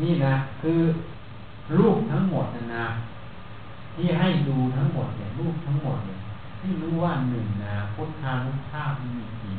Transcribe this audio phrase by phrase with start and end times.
[0.00, 0.80] นี่นะ คือ
[1.78, 2.86] รูปทั้งหมดนะนะ
[3.94, 6.18] ที่ให้ดูทั้งหมดเนี่ยรูปทั้งหมดเนี่ย
[6.60, 9.56] ที่รู้ว่าหนึ่งนะพุทธานุภาพมีจริง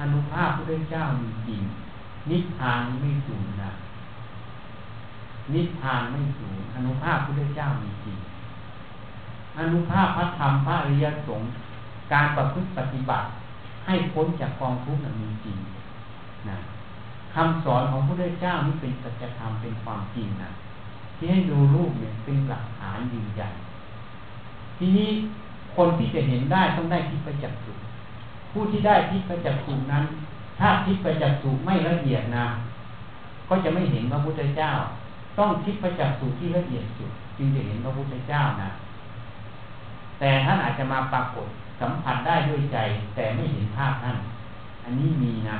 [0.00, 1.62] อนุภาพพระเจ้ามีจริง
[2.30, 3.72] นิพพานไม่สูญนะ
[5.54, 8.18] นิพพานไม่สูญอนุภาพพระเจ้ามีจริง
[9.58, 11.48] อนุภาพพระธรรมพระอริยสงฆ์
[12.12, 13.26] การประพฤติปฏิบัติ
[13.86, 15.58] ให้พ้นจากกองทุกข์มีจริง
[16.48, 16.58] นะ
[17.34, 20.50] คำสอนของพระเจ้านี่เป็นสัจธรรมเป็นความจริงนะ
[21.16, 23.52] ที่ให้ดูรูปเนี่ยเป็นหลักฐานยืนยัน
[24.78, 25.10] ทีนี้
[25.76, 27.72] คนที่จะเห็นได้ต้องได้ทิพยจักษุ
[28.52, 30.04] ผู้ที่ได้ทิพยจักษุนั้น
[30.58, 32.46] ถ้าทิพยจักษุไม่ละเอียดนะ
[33.48, 34.70] ก็จะไม่เห็นพระพุทธเจ้า
[35.38, 38.70] ต้องทิพยจักษุที่ละเอียดสุดจึงจะเห็นพระพุทธเจ้านะ
[40.18, 41.48] แต่ท่านอาจจะมาปรากฏ
[41.80, 42.78] สัมผัสได้ด้วยใจ
[43.14, 44.16] แต่ไม่เห็นภาพท่าน
[44.84, 45.58] อันนี้มีนะ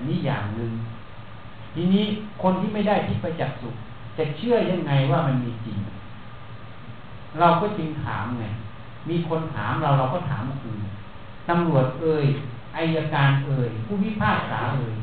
[0.00, 0.72] อันนี้อย่างหนึ่ง
[1.74, 2.04] ทีนี้
[2.42, 3.68] คนที่ไม่ได้ทิพยจักษุ
[4.18, 5.76] จะเชื่อยังไงว่ามันมีจริง
[7.40, 8.46] เราก็จึงถามไง
[9.08, 10.76] มีคนถามเราเราก็ถามคือ
[11.48, 12.26] ตำรวจเอ่ย
[12.76, 14.96] อายการเอ่ยผู้พิพากษาเอ่ย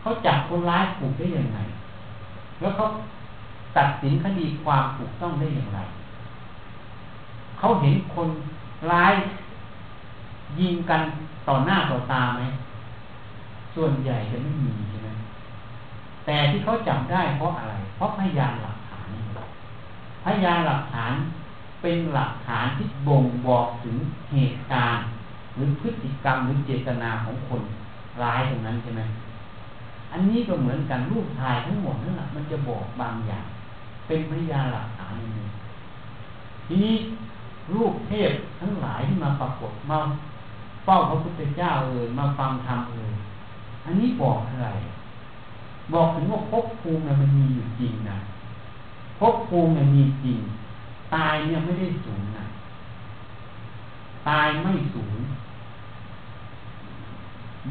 [0.00, 1.58] เขาจับคนร้ายถูกได้ยังไง
[2.60, 2.84] แล้วเขา
[3.76, 5.80] ตัดสินคดีความถูกต้องได้อย่างไร
[7.58, 8.28] เขาเห็นคน
[8.90, 9.14] ร้าย
[10.60, 11.00] ยิงกัน
[11.48, 12.42] ต่อหน้าต่อตาไหม
[13.74, 15.08] ส่วนใหญ่จะไม่มีใช่ไหม
[16.24, 19.08] แต่ที่เขาจับได้เพราะอะไร เพราะพยานหลักฐาน
[20.24, 21.12] พยานหลักฐาน
[21.82, 23.96] เป็นหลักฐานที่บ่งบอกถึง
[24.32, 25.04] เหตุการณ์
[25.54, 27.62] หรือพฤติกรรมหรือเจตนาของคน
[28.22, 29.02] ร้ายตรงนั้นใช่ไหม
[30.12, 33.46] อันนี้ก็เหมือนกันรูปถ่ายทั้งหมดนั่นแหละมันจะบอกบางอย่าง
[34.06, 35.48] เป็นพยานหลักฐานอย่างนี้
[36.66, 36.96] ทีนี้
[37.74, 38.30] รูปเทพ
[38.60, 39.98] ทั้งหลายที่มาปรากฏมา
[40.84, 43.12] เฝ้าพระพุทธเจ้าเอ่ยมาฟังธรรมเอ่ย
[43.84, 44.68] อันนี้บอกอะไร
[45.92, 48.18] บอกถึงว่าภพภูมิมันมีอยู่จริงนะ
[49.20, 50.38] ภพภูมิมันมีจริง
[51.14, 52.46] ตายเนี่ยไม่ได้สูญนะ
[54.28, 55.20] ตายไม่สูญ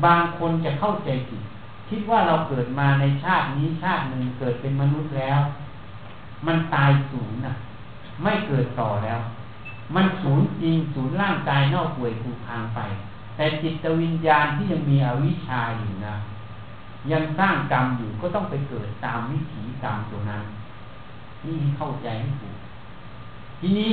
[0.04, 1.44] บางคนจะเข้าใจผิด
[1.90, 5.40] คิดว่าเราเกิดมาในชาตินี้ชาติหนึ่งเกิดเป็นมนุษย์แล้ว
[6.48, 7.54] มันตายสูญนะ
[8.24, 9.20] ไม่เกิดต่อแล้ว
[9.96, 12.80] มันสูญจริงสูญร่างกายเน่าป่วยผุพังไป
[13.36, 16.16] แต่จิตวิญญาณที่ยังมีอวิชชาอยู่นะ
[17.12, 20.44] ยังสร้างกรรมอยู่ก็ต้องไปเกิดตามวิถีกรรมตัวนั้น
[21.46, 22.56] นี่เข้าใจให้ถูก
[23.60, 23.92] ทีนี้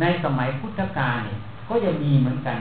[0.00, 2.58] ในสมัยพุทธกาลเนี่ย ก็จะมีเหมือนกัน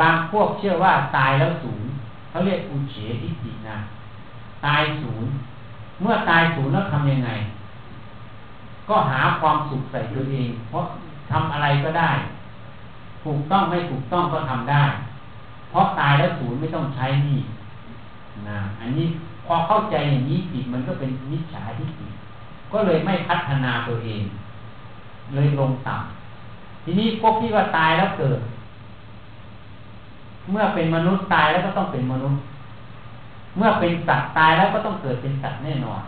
[0.00, 1.82] บางพวกเชื่อว่าตายแล้วสูญ
[2.30, 3.76] เขาเรียกอุเฉทิฏฐินะ
[4.66, 5.26] ตายสูญ
[6.02, 7.30] เมื่อตายสูญแล้วทำยังไง
[8.88, 10.84] ก็หาความสุขใส่ตัวเอง เพราะ
[11.30, 12.10] ทำอะไรก็ได้
[13.24, 14.84] ถูกต้องไม่ถูกต้องก็ทำได้
[15.70, 17.38] เพราะตายแล้วสูญไม่ต้องใช้นี่
[18.48, 19.06] นะอันนี้
[19.46, 22.06] พอเข้าใจอย่างนี้ผิดมันก็เป็นมิจฉาทิฏฐิ
[22.72, 24.22] ก็เลยไม่พัฒนาตัวเอง
[25.34, 28.40] เลยลงต่ำทีนี้พวกที่ว่าตายแล้วเกิด
[30.50, 32.40] เมื่อเป็นมนุษย์ตายแล้วก็ต้องเป็นมนุษย์
[33.56, 36.02] เมื่อเป็นสัตว์ตายแล้วก็ต้องเกิดเป็นสัตว์แน่นอน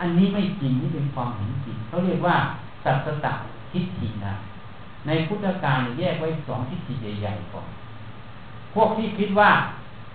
[0.00, 2.36] อันนี้ไม่จริงนี่เป็นความเห็นจริงเขาเรียกว่า
[2.84, 3.32] สัตตะ
[3.72, 4.34] ทิฏฐินะ
[5.06, 7.68] ในพุทธการแยกไว้สองทิฏฐิใหญ่ๆก่อน
[8.76, 9.50] พวกที่คิดว่า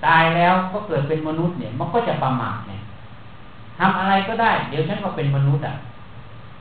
[0.05, 2.81] ตายแล้วก็เกิดเป็นมนุษย์เนี่ย มันก็จะประมาทเนี่ย
[3.79, 5.75] ทำอะไรก็ได้ เดี๋ยวฉันก็เป็นมนุษย์อะ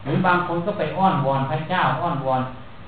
[0.04, 2.42] หรือบางคนก็ไปอ้อนวอนพระเจ้าอ้อนวอน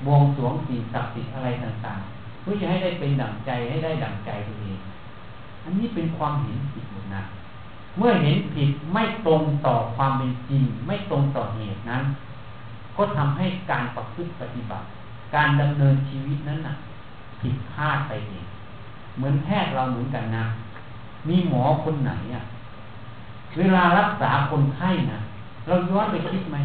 [0.06, 4.78] บวงสรวงสิ่งศักดิ์สิทธิ์อะไรต่างๆเพื่อจะให้ได้เป็นดั่งใจให้ได้ดั่งใจตัวเอง
[5.64, 7.22] อันนี้เป็นความเห็นผิดหมดนะ
[7.98, 12.02] เมื่อเห็นผิดไม่ตรงต่อความเป็นจริง ไม่ตรงต่อเหตุนั้น
[12.96, 14.86] ก็ทำให้การประพฤติปฏิบัติ
[15.34, 16.74] การดำเนินชีวิตนั้นน่ะ
[17.40, 18.46] ผิดพลาดไปเอง
[19.16, 20.44] เหมือนแพทย์เราเหมือนกันนะ
[21.28, 22.42] มีหมอคนไหนอะ
[23.58, 25.18] เวลารักษาคนไข้นะ
[25.66, 26.58] เราย้อนไปคิดไหม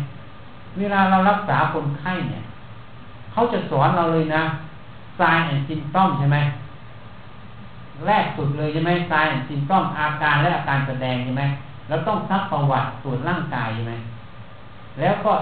[0.80, 2.44] เวลาเรารักษาคนไข้เนี่ย
[3.32, 4.44] เขาจะสอนเราเลยนะ
[5.20, 6.38] sign and symptom ใช่ไหม
[8.06, 11.44] แรกสุดเลยใช่ไหม sign and symptom อาการและอาการแสดงใช่ไหม
[11.88, 13.94] แล้วต้องซักประวัติตรวจร่างกายใช่ไหม
[15.00, 15.34] แล้วก็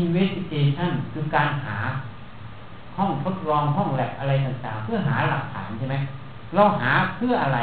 [0.00, 1.76] investigation คือการหา
[2.96, 5.96] ห้องทดลองห้องแลบอะไรต่างๆ เพื่อหาหลักฐานใช่ไหม
[6.54, 7.60] เราหาเพื่ออะไร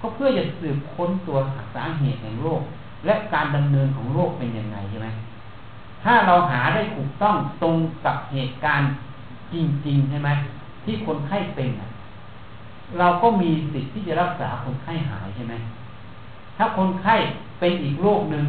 [0.00, 1.36] ก็เพื่อจะสืบค้นตัว
[1.74, 2.62] สาเหตุแห่งโรค
[3.06, 5.08] และการดำเนินของโรคเป็นยังไงใช่ไหม
[6.04, 8.88] ถ้าเราหาได้ถูกต้องตรงกับเหตุการณ์
[9.52, 9.54] จ
[9.86, 10.30] ริงๆใช่ไหม
[10.84, 11.68] ที่คนไข้เป็น
[12.98, 15.54] เราก็มีสิทธิ์ที่จะรักษาคนไข้หายใช่ไหม
[16.56, 17.14] ถ้าคนไข้
[17.60, 18.44] เป็นอีกโรคหนึ่ง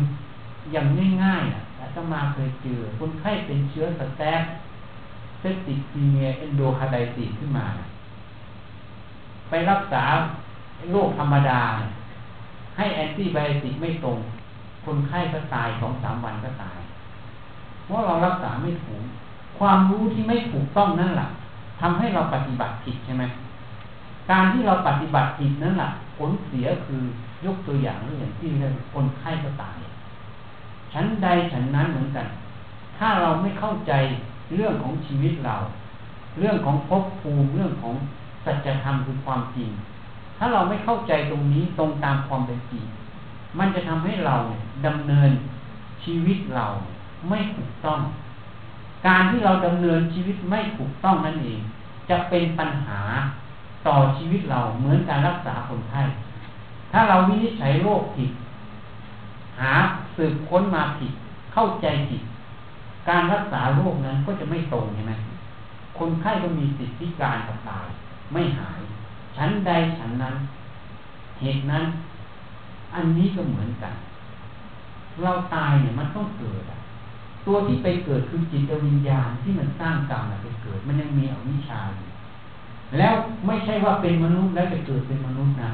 [0.72, 0.86] อย่าง
[1.24, 4.42] ง่ายๆอะอาตมาเคยเจอคนไข้เป็นเชื้อสแตป
[5.40, 7.66] เซปติกซีเมียเอนโดคาไดติสขึ้นมา
[9.52, 10.04] ไปรักษา
[10.92, 11.62] โรคธรรมดา
[12.78, 14.18] ให้แอนติไบโอติกไม่ตรง
[14.86, 16.80] คนไข้ก็ตายสองสามวันก็ตาย
[17.86, 19.04] เพราะเรารักษาไม่ถูก
[19.60, 21.28] ความรู้ที่ไม่ถูกต้องนั่นแหละ
[21.82, 23.24] ทำให้เราปฏิบัติผิดใช่ไหม
[24.32, 27.02] การที่เราปฏิบัติผิดนั่นแหละผลเสียคือ
[27.46, 29.78] ยกตัวอย่างอย่างที่เรื่องคนไข้ก็ตาย
[30.94, 32.28] ฉันใดฉันนั้นเหมือนกัน
[32.98, 33.94] ถ้าเราไม่เข้าใจ
[34.56, 35.56] เรื่องของชีวิตเรา
[36.40, 37.96] เรื่องของภพภูมิเรื่องของ
[38.46, 39.70] สัจธรรมคือความจริง
[40.38, 42.84] ถ้าเราไม่เข้าใจตรงนี้ตรงตามความเป็นจริง
[43.60, 44.36] มันจะทำให้เรา
[44.86, 45.32] ดำเนิน
[46.04, 46.66] ชีวิตเรา
[47.30, 48.00] ไม่ถูกต้อง
[49.08, 51.62] การที่เราดำเนินชีวิตไม่ถูกต้องนั่นเอง
[52.10, 53.00] จะเป็นปัญหา
[53.88, 56.02] ต่อชีวิตเราเหมือนการรักษาคนไข้
[56.92, 58.32] ถ้าเราวินิจฉัยโรคผิด
[59.60, 59.72] หา
[60.16, 61.12] สืบค้นมาผิด
[61.54, 62.22] เข้าใจผิด
[63.10, 65.14] การรักษาโรคนั้นก็จะไม่ตรงใช่ไหม
[66.00, 67.88] คนไข้ก็มีสิทธิการกับตาย
[68.34, 68.80] ไม่หาย
[69.38, 70.36] ชั้นใดชั้นนั้น
[71.42, 71.86] เหตุนั้น
[72.96, 73.94] อันนี้ก็เหมือนกัน
[75.24, 76.64] เราตายเนี่ยมันต้องเกิด
[77.46, 82.08] ตัวที่ไปเกิดคือจิตวิญญาณที่มันสร้างกรรมไปเกิด มันยังมีอวิชชาอยู่
[82.98, 83.14] แล้ว
[83.46, 85.72] ไม่ใช่ว่าเป็นมนุษย์แล้วจะเกิดเป็นมนุษย์นะ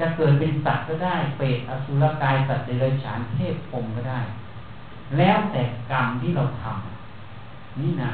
[0.00, 4.20] จะเกิดเป็นสัตว์ก็ได้ เปรตอสุรกายสัตว์เดรัจฉานเทพพรมก็ได้
[5.18, 8.10] แล้วแต่กรรมที่เราทำนี่นะ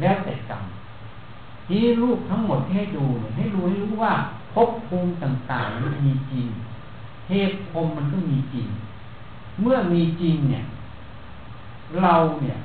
[0.00, 0.62] แล้วแต่กรรม
[1.68, 3.04] ที่รูปทั้งหมดที่ให้ดู
[3.36, 4.14] ให้รู้ให้รู้ว่า
[4.52, 6.46] ภพภูมิต่างๆมันมีจริง
[7.26, 8.66] เทพพรมมันก็มีจริง
[9.60, 10.64] เมื่อมีจริงเนี่ย
[12.00, 12.58] เราเนี่ย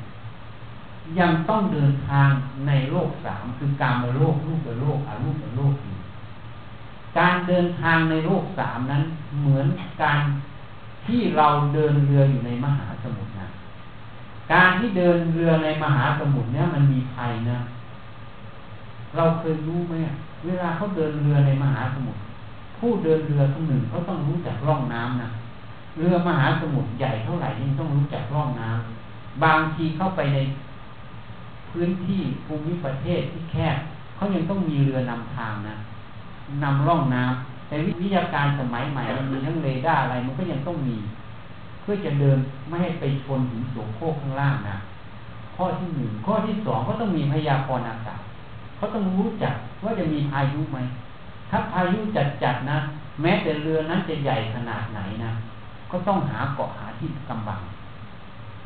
[1.19, 2.30] ยังต้องเดินทาง
[2.68, 5.95] ในโลกสามคือการมาโลกรูปกับโลกอารูปโลกอยู่
[7.18, 9.04] การเดินทางในโลกสามนั้น
[9.40, 9.68] เหมือน
[10.04, 10.22] การ
[11.06, 13.48] ที่เราเดินเรืออยู่ในมหาสมุทรนะ
[14.54, 17.60] การที่เดินเรือในมหาสมุทรเนี่ยมันมีภัยนะ
[19.16, 19.94] เราเคยรู้ไหม
[20.46, 22.20] เวลาเขาเดินเรือในมหาสมุทร
[22.78, 25.30] ผู้เดินเรือคนหนึ่งเขาต้องรู้จักร่องน้ำนะ
[25.98, 30.40] เรือมหาสมุทรใหญ่เท่าไหร่ยังต้องรู้จักร่องน้ำบางทีเข้าไปใน
[31.72, 33.76] พื้นที่ภูมิประเทศที่แคบ
[34.16, 35.76] เขายังต้องมีเรือนำทางนะ
[36.64, 40.98] นำร่องน้ำแต่วิทยาการสมัยใหม่มันมีทั้งเรดาร์อะไรมันก็ยังต้องมี
[41.82, 44.78] เพื่อจะเดินไม่ให้ไปชนหินโสโครกข้างล่างนะ
[45.56, 48.22] ข้อที่หนึ่งข้อที่สองก็ต้องมีพยากรณ์อากาศ
[48.80, 50.80] เขาต้องรู้จักว่าจะมีพายุไหม
[51.50, 52.00] ถ้าพายุ
[52.44, 52.78] จัดๆนะ
[53.22, 55.31] แม้แต่เรือนั้นจะใหญ่ขนาดไหนนะ
[55.92, 57.62] ก็ต้องหาเกาะหาที่กำบัง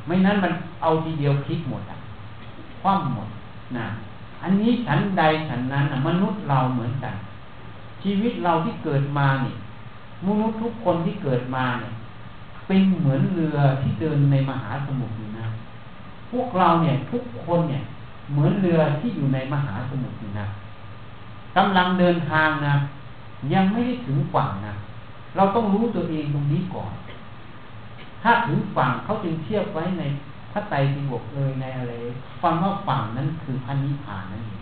[0.08, 1.98] ไม่นั้นมันเอาทีเดียวพลิกหมดอะ
[2.82, 3.28] คว่ำหมด
[3.78, 3.86] นะ
[4.44, 7.16] อันนี้ฉันใดฉันนั้นมนุษย์เราเหมือนกัน
[8.04, 9.56] ชีวิตเราที่เกิดมาเนี่ย
[10.28, 11.94] มนุษย์ทุกคนที่เกิดมาเนี่ย
[12.68, 15.48] เป็นเหมือนเรือที่เดินในมหาสมุทรนะ
[16.32, 17.84] พวกเราเนี่ยทุกคนเนี่ย
[18.32, 20.48] เหมือนเรือที่อยู่ในมหาสมุทรนะ
[21.58, 22.76] กำลังเดินทางนะ
[23.54, 24.74] ยังไม่ได้ถึงฝั่งนะ
[25.36, 26.94] เราต้องรู้ตัวเองตรงนี้ก่อน
[28.22, 30.04] ถ้าถึงฝั่งเขาจึงเทียบไว้ใน
[30.52, 31.94] พระไตรปิฎกเอ่ยในอะไร
[32.42, 34.62] ฟังว่าฝั่งนั้นคือพันนิพานนั่นเอง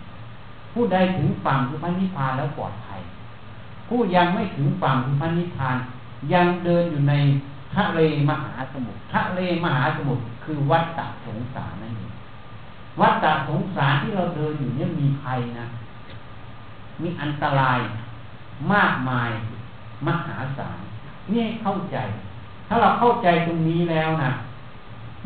[0.72, 3.00] ผู้ใดถึงฝั่งคือพันนิพานแล้วปลอดภัย
[3.88, 5.76] ผู้ยังไม่ถึงฝั่งคือพันนิพาน
[6.32, 7.14] ยังเดินอยู่ใน
[7.74, 8.00] ทะเล
[8.30, 12.01] มหาสมุทรทะเลมหาสมุทรคือวัฏฏะสงสารนั่นเอง
[13.00, 15.66] วัฏฏสงสารที่เราเดินอยู่เนี่ยมีภัยนะ
[17.02, 17.78] มีอันตราย
[18.72, 19.30] มากมาย
[20.06, 20.78] มหาศาล
[21.32, 21.96] นี่เข้าใจ
[22.68, 24.30] ถ้าเราเข้าใจตรงนี้แล้วนะ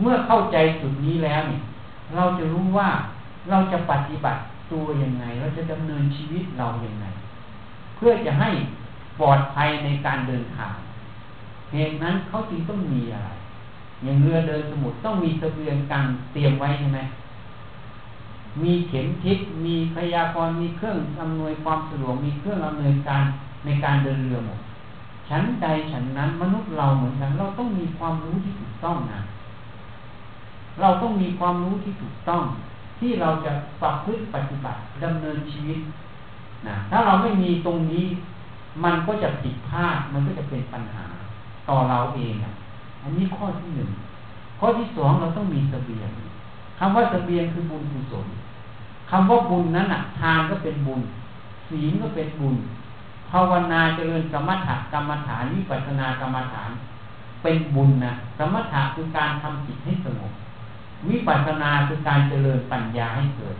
[0.00, 1.62] เมื่อเข้าใจจุดนี้แล้วเนี่ย
[2.14, 2.88] เราจะรู้ว่า
[3.50, 4.40] เราจะปฏิบัติ
[4.72, 7.06] ตัวยังไง เราจะดำเนินชีวิตเราอย่างไง
[7.96, 8.50] เพื่อจะให้
[9.20, 10.76] ปลอดภัยในการเดินทาง
[11.72, 13.30] เหตุนั้นเขาจึงต้องมีอะไร
[14.04, 17.00] อย่างเรือเดินสมุทรต้องมีเสบียงกันเตรียมไว้ใช่ไหม
[18.62, 23.22] มีเข็มทิศมีพยากรณ์มีเครื่องอำนวยความสะดวกมีเครื่องอำนวยการ
[23.64, 24.60] ในการเดินเรือหมด
[25.28, 29.20] ชั้นใดชั้นนั้นมนุษย์เราเหมือนกัน เราต้องมีความรู้ที่ถูกต้องนะ
[30.80, 32.42] เราต้องมีความรู้ที่ถูกต้อง
[32.98, 35.78] ที่เราจะประพฤติปฏิบัติดำเนินชีวิต
[36.66, 38.04] นะถ้าเราไม่มีตรงนี้
[38.84, 41.04] มันก็จะผิดพลาดมันก็จะเป็นปัญหา
[41.68, 42.34] ต่อเราเอง
[43.02, 43.90] อันนี้ข้อที่หนึ่ง
[44.58, 46.10] ข้อที่สองเราต้องมีสเสบียง
[46.78, 48.26] คำว่าสเสบียงคือบุญกุศล
[49.10, 51.00] คำว่าบุญนั้นอะ ทานก็เป็นบุญ
[51.68, 52.56] ศีลก็เป็นบุญ
[53.30, 56.70] ภาวนาเจริญสมถะกรรมฐานวิปัสสนากรรมฐาน
[57.42, 60.32] เป็นบุญนะสมถะคือการทำจิตให้สงบ
[61.08, 63.56] วิปัสสนาคือการเจริญปัญญาให้เกิด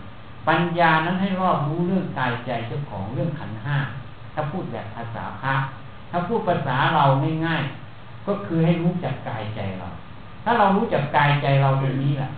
[0.48, 3.76] ปัญญานั้นให้รอบรู้เรื่องกายใจเจ้าของเรื่องขันห้า
[4.34, 5.54] ถ้าพูดแบบภาษาพระ
[6.10, 7.04] ถ้าพูดภาษาเรา
[7.46, 9.88] ง่ายๆก็คือให้รู้จักกายใจเรา
[10.44, 12.30] ถ้าเรารู้จักกายใจเราเรื่องนี้แหละ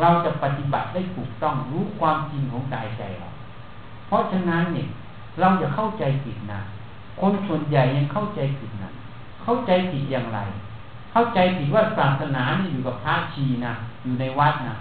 [0.00, 3.28] เราจะปฏิบัติได้ถูกต้องรู้ความจริงของกายใจเรา
[4.06, 4.88] เพราะฉะนั้นเนี่ย
[5.40, 6.60] เราอย่าเข้าใจผิดนะ
[7.20, 8.90] คนส่วนใหญ่ยังเข้าใจผิดนะ
[9.44, 10.40] เข้าใจผิดอย่างไร
[11.12, 14.76] เข้าใจผิดว่าศาสนานี่อยู่กับพระชีนะอยู่ในวัดนะ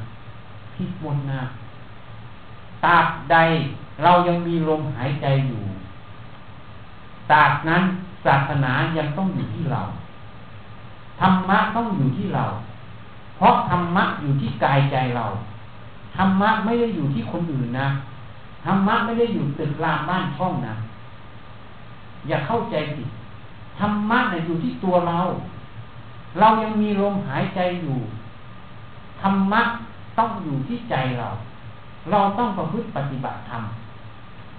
[0.75, 1.41] ผิดหมดนะ
[2.85, 3.37] ตาบใด
[4.03, 5.63] เรายังมีลมหายใจอยู่
[7.31, 7.83] ตาบนั้น
[8.25, 9.81] ศาสนายังต้องอยู่ที่เรา
[11.19, 12.45] ธรรมะต้องอยู่ที่เรา
[13.37, 15.25] เพราะธรรมะอยู่ที่กายใจเรา
[16.17, 17.89] ธรรมะไม่ได้อยู่ที่คนอื่นนะ
[18.65, 20.75] ธรรมะไม่ได้อยู่ตึกรามบ้านช่องนะ
[22.27, 23.07] อย่าเข้าใจผิด
[23.79, 25.19] ธรรมะเนี่ยอยู่ที่ตัวเรา
[26.39, 27.97] เรายังมีลมหายใจอยู่
[29.21, 29.61] ธรรมะ
[30.17, 31.29] ต้องอยู่ที่ใจเรา
[32.11, 33.63] เราต้องประพฤติปฏิบัติธรรม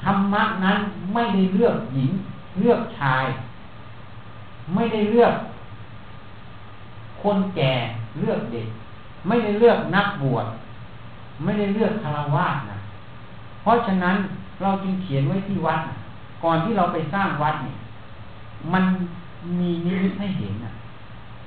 [0.05, 0.79] ธรรมะนั้น
[1.15, 2.11] ไม่ได้เลือกหญิง
[2.59, 3.25] เลือกชาย
[4.75, 5.35] ไม่ได้เลือก
[7.23, 7.75] คนแก่
[8.21, 8.69] เลือกเด็ก
[9.27, 10.47] ไม่ได้เลือกนักบวช
[11.45, 12.79] ไม่ได้เลือกคารวะนะ
[13.63, 14.17] เพราะฉะนั้น
[14.63, 15.81] เราจึงเขียนไว้ที่วัด
[16.45, 17.77] ก่อนที่เราไปสร้างวัดเนี่ย
[18.73, 18.85] มัน
[19.61, 20.73] มีนิมิตให้เห็นนะ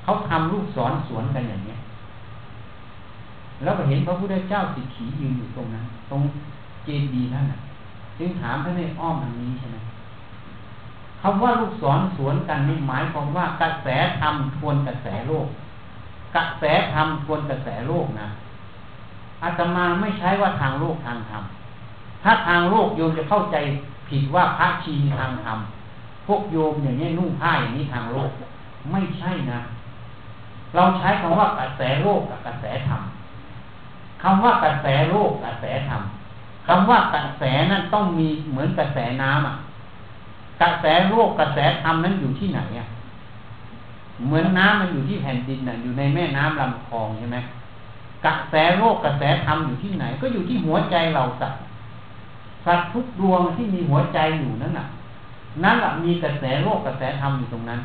[0.03, 1.77] เขาทำลูกศรสวนกันอย่างเนี้ย
[3.63, 6.21] แล้วก็เห็นพระพุทธเจ้าสิขียืนอยู่ตรงนั้น ตรง
[6.85, 7.57] เจดีย์นั่นนะ
[8.17, 9.77] จึงถามท่านในอ้อมทางนี้ใช่ไหม
[11.21, 13.87] คำว่าลูกศรสวนกันนี่หมายความว่ากระแส
[14.19, 15.47] ธรรมทวนกระแสโลก
[16.35, 18.27] กระแสธรรมทวนกระแสโลกนะ
[19.43, 21.43] อาตมาไม่ใช้ว่าทางโลกทางธรรม
[22.23, 23.57] ถ้าทางโลกโยมจะเข้าใจ
[24.09, 25.59] ผิดว่าพระชีทางธรรม
[26.27, 28.31] พวกโยมอย่างนี้นุ่งผ้าอย่างนี้ทางโลก
[28.91, 29.59] ไม่ใช่นะ
[30.75, 33.01] เราใช้คำว่ากระแสโลกกับกระแสธรรม
[34.21, 36.01] คำว่ากระแสโลกกระแสธรรม
[36.67, 39.55] คำว่ากระแสนั้นต้องมีเหมือนกระแสน้ำอะ
[40.61, 42.87] กระแสโลกกระแสธรรมนั้นอยู่ที่ไหนอะ
[44.25, 47.37] เหมือนน้ำมันอยู่ที่แผ่นดินน่ะอยู่ในแม่น้ำลำคลองใช่ไหม
[48.25, 51.59] กระแสโลกกระแสธรรมอยู่ที่ไหน ก็อยู่ที่หัวใจเราสัตว์
[52.65, 54.85] สัตว์ทุกดวงที่มีหัวใจอยู่นั่นน่ะ
[55.63, 57.79] นั่นแหละมีกระแสโลกกระแสธรรมอยู่ตรงนั้น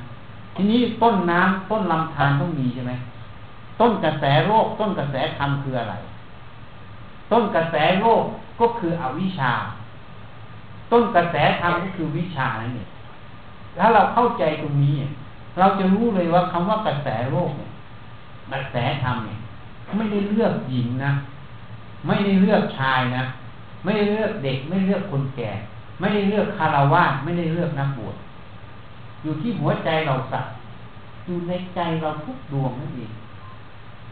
[0.54, 2.92] ทีนี้ต้นน้ำต้นลำธารต้องมีใช่ไหม
[3.80, 5.94] ต้นกระแสโลกต้นกระแสธรรมคืออะไร
[7.32, 8.24] ต้นกระแสโลก
[8.60, 9.52] ก็คืออวิชชา
[10.92, 12.88] ต้นกระแสธรรมก็คือวิชานั่นเอง
[13.78, 14.94] ถ้าเราเข้าใจตรงนี้
[15.58, 17.70] เราจะรู้เลยว่าคำว่ากระแสโลกเนี่ย
[18.52, 19.38] กระแสธรรมเนี่ย
[19.96, 21.12] ไม่ได้เลือกหญิงนะ
[22.06, 23.22] ไม่ได้เลือกชายนะ
[23.82, 25.50] ไม่ได้เลือกเด็ก ไม่เลือกคนแก่
[26.00, 28.16] ไม่ได้เลือกคารวะไม่ได้เลือกนักบวช
[29.22, 30.52] อยู่ที่หัวใจเราสัตว์
[31.26, 33.12] อยู่ในใจเราทุกดวงนั่นเอง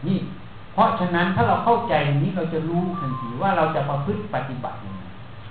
[0.07, 0.19] นี่
[0.73, 5.03] เพราะฉะนั้นถ้าเราเข้าใจตรงนี้เราจะรู้ทันทีว่าเราจะประพฤติปฏิบัติยังไง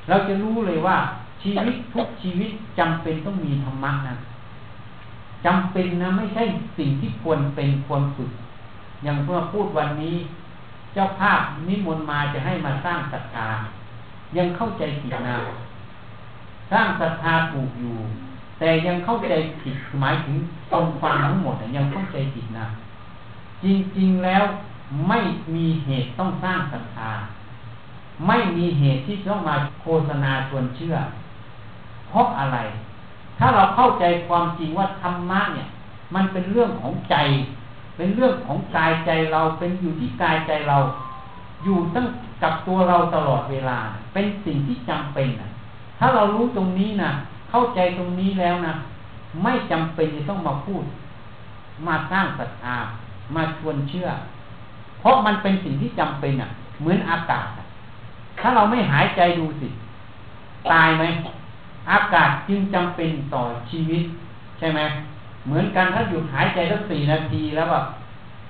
[0.09, 0.97] เราจะรู้เลยว่า
[1.41, 4.15] ชีวิตทุกชีวิตจำเป็นต้องมีธรรมะนะ
[5.45, 6.43] จำเป็นนะไม่ใช่
[6.77, 8.31] สิ่งที่ควรเป็นควรฝึก
[9.03, 10.15] อย่างเมื่อพูดวันนี้
[10.93, 13.47] เจ้าภาพนิมนต์มาจะให้มาสร้างศรัทธา
[14.37, 15.37] ยังเข้าใจผิดนะ
[16.71, 17.97] สร้างศรัทธาถูกอยู่
[18.59, 20.35] แต่ยังเข้าใจผิดหมายถึง
[20.73, 22.65] ตรงฟังทั้งหมดยังเข้าใจผิดนะ
[23.63, 23.65] จ
[23.99, 24.43] ริงๆแล้ว
[25.07, 25.19] ไม่
[25.55, 27.11] มีเหตุต้องสร้างศรัทธา
[28.27, 30.95] ไม่มีเหตุที่ต้องมาโฆษณาชวนเชื่อ
[32.09, 32.57] เพราะอะไร
[33.39, 35.67] ถ้าเราเข้าใจความจริงว่าธรรมะเนี่ย
[36.15, 37.15] มันเป็นเรื่องของใจ
[37.97, 40.77] เป็นเรื่องของกายใจเราเป็นอยู่ที่กายใจเรา
[41.63, 42.05] อยู่ตั้ง
[42.43, 43.77] กับตัวเราตลอดเวลา
[44.13, 45.49] เป็นสิ่งที่จำเป็นนะ
[45.99, 47.11] ถ้าเรารู้ตรงนี้นะ
[47.49, 48.73] เข้าใจตรงนี้แล้วนะ
[49.43, 50.83] ไม่จำเป็นจะต้องมาพูด
[51.87, 52.77] มาสร้างศรัทธา
[53.35, 54.07] มาชวนเชื่อ
[54.99, 56.49] เพราะมันเป็นสิ่งที่จำเป็นอะ
[56.79, 57.47] เหมือนอากาศ
[58.39, 59.67] ถ้าเราไม่หายใจดูสิ
[60.71, 61.03] ตายไหม
[61.91, 64.03] อากาศจึงจำเป็นต่อชีวิต
[64.59, 64.81] ใช่ไหม
[65.45, 67.85] เหมือนกันถ้าหยุดหายใจสักสี่นาทีแล้วแบบ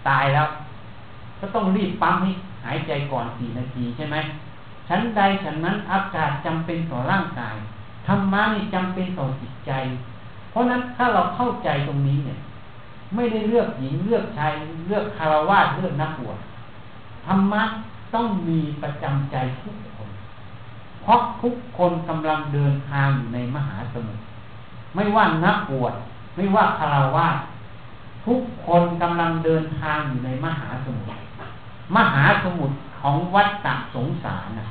[0.08, 0.48] ตายแล้ว
[1.40, 2.32] ก็ต้องรีบปั๊มให้
[2.66, 4.18] หายใจก่อนสี่นาทีใช่ไหม
[4.88, 7.56] ชั้นใดฉันนั้นอากาศจำเป็นต่อร่างกาย
[8.08, 9.72] ธรรมะนี่จำเป็นต่อจิตใจ
[10.52, 12.38] เพราะนั้นถ้าเราเข้าใจตรงนี้เนี่ย
[13.16, 14.52] ไม่ได้เลือกหญิงเลือกชาย
[14.88, 16.40] เลือกคารวะเลือกนักบวช
[17.26, 17.64] ธรรมะ
[18.14, 19.93] ต้องมีประจำใจทุกค
[21.04, 24.22] เพราะทุกคนกำลังเดินทางอยู่ในมหาสมุทร
[24.96, 25.94] ไม่ว่านักบวช
[26.36, 27.28] ไม่ว่าคารวะ
[28.26, 31.20] ทุกคนกำลังเดินทางอยู่ในมหาสมุทร
[31.96, 34.68] มหาสมุทรของวัดตักสงสารนะ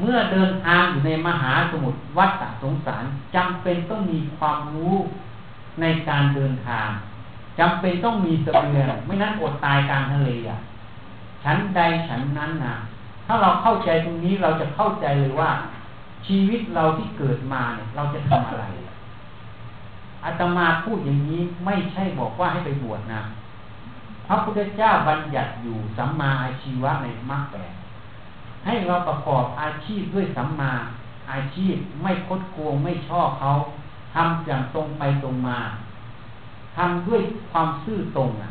[0.00, 3.04] เมื่อเดินทางอยู่ในมหาสมุทรวัดตักสงสาร
[3.34, 4.94] จำเป็นต้องมีความรู้
[5.80, 6.88] ในการเดินทาง
[7.58, 10.58] จำเป็นต้องมีเสบียงไม่นั้นอดตายกลางทะเลอะ
[11.44, 12.74] ฉันใดฉันนั้นนะ
[13.28, 15.50] ถ้าเราเข้าใจตรงนี้เราจะเข้าใจเลยว่า
[16.26, 18.64] ชีวิตเราที่เกิดมาเนี่ย เราจะทำอะไร
[20.24, 23.20] อาตมาพูดอย่างนี้ไม่ใช่บอกว่าให้ไปบวชนะ
[24.26, 27.72] พระพุทธเจ้าบัญญัติอยู่สัมมาอาชีวะในมรรคแปด
[28.66, 30.72] ให้เราประกอบอาชีพด้วยสัมมา
[31.32, 33.50] อาชีพไม่คดโกงไม่ชอบเขา
[34.14, 35.58] ทำอย่างตรงไปตรงมา
[36.76, 37.20] ททำด้วย
[37.50, 38.50] ความซื่อตรงอะ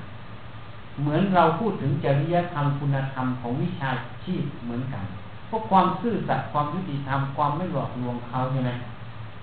[1.01, 3.91] เหมือนเราพูดถึงจริยธรรมคุณธรรมของวิชา
[4.27, 5.05] ชีพเหมือนกัน
[5.49, 8.71] พวกความซื่อสัตย์ความยุติธรรมความไม่หลอกลวงเขาใช่ไหม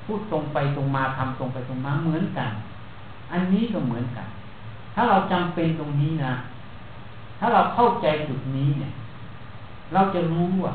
[0.05, 2.51] พูดตรงไปตรงมาทำตรงไปตรงมาเหมือนกัน
[3.33, 4.29] อันนี้ก็เหมือนกัน
[4.95, 6.33] ถ้าเราจำเป็นตรงนี้นะ
[7.39, 8.93] ถ้าเราเข้าใจจุดนี้เนี่ย
[9.93, 10.75] เราจะรู้ว่า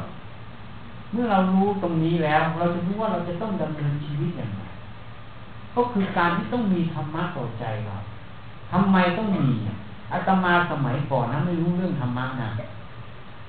[1.11, 4.63] เมื่อเรารู้ตรงนี้แล้ว เราจะรู้ว่าเราจะต้องดำเนินชีวิตอย่างไร
[5.75, 7.95] ก็คือการที่ต้องมีธรรมะต่อใจเรา
[8.71, 9.45] ทำไมต้องมี
[10.13, 12.49] อาตมาสมัยก่อนนะไม่รู้เรื่องธรรมะนะ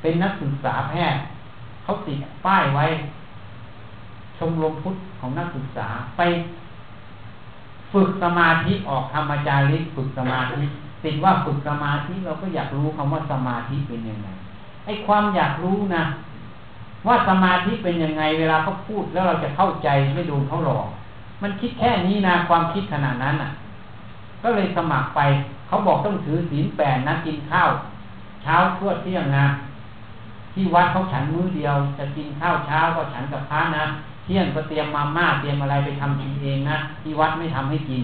[0.01, 1.23] เป็นนักศึกษาแพทย์
[1.83, 2.87] เขาติดป้ายไว้
[4.39, 6.21] ชมรมพุทธของนักศึกษาไป
[7.93, 10.65] ฝึกสมาธิออกธรรมจาริกฝึกสมาธิ
[11.05, 14.29] ติดว่าฝึกสมาธิเราก็อยากรู้คำว่าสมาธิเป็นยังไง
[14.85, 16.03] ไอ้ความอยากรู้นะ
[17.07, 20.87] ว่าสมาธิเป็นยังไง เวลาเขาพูดแล้วเราจะเข้าใจไม่โดนเขาหลอก
[21.43, 23.51] มันคิดแค่นี้นะความคิดขนาดนั้นอะ
[24.43, 25.21] ก็เลยสมัครไป
[25.67, 27.69] เขาบอกต้องถือศีลแปดนะกินข้าว
[28.43, 29.47] เช้าทั่วเที่ยงนะ
[30.61, 33.85] ที่วัดเขาฉันมื้อเดียว จะกินข้าวเช้าก็ฉันกับพระนะ
[34.25, 38.03] เที่ยงก็เตรียมมาม่าเตรียมอะไรไปทำกินเองนะที่วัดไม่ทำให้กิน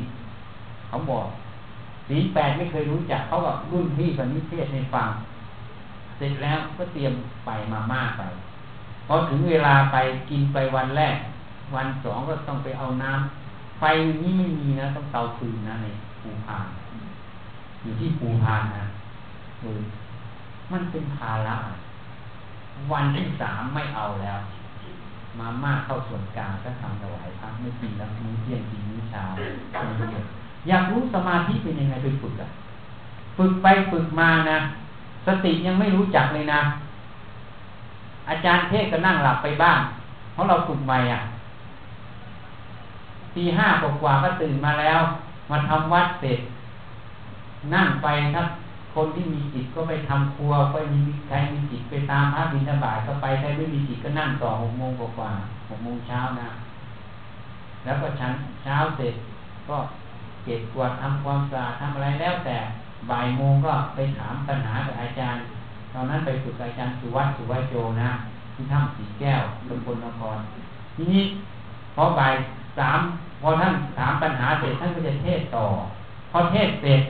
[0.88, 1.26] เขาบอก
[2.08, 5.08] ศีลแปดไม่เคยรู้จักเขาก็รุ่นพี่คนนี้เทศให้ฟัง
[6.16, 7.12] เสร็จแล้วก็เตรียม
[7.46, 8.22] ไปมาม่าไป
[9.06, 9.96] พอถึงเวลาไป
[10.30, 11.16] กินไปวันแรก
[11.75, 13.84] วันสองก็ต้องไปเอาน้ำไฟ
[14.22, 15.86] นี้ไม่มีนะ ต้องเตาฟืนนะใน
[16.20, 16.66] ภูพาน
[17.82, 18.84] อยู่ที่ภูพานนะ
[20.72, 21.56] มันเป็นภาระ
[22.92, 24.38] วันที่สามไม่เอาแล้ว
[25.38, 29.23] มาม่าเข้าส่วนกลางก็ทำถวายพระไม่กินแล้วมื้อเที่ยงกินมื้อเช้า
[30.68, 32.49] อยากรู้สมาธิเป็นยังไงไปฝึกอะ
[33.37, 34.59] ฝึกไปฝึกมานะ
[35.26, 36.61] สติยังไม่รู้จักเลยนะ
[38.28, 39.78] อาจารย์เทศก็นั่งหลับไปบ้าง
[40.33, 41.21] เพราะเราฝึกใหม่อะ
[43.35, 45.00] ตีห้ากว่าก็ตื่นมาแล้ว
[45.50, 46.38] มาทำวัดเสร็จ
[47.75, 48.47] นั่งไปครับ
[48.97, 55.30] คนที่มีจิตก็ไปทำครัวไปมีใครมีจิตไปตามพระบิณฑบาตก็ไปใครไม่มีจิตก็นั่งต่อหกโมงกว่า
[55.69, 56.49] หกโมงเช้านะ
[57.85, 58.32] แล้วก็ชั้น
[58.63, 59.15] เช้าเสร็จ
[59.69, 59.76] ก็
[60.45, 62.56] เก็บกวาดทำความสะอาดทำอะไรแล้วแต่
[63.11, 65.43] บ่ายโมงก็ไปถามปัญหากับอาจารย์
[65.93, 68.11] ตอนนั้นไปฝึกอาจารย์สุวัตสุวัโจนะ
[68.54, 70.37] ที่ถ้ำสีแก้วตำบลนคร
[70.97, 71.23] ทีนี้
[71.95, 72.35] พอบ่าย
[72.78, 73.00] สาม
[73.43, 75.65] พอท่านถามปัญหาเสร็จท่านก็จะเทศต่อ
[76.32, 77.02] พอเทศเสร็จ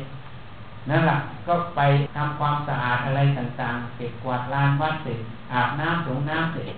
[0.90, 1.80] นั่นแหละ ก็ไป
[2.16, 5.18] ทำความสะอาดอะไรต่างๆ เก็บกวาดลานวัดเสร็จ
[5.52, 6.74] อาบน้ำสงน้ำเสร็จ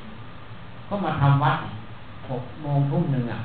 [0.89, 1.57] ก็มาทำวัด
[2.31, 3.39] หกโมงทุ่มหนึ่งอะ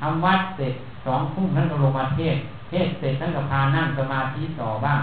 [0.00, 0.74] ทำวัดเสร็จ
[1.06, 2.36] สองทุ่มท่านก็ลงมาเทศ
[2.70, 5.00] เทศเสร็จท่านก็พานั่งสมาธิต่อบ้าง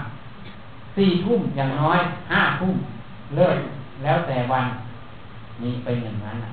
[0.96, 1.98] สี่ทุ่มอย่างน้อย
[2.30, 2.74] ห้าทุ่ม
[3.36, 3.56] เลิก
[4.02, 4.64] แล้วแต่วัน
[5.62, 6.50] นี่เป็นอย่างนั้นอะ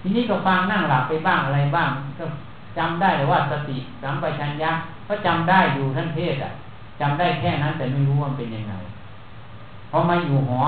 [0.00, 2.24] ทีนี้ก็ฟังนั่งหลับไปบ้างอะไรบ้าง ก็
[2.78, 4.70] จำได้เลยว่าสติสัมปชัญญะ
[5.08, 6.50] ก็จำได้อยู่ท่านเทศอะ
[7.00, 8.74] จำได้แค่นั้นแต่ไม่รู้ว่าเป็นยังไง
[9.90, 10.60] พอมาอยู่หอ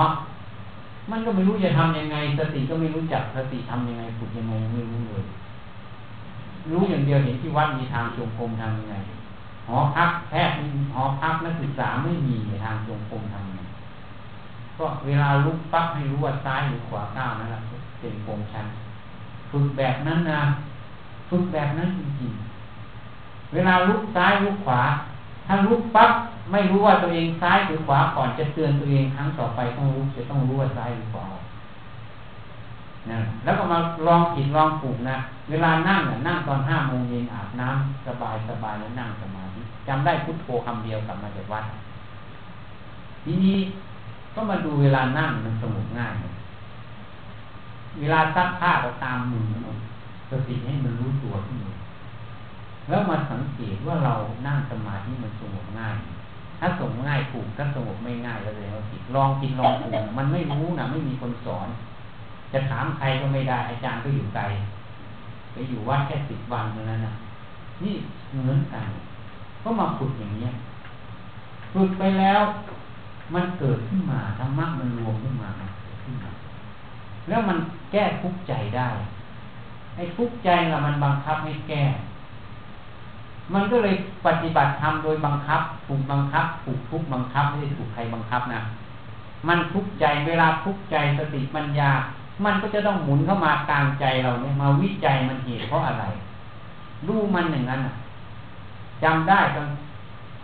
[1.11, 5.25] มันก็ไม่รู้จะทํำยังไง สติก็ไม่รู้จักสติทํำยังไงฝึกยังไงไม่รู้เลย
[6.71, 8.95] รู้อย่างเดียวเห็นที่วัดมีทางจงกรมทำยังไง
[9.67, 10.55] หอพักแพทย์
[10.93, 13.61] หอพักนักศึกษาไม่มีทางจงกรมทำยังไง
[14.77, 17.59] ก็เวลาลุกปั๊บให้รู้ว่าซ้ายหรือขวาก้าวนั่นแหละ
[17.99, 18.65] เป็นโครงชัน
[19.51, 20.41] ฝึกแบบนั้นนะ
[21.29, 24.81] ฝึกแบบนั้นจริงๆเวลาลุกซ้ายลุกขวา
[25.47, 26.11] ถ้าลุกปั๊บ
[26.51, 31.27] ไม่รู้ว่าตัวเองซ้ายหรือขวาก่อนจะเตือนตัวเองครั้งต่อไปต้องรู้จะต้องรู้ว่าซ้ายหรือขวา
[33.11, 33.77] นะแล้วก็มา
[34.07, 35.17] ลองผิดลองถูกนะ
[35.49, 41.65] เวลานั่งน่ะนั่งตอนห้าโมงเย็นอาบน้ำสบายสบายแล้วนั่งสมาธิจำได้พุทโธคำเดียวกลับมาจากวัด
[43.23, 43.57] ทีนี้
[44.33, 46.13] ก็มาดูเวลานั่งมันสงบง่าย
[47.99, 49.43] เวลาซักผ้าก็ตามมือ
[50.29, 51.73] สติให้มันรู้ตัวที่มือ
[52.89, 54.15] แล้วมาสังเกตว่าเรา
[54.47, 55.97] นั่งสมาธิมันสงบง่าย
[56.59, 61.67] ถ้าสงบง่ายถูกถ้าสงบไม่ง่ายก็เลยว่าผิดลองกินลองถูกมันไม่รู้นะไม่มีคนสอน
[62.53, 64.43] จะถามใครก็ไม่ได้ อาจารย์ก็อยู่ไกล
[65.51, 67.13] ไปอยู่วัดแค่สิบวันเท่านั้นนะ
[67.83, 67.95] นี่
[68.31, 68.87] เหมือนกัน
[69.63, 70.51] ก็มาฝึกอย่างเนี้ย
[71.73, 72.41] ฝึกไปแล้ว
[73.33, 75.49] มันเกิดขึ้นมาธรรมะมันรวมขึ้นมา
[76.03, 76.31] ขึ้นมา
[77.27, 77.57] แล้วมัน
[77.91, 78.89] แก้ทุกข์ใจได้
[79.95, 81.83] ไอ้ทุกข์ใจเรามันบังคับให้แก้
[83.53, 88.61] มันก็เลยปฏิบัติธรรมโดยบังคับ ถูกบังคับ ถูกทุกบังคับไม่ได้ถูกใครบังคับนะ
[89.47, 91.89] มันทุกใจเวลาทุกใจสติปัญญา
[92.45, 96.05] มันก็จะต้องหมุนเข้ามากลางใจเราเนี่ยมาวิจัยมันเหตุเพราะอะไร
[97.07, 97.81] รู้มันอย่างนั้น
[99.03, 99.67] จำได้ตอน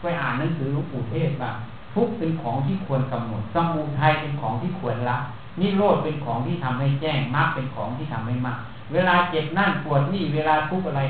[0.02, 1.52] ไปอ่านหนังสือหลวงปู่เทศว่า
[1.94, 5.18] ทุกเป็นของที่ควรกำหนดสมุทัยเป็นของที่ควรละ
[5.60, 8.60] นิโรธเป็นของที่ทำให้แจ้งมรรคเป็นของที่ทำให้มาก
[8.94, 11.02] เวลาเจ็บนั่นปวดนี่เวลาทุกอะไร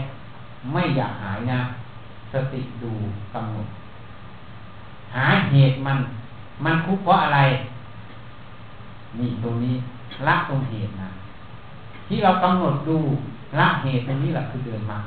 [0.72, 1.60] ไม่อยากหายนะ
[2.32, 2.92] สติดู
[3.34, 3.68] กำหนด
[5.16, 5.98] หาเหตุมัน
[6.64, 7.40] มันทุกเพราะอะไร
[9.20, 9.76] นี่ตรงนี้
[10.28, 11.10] ละตรงเหตุนะ
[12.08, 12.98] ที่เรากำหนดดู
[13.60, 15.00] ละเหตุตรงนี้แหละคือเดินมา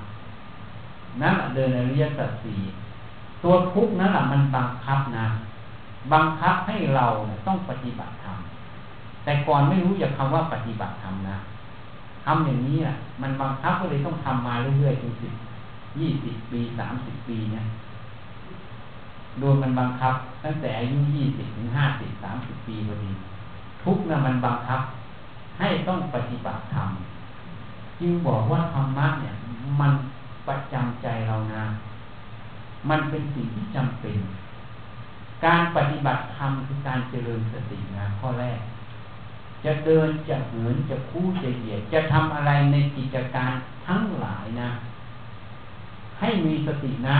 [1.20, 2.58] นั่นแหละเดินอริยสัจสี่
[3.42, 5.26] ตัวทุกนั่นแหละมันบังคับนะ
[6.12, 7.06] บังคับให้เรา
[7.46, 8.36] ต้องปฏิบัติธรรม
[9.24, 11.36] แต่ก่อนไม่รู้จักคำว่าปฏิบัติธรรมนะ
[12.24, 15.32] ทำอย่างนี้อะมันบังคับก็เลยต้องทำมาเรื่อยๆจนสิบ
[15.98, 17.64] ยี่สิบปีสามสิบปีเนี่ย
[19.38, 23.10] โดนมันบังคับ ตั้งแต่อายุยี่สิบถึงห้าสิบสามสิบปีพอดี
[23.82, 24.80] ทุกนะมันบังคับ
[25.58, 26.88] ให้ต้องปฏิบัติธรรม
[28.00, 29.34] จึงบอกว่าธรรมะเนี่ย
[29.80, 29.92] มัน
[30.48, 31.62] ประจำใจเรานะ
[32.90, 34.16] มันเป็นสิ่งที่จำเป็น
[35.44, 38.58] การปฏิบัติธรรมคือการเจริญสตินะข้อแรก
[39.64, 43.52] จะเดินจะเหินจะคู่จะเหยียดจะทำอะไรในกิจการ
[43.86, 44.70] ทั้งหลายนะ
[46.20, 47.18] ให้มีสตินะ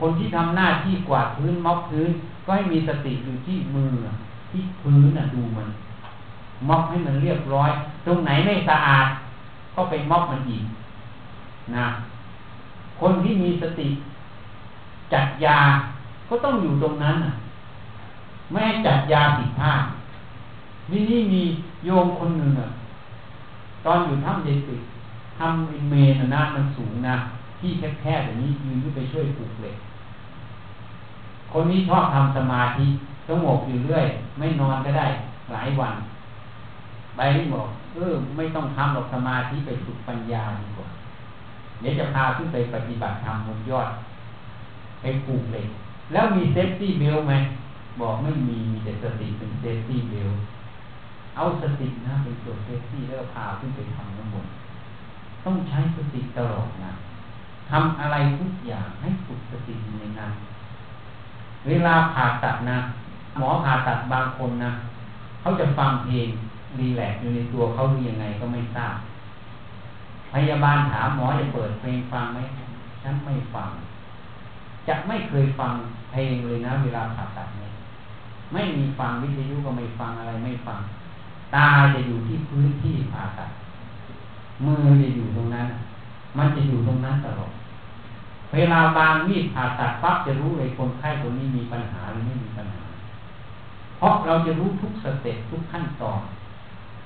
[0.00, 2.10] คนที่ทำหน้าที่กวาดพื้นม็อบพื้น
[2.44, 3.92] ก็ให้มีสติอยู่ที่มือ
[4.50, 5.68] ที่พื้นนะดูมัน
[6.68, 7.70] ม็อบให้มันเรียบร้อย
[8.06, 9.06] ตรงไหนไม่สะอาด
[9.74, 10.64] ก็ไปม็อบมันอีก
[11.76, 11.86] นะ
[13.00, 13.88] คนที่มีสติ
[15.12, 15.58] จัดยา
[16.28, 17.16] ก็ต้องอยู่ตรงนั้น
[18.50, 19.84] ไม่ให้จัดยาผิดพลาด
[20.90, 21.42] นี่นี่มี
[21.86, 22.68] โยมคนหนึ่งอะ
[23.84, 24.76] ตอนอยู่ถ้ำเดติ
[25.38, 27.16] ทำเมนนะมันสูงนะ
[27.60, 27.70] ที่
[28.00, 29.76] แคบๆอย่างนี้ยืนขึ้นไปช่วยผูกเหล็ก
[31.52, 32.86] คนนี้ชอบทำสมาธิ
[33.28, 34.06] ต้องหมกอยู่เรื่อย
[34.38, 35.06] ไม่นอนก็ได้
[35.52, 35.94] หลายวัน
[37.16, 37.20] ไป
[37.52, 40.88] บอกเออไม่ต้องทำหรอกสมาธิไปฝึกปัญญาดีกว่า
[41.80, 43.90] เดี๋ยวจะพาขึ้นไปปฏิบัติธรรมบนยอด
[45.00, 45.68] ไปผูกเหล็ก
[46.12, 47.34] แล้วมี safety belt ไหม
[48.00, 50.30] บอกไม่มีมีแต่สติเป็น safety belt
[51.36, 54.46] เอาสตินะเป็นตัว safety แล้วพาขึ้นไปทำทั้งหมด
[55.44, 56.92] ต้องใช้สติตลอดนะ
[57.70, 60.32] ทำอะไรทุกอย่างให้ฝึกสติในนั้น
[61.66, 62.78] เวลาผ่าตัดนะ
[63.38, 64.72] หมอผ่าตัดบางคนนะ
[65.40, 66.28] เขาจะฟังเพลง
[66.78, 68.96] รีแลกอยู่ในตัวเขาหรือยังไงก็ไม่ทราบ
[70.32, 72.38] พยาบาลถามหมอจะเปิดเพลงฟังไหม
[73.02, 73.70] ฉันไม่ฟัง
[74.88, 75.72] จะไม่เคยฟัง
[76.10, 77.72] เพลงเลยนะ เวลาผ่าตัดเนี่ย
[78.52, 80.80] ไม่มีฟังวิทยุก็ไม่ฟังอะไรไม่ฟัง
[81.54, 83.50] ตาจะอยู่ที่พื้นที่ผ่าตัด
[84.64, 85.66] มือจะอยู่ตรงนั้น
[86.36, 87.50] มันจะอยู่ตรงนั้นตลอด
[88.54, 92.84] เวลาบางมีดผ่าตัดปั๊บจะรู้เลยคนไข้คนนี้มีปัญหาหรือไม่มีปัญหา
[93.98, 96.20] เพราะเราจะรู้ทุกสเต็ปทุกขั้นตอน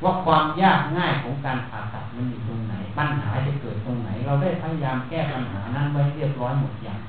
[0.03, 7.01] ว่าความยากง่ายของการผ่าตัดมันอยู่ตรงไหน ปัญหาจะเกิดตรงไหน เราได้พยายามแก้ปัญหานั้นไว้เรียบร้อยหมดอย่าง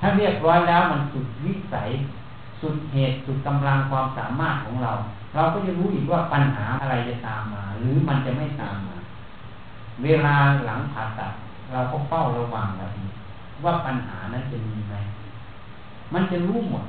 [0.00, 1.88] ถ้าเรียบร้อยแล้วมันสุดวิสัย
[2.60, 4.92] สุดเหตุสุดกำลังความสามารถของเรา
[5.34, 8.96] เราก็จะรู้อีกว่าปัญหาอะไรจะตามมา หรือมันจะไม่ตามมา
[10.04, 10.34] เวลา
[10.66, 11.32] หลังผ่าตัด
[11.72, 12.90] เราก็เฝ้าระวังแล้ว
[13.64, 14.94] ว่าปัญหานั้นจะมีไหม
[16.14, 16.84] มันจะรู้หมด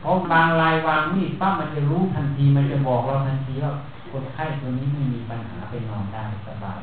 [0.00, 3.72] เพราะบางรายวางมีดปั๊บมันจะรู้ทันทีมันจะบอกเราทันทีว่า
[4.10, 6.80] คนไข้ตัวนี้ไม่มีปัญหาไปนอนได้สบาย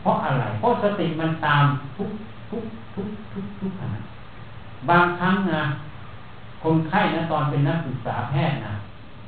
[0.00, 1.64] เพราะอะไร เพราะสติมันตาม
[1.96, 2.10] ทุก
[2.50, 2.62] ทุก
[2.94, 4.00] ทุกทุกทุกขณะ
[4.88, 5.64] บางครั้งนะ
[6.62, 8.74] คนไข้นะตอนเป็นนักศึกษาแพทย์นะ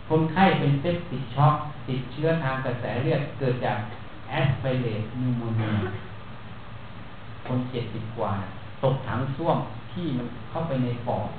[0.09, 1.55] คนไข้เป็น septic shock
[1.89, 3.79] ติดเชื้อทางกระแสเลือดเกิดจาก
[4.29, 5.77] aspirate pneumonia
[7.47, 8.33] คนเจ็ดสิบกว่า
[8.83, 9.59] ตกถังส้วม
[9.93, 11.31] ที่มันเข้าไปในปอด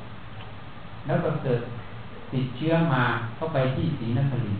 [1.05, 1.61] แล้วก็เกิด
[2.31, 3.03] ติดเชื้อมา
[3.35, 4.57] เข้าไปที่ศรีนครินทร์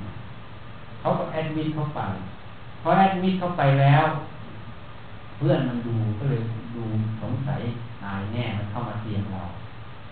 [0.99, 2.01] เขาก็ admit เข้าไป
[2.81, 4.05] พอแอดมิดเข้าไปแล้ว
[5.37, 6.41] เพื่อนมันดูก็เลย
[6.75, 6.83] ดู
[7.21, 7.61] สงสัย
[8.03, 9.43] ตายแน่มันเข้ามาเตียงเรา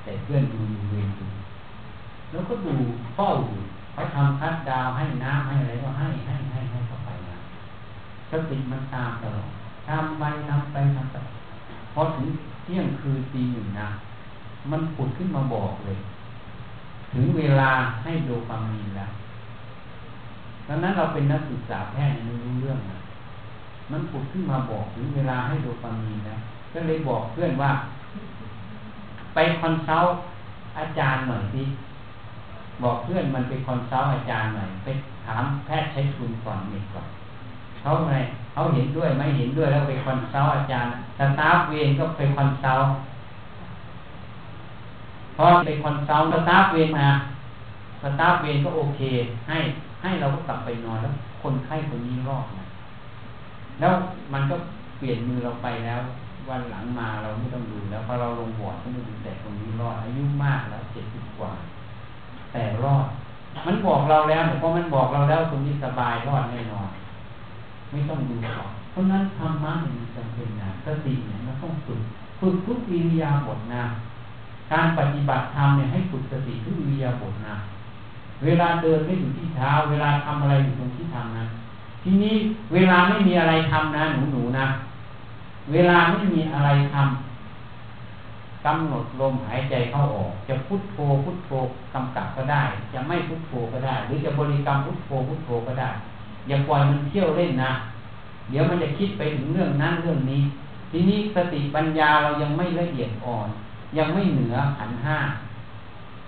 [0.04, 1.28] แต่เพื่อนดูอยู่เวรดู
[2.32, 2.76] แล้วก็ดู
[3.16, 3.62] เฝ้าอยู่
[3.94, 7.38] เขาทำคัดดาวให้น้ำให้อะไรก็ให้ให้ให้ให้เข้าไปนะ
[8.32, 9.50] สติมันตามตลอด
[9.88, 11.18] ทำไปทำไปทำไป
[11.94, 12.28] พอถึง
[12.64, 13.90] เที่ยงคืนตีหนึ่งนะ
[14.72, 15.98] มันผุดขึ้นมาบอกเลย
[17.14, 17.72] ถึงเวลา
[18.04, 19.12] ให้โดปามีนแล้ว
[20.68, 23.00] ดังนั้นเราเป็นนักศึกษาแพทย์ไม่รู้เรื่องนะ
[23.92, 26.38] มันผุดขึ้นมาบอกถึงเวลาให้โดปามีนนะ
[26.74, 27.72] ก็เลยบอกเพื่อนว่า
[29.34, 30.16] ไป consult
[30.78, 31.62] อาจารย์หน่อยสิ
[32.84, 34.88] บอกเพื่อนมันไป consult อาจารย์หน่อยไป
[35.26, 37.08] ถามแพทย์ใช้ทุนก่อนมีก่อน
[37.82, 38.14] เขาไง
[38.54, 42.92] เขาเห็นด้วยไม่เห็นด้วยแล้วไป consult อาจารย์ staff เวรก็ไป consult
[45.36, 47.08] พอไป consult staff เวรมา
[48.02, 49.02] staff เวรก็โอเค
[49.50, 49.58] ให้
[50.02, 52.66] ให้เราก็กลับไปนอนแล้วคนไข้คนนี้รอดนะ
[53.80, 53.94] แล้ว
[54.34, 54.56] มันก็
[54.98, 56.02] เปลี่ยนมือเราไปแล้ว
[56.50, 61.52] วันหลังมาเราไม่ต้องดูแล้วพอเราลงบอร์ดก็ไม่ดูแต่คนนี้รอดอายุมากแล้วเจ็ดสิบกว่า
[62.54, 63.08] แต่รอด
[63.68, 66.90] มันบอกเราแล้วเพราะมันบอกเราแล้วคนนี้สบายรอดแน่นอน
[67.92, 72.02] ไม่ต้องดูหรอกเพราะนั้นธรรมะเนี่ยจำเป็นนะสติเนี่ยมันต้องฝึก
[72.40, 73.84] ฝึกทุกอิริยาบถนะ
[74.72, 77.56] การปฏิบัติธรรมเนี่ยให้ฝึกสติทุกอิริยาบถนะ
[78.46, 81.46] เวลาเดินไม่อยู่ที่เท้า เวลาทำอะไรอยู่ตรงที่ทำนะ
[82.04, 82.36] ทีนี้
[82.74, 84.66] เวลาไม่มีอะไรทำนะหนูหนูนะ
[85.72, 91.52] เวลาไม่มีอะไรทำกำหนดลมหายใจเข้าออก จะพุทโธพุทโธ
[91.94, 95.90] กำกับก็ได้ จะไม่พุทโธก็ได้ หรือจะบริกรรมพุทโธพุทโธก็ได้
[96.48, 97.72] อย่าปล่อยมันเที่ยวเล่นนะ
[98.50, 100.42] เดี๋ยวมันจะคิดไปถึงเรื่องนั้นเรื่องนี้
[100.92, 103.48] ทีนี้สติปัญญาเรายังไม่ละเอียดอ่อน
[103.98, 105.18] ยังไม่เหนือขันห้า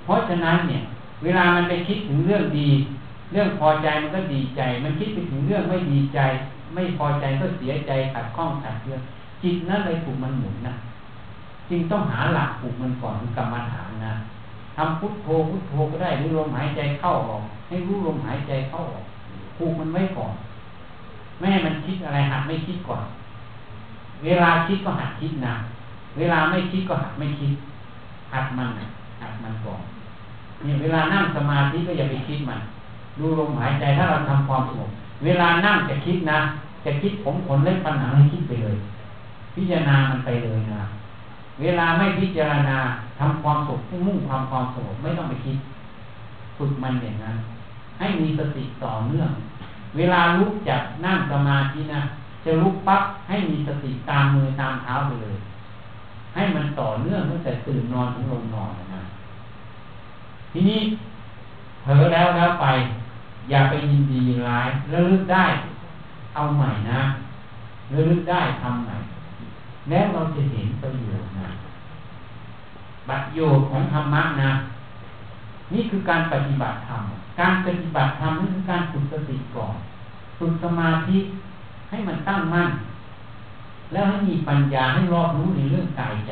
[0.04, 0.82] เพราะฉะนั้นเนี่ย
[1.24, 2.70] เวลามันไปคิดถึงเรื่องดี
[3.32, 6.20] เรื่องพอใจมันก็ดีใจ มันคิดไปถึงเรื่องไม่ดีใจ
[6.74, 9.02] ไม่พอใจก็เสียใจขัดข้องขัดเคือง
[9.46, 10.74] จิตนั้นเลยถูกมันหมุนนะ
[11.70, 14.14] จึงต้องหาหลักปลูกมันก่อนคือกรรมฐานนะ
[14.76, 19.06] ทำพุทโธพุทโธก็ได้หรือลมหายใจเข้าออก ให้รู้ลมหายใจเข้าออก
[19.58, 20.34] ปลูกมันไว้ก่อน
[21.40, 23.04] แม่มันคิดอะไรหัดไม่คิดก่อน
[24.24, 25.54] เวลาคิดก็หัดคิดนะ
[26.18, 27.54] เวลาไม่คิดก็หัดไม่คิด
[28.34, 28.70] หัดมัน
[29.22, 29.82] หัดมันก่อน
[30.62, 32.60] เนี่ยเวลานั่งสมาธิก็อย่าไปคิดมัน
[33.20, 34.90] ดูลมหายใจถ้าเราทำความสงบ
[35.26, 36.40] เวลานั่งจะคิดนะ
[36.86, 38.76] จะคิดผมขนเล็บปัญหาให้คิดไปเลย
[39.56, 40.84] พิจารณามันไปเลยนะ
[41.62, 42.78] เวลาไม่พิจารณา
[43.20, 45.58] ทำความสุขมุ่งความความสงบไม่ต้องไปคิด
[46.58, 47.36] ฝึกมันอย่างนั้น
[48.00, 49.30] ให้มีสติต่อเนื่อง
[49.98, 52.02] เวลาลุกจากนั่งสมาธินะ
[52.46, 55.38] จะลุกปั๊บให้มีสติตามมือตามเท้าไปเลย
[56.36, 59.02] ให้มันต่อเนื่องตั้งแต่ตื่นนอนถึงลงนอนนะ
[60.52, 60.82] ทีนี้
[61.84, 62.68] เผลอแล้วแล้วไป
[63.50, 65.46] อย่าไปยินดีร้ายแล้วลึกได้
[66.36, 67.02] เอาใหม่นะ
[67.90, 68.96] แล้วลึกได้ทำใหม่
[69.90, 71.48] แล้วเราจะเห็นประโยชน์นะ
[73.10, 74.52] ประโยชน์ของธรรมะนะ
[75.74, 77.04] นี่คือการปฏิบัติธรรม
[77.40, 79.76] การปฏิบัติธรรมนี่คือการฝึกสติก่อน
[80.40, 81.18] ฝึกสมาธิ
[81.90, 82.70] ให้มันตั้งมั่น
[83.92, 86.32] แล้วให้มีปัญญาให้รอบรู้ในเรื่องกายใจ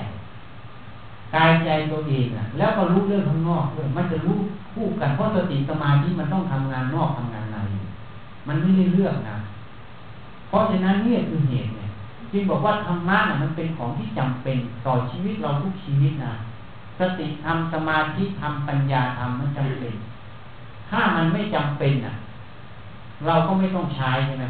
[1.36, 4.38] กายใจตัวเองอะแล้วก็รู้เรื่องข้างนอกด้วยมันจะรู้
[4.74, 7.58] คู่กัน เพราะสติสมาธิมันต้องทำงานนอกทำงานใน
[8.48, 9.38] มันไม่ได้เลือกนะ
[10.48, 11.83] เพราะฉะนั้นนี่คือเหตุเนี่ย
[12.34, 16.34] จึงบอกว่าธรรมะน่ะมันเป็นของที่จำเป็นต่อชีวิตเราทุกชีวิตนะ
[17.00, 19.96] สติธรรมสมาธิธรรมปัญญาธรรมมันจำเป็น
[20.90, 22.14] ถ้ามันไม่จำเป็นอะ
[23.26, 24.46] เราก็ไม่ต้องใช้ใช่ไหม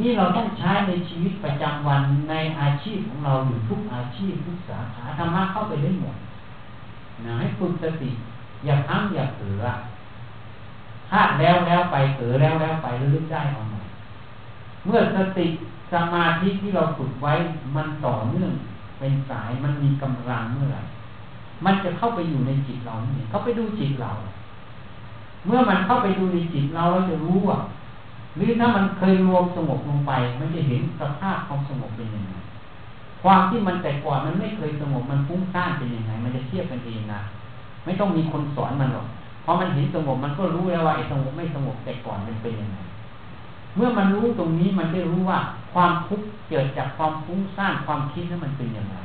[0.00, 6.16] นี่เราต้องใช้ในชีวิตประจำวันในอาชีพของเราอยู่ทุกอาชีพทุกสาขาธรรมะเข้าไปได้หมด
[7.24, 8.10] นะให้ฝึกสติ
[8.64, 9.64] อย่าพังอย่าเผลอ
[11.10, 13.82] พลาดแล้วแล้วไปเผลอแล้วแล้วไปลึกได้เอาใหม่
[14.86, 15.46] เมื่อสติ
[15.92, 17.34] สมาธิที่เราฝึกไว้
[17.76, 18.52] มันต่อเนื่อง
[18.98, 20.82] เป็นสายมันมีกำลังเมื่อไหร่
[21.64, 24.10] มันจะเข้าไปอยู่ในจิตเราเนี่ยเข้าไปดูจิตเรา
[25.46, 27.58] เมื่อมันเข้าไปดูในจิตเราเราจะรู้ว่า
[28.36, 32.34] หรือถ้ามันเคยรวมสงบลงไป มันจะเห็นสภาพความสงบเป็นยังไง
[33.22, 37.20] ความที่มันแต่ก่อนมันไม่เคยสงบมันฟุ้งซ่านเป็นยังไง มันจะเทียบกันเองนะ
[37.84, 39.06] ไม่ต้องมีคนสอนมันหรอก
[39.44, 42.78] พอมันเห็นสงบมันก็รู้แล้วว่าไอ้สงบไม่สงบแต่ก่อนมันเป็นยังไง
[43.76, 45.40] เมื่อมันรู้ตรงนี้มันได้รู้ว่า
[45.72, 48.96] ความทุกข์เกิดจากความฟุ้งซ่านความคิดนั้นมันเป็นอยังไง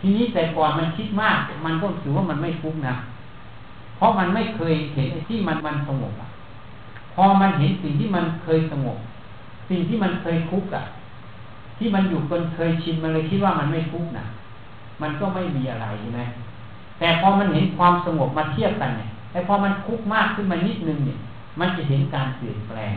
[0.00, 2.94] ทีนี้แต่ก่อนมันคิดมาก มันก็ถือว่ามันไม่ทุกข์นะ
[3.96, 6.28] เพราะมันไม่เคยเห็นที่มันมันสงบอะ
[7.14, 8.98] พอมันเห็นสิ่งที่มันเคยสงบ
[9.68, 10.84] สิ่งที่มันเคยทุกข์อะ
[11.78, 14.24] ที่มันอยู่จนเคยชินมันเลยคิดว่ามันไม่ทุกข์นะ
[15.02, 16.20] มันก็ไม่มีอะไรใช่ไหม
[16.98, 21.18] แต่พอมันเห็นความสงบมาเทียบกันเนี่ยแต่พอมันทุกข์มากขึ้นมานิดนึงเนี่ย
[21.60, 22.94] มันจะเห็นการเปลี่ยนแปลง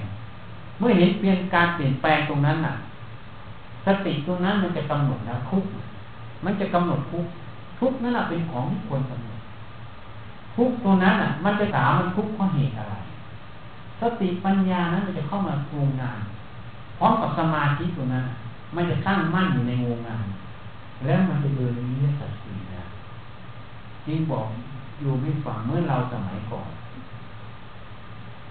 [0.80, 2.74] เมื่อเห็นเปลี่ยนการเปลี่ยนแปลงตรงนั้นน่ะ
[3.86, 5.64] สติตรงนั้นมันจะกำหนดแล้วทุก
[6.46, 7.26] มันจะกำหนดทุก
[7.80, 9.40] ทุกนั่นแหะเป็นของที่ควรกำหนด
[10.56, 12.96] ทุกตัวนั้นอะ มันจะถามมันทุกเพราะเหตุอะไร
[14.00, 16.20] สติปัญญานั้นมันจะเข้ามาโงงาน
[16.98, 18.26] พร้อมกับสมาธิตัวนั้น
[18.76, 20.26] มันจะตั้งมั่นอยู่ในวงงาน
[21.06, 22.84] แล้วมันจะเดินนี้สัจสีนะ
[24.06, 24.46] จริงบอก
[25.00, 26.68] อยู่ไม่ฝังเมื่อเราสมัยก่อน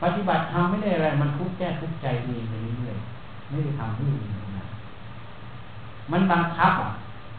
[0.02, 2.96] ปฏิบัติทำไม่ได้อะไร มันทุกข์แก้ทุกข์ใจเองไปเรื่อย
[3.48, 4.64] ไม่ได้ทำเพื่ออื่นนะ
[6.12, 6.90] มันบังคับอะ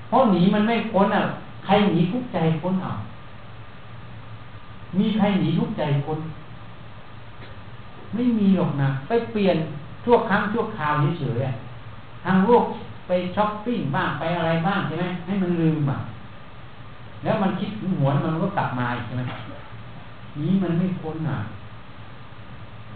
[0.08, 1.24] เพราะหนีมันไม่พ้นอะ
[1.66, 2.92] ใครหนีทุกข์ใจพ้นเอา
[4.98, 6.20] มีใครหนีทุกข์ใจพ้น
[8.14, 9.58] ไม่มีหรอกนะ ไปเปลี่ยน
[10.04, 12.64] ชั่วครั้งชั่วคราวเฉยๆทางโลก
[13.08, 15.98] ไปช้อปปิ้งบ้างไปอะไรบ้างใช่ไหมให้มันลืมอะ
[17.24, 17.70] แล้วมันคิด
[18.00, 19.24] หัวมันก็กลับมาใช่ไหม
[20.42, 21.38] นี้มันไม่พ้นอะ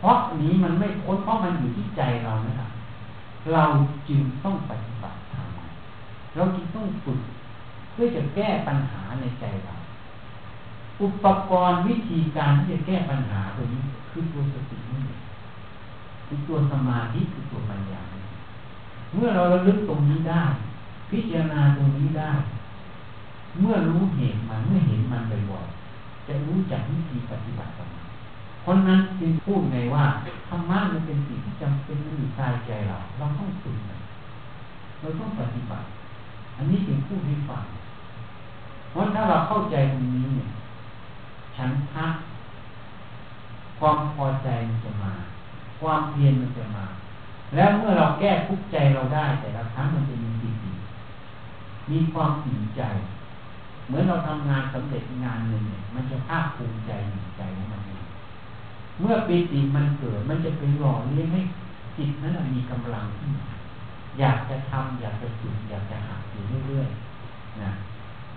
[0.03, 2.69] เพราะนี้มันไม่พ้นเพราะมันอยู่ที่ใจเรานะครับ
[3.53, 3.63] เรา
[4.07, 5.47] จึงต้องปฏิบัติธรรม
[6.35, 7.19] เราจึงต้องฝึก
[7.91, 9.75] เพื่อจะแก้ปัญหาในใจเรา
[11.01, 15.03] อุปกรณ์วิธีการที่จะแก้ปัญหาตัวนี้คือตัวสตินี่
[16.27, 18.01] คือตัวสมาธิคือตัวปัญญา
[19.15, 20.43] เมื่อเราระลึกตรงนี้ได้
[21.09, 22.31] พิจารณาตรงนี้ได้
[23.61, 27.82] เมื่อรู้เหตุมันเมื่อเห็นมันบ่อยๆจะรู้จักวิธีปฏิบัติ
[28.63, 30.05] เพราะนั้นจึงพูดไงว่า
[30.49, 33.77] ธรรมะมันเป็นสิ่งที่จำเป็นมันอยู่กายใจเราเราต้องฝึก
[34.99, 35.87] เราต้องปฏิบัติ
[36.57, 37.63] อันนี้จึงพูดให้ฟัง
[38.91, 40.49] เพราะถ้าเราเข้าใจตรงนี้เนี่ย
[41.55, 42.05] ฉันทะ
[43.79, 45.13] ความพอใจมันจะมา
[45.79, 46.85] ความเพียรมันจะมา
[47.55, 50.71] แล้วเมื่อเราแก้ทุกใจเราได้ แต่ละครั้งมันจะมีปีติ
[51.91, 52.81] มีความอิ่มใจ
[53.87, 57.81] เหมือนเราทำงานสำเร็จงานหนึ่งเนี่ยมันจะภาคภูมิใจอิ่มใจของมัน
[58.99, 61.41] เมื่อปีติมันเกิดมันจะเป็นหล่อเลี้ยงให้
[61.97, 63.31] จิตนั้นมีกำลังขึ้น
[64.19, 67.71] อยากจะทำอยากจะฝึกอยากจะหัดอยู่เรื่อยๆนะ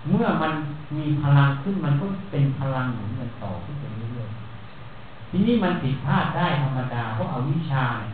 [0.09, 0.53] เมื่อมัน
[0.97, 8.11] มีพลังขึ้นมันก็เป็นพลังหนุนกันต่อขึ้นไปเรื่อยๆทีนี้มันผิดพลาดได้ธรรมดาเพราะอาวิชชาเนี่ย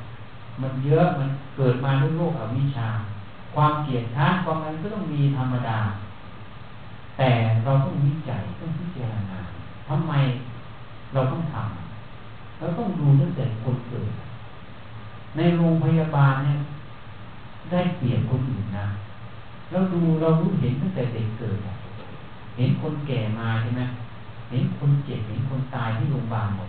[0.61, 2.87] มันเยอะมันเกิดมาด้วยโลกอวิชชา
[3.55, 5.79] ความเกลียดชังความนั้นก็ต้องมีธรรมดา
[7.17, 7.29] แต่
[7.63, 9.39] เราต้องวิจัยต้องพิจารณา
[9.87, 10.13] ทำไม
[11.13, 11.82] เราต้องทำ
[12.57, 14.11] เราต้องดูตั้งแต่คนเกิด
[15.37, 16.59] ในโรงพยาบาลเนี่ย
[17.71, 18.87] ได้เปลี่ยนคนอื่นนะ
[19.71, 21.57] เราดูเรารู้เห็นตั้งแต่เด็กเกิด
[22.57, 23.81] เห็นคนแก่มาใช่ไหม
[24.49, 26.67] เห็นคนเจ็บเห็นคนตายที่โรงพยาบาลหมด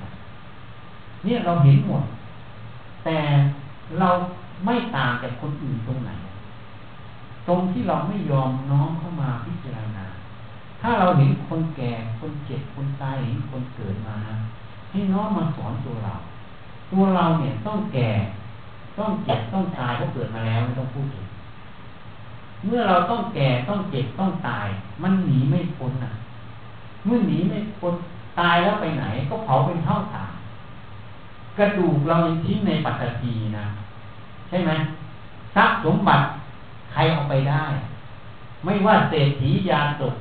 [1.25, 2.05] เนี่ยเราเห็นหมด
[3.05, 3.19] แต่
[4.01, 4.11] เรา
[4.65, 6.11] ไม่ต่างจากคนอื่นตรงไหน
[7.49, 10.05] ตรงที่เราไม่ยอมน้อมเข้ามาพิจารณา
[10.81, 14.35] ถ้าเราเห็นคนแก่คนเจ็บคนตายเห็นคนเกิดมานะ
[14.95, 16.15] ให้น้อมมาสอนตัวเรา
[16.93, 18.09] ตัวเราเนี่ยต้องแก่
[18.99, 21.27] ต้องเจ็บต้องตายเพราะเกิดมาแล้วไม่ต้องพูดถึง
[22.67, 24.67] เมื่อเราต้องแก่ต้องเจ็บต้องตาย
[25.03, 26.13] มันหนีไม่พ้นอะ
[27.05, 27.95] เมื่อหนีไม่พ้น
[28.41, 30.33] ตายแล้วไปไหน ก็เผาเป็นเท่าฐาน
[31.59, 33.67] กระดูกเรายังทิ้งในปัตตีนะ
[34.49, 34.71] ใช่ไหม
[35.55, 36.27] ทรัพย์สมบัติ
[36.93, 37.65] ใครเอาไปได้
[38.65, 40.15] ไม่ว่าเศรษฐียาตก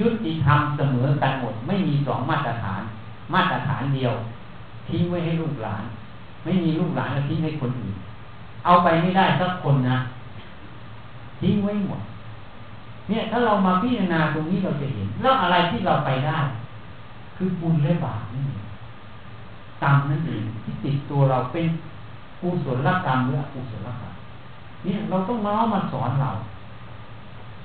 [0.00, 2.82] ยุติธรรมเสมอกันหมด ไม่มีสองมาตรฐาน
[3.32, 4.14] มาตรฐานเดียว
[4.88, 5.84] ทิ้งไว้ให้ลูกหลาน
[6.44, 7.96] ไม่มีลูกหลานแล้วทิ้งให้คนอื่น
[8.64, 9.96] เอาไปไม่ได้สักคนนะ
[11.40, 12.00] ทิ้งไว้หมด
[13.08, 16.38] เนี่ย ถ้าเรามาพิจารณาตรงนี้เราจะเห็น แล้วอะไรที่เราไปได้
[17.36, 18.42] คือบุญและบาปนี่
[19.82, 21.66] กรรมนั่นเองที่ติดตัวเราเป็น
[22.40, 24.12] กุศลกรรมหรืออกุศลกรรม
[24.82, 26.30] เนี่ยเราต้องน้อมมาสอนเรา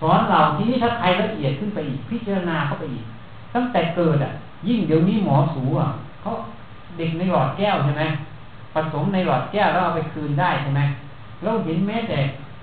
[0.01, 3.05] สอนเราทีนี้ถ้าใครละเอียดขึ้นไปอีกพิจารณาเข้าไปอีก
[3.55, 4.31] ตั้งแต่เกิดอะ
[4.67, 5.87] ยิ่งเดี๋ยวนี้หมอสูติอะ
[6.21, 6.31] เขา
[6.97, 8.03] เด็กในหลอดแก้วใช่ไหม
[8.73, 10.81] ผสมในหลอดแก้วแล้วเอาไปคืนได้ใช่ไหม
[11.43, 12.19] เราเห็นแม้แต่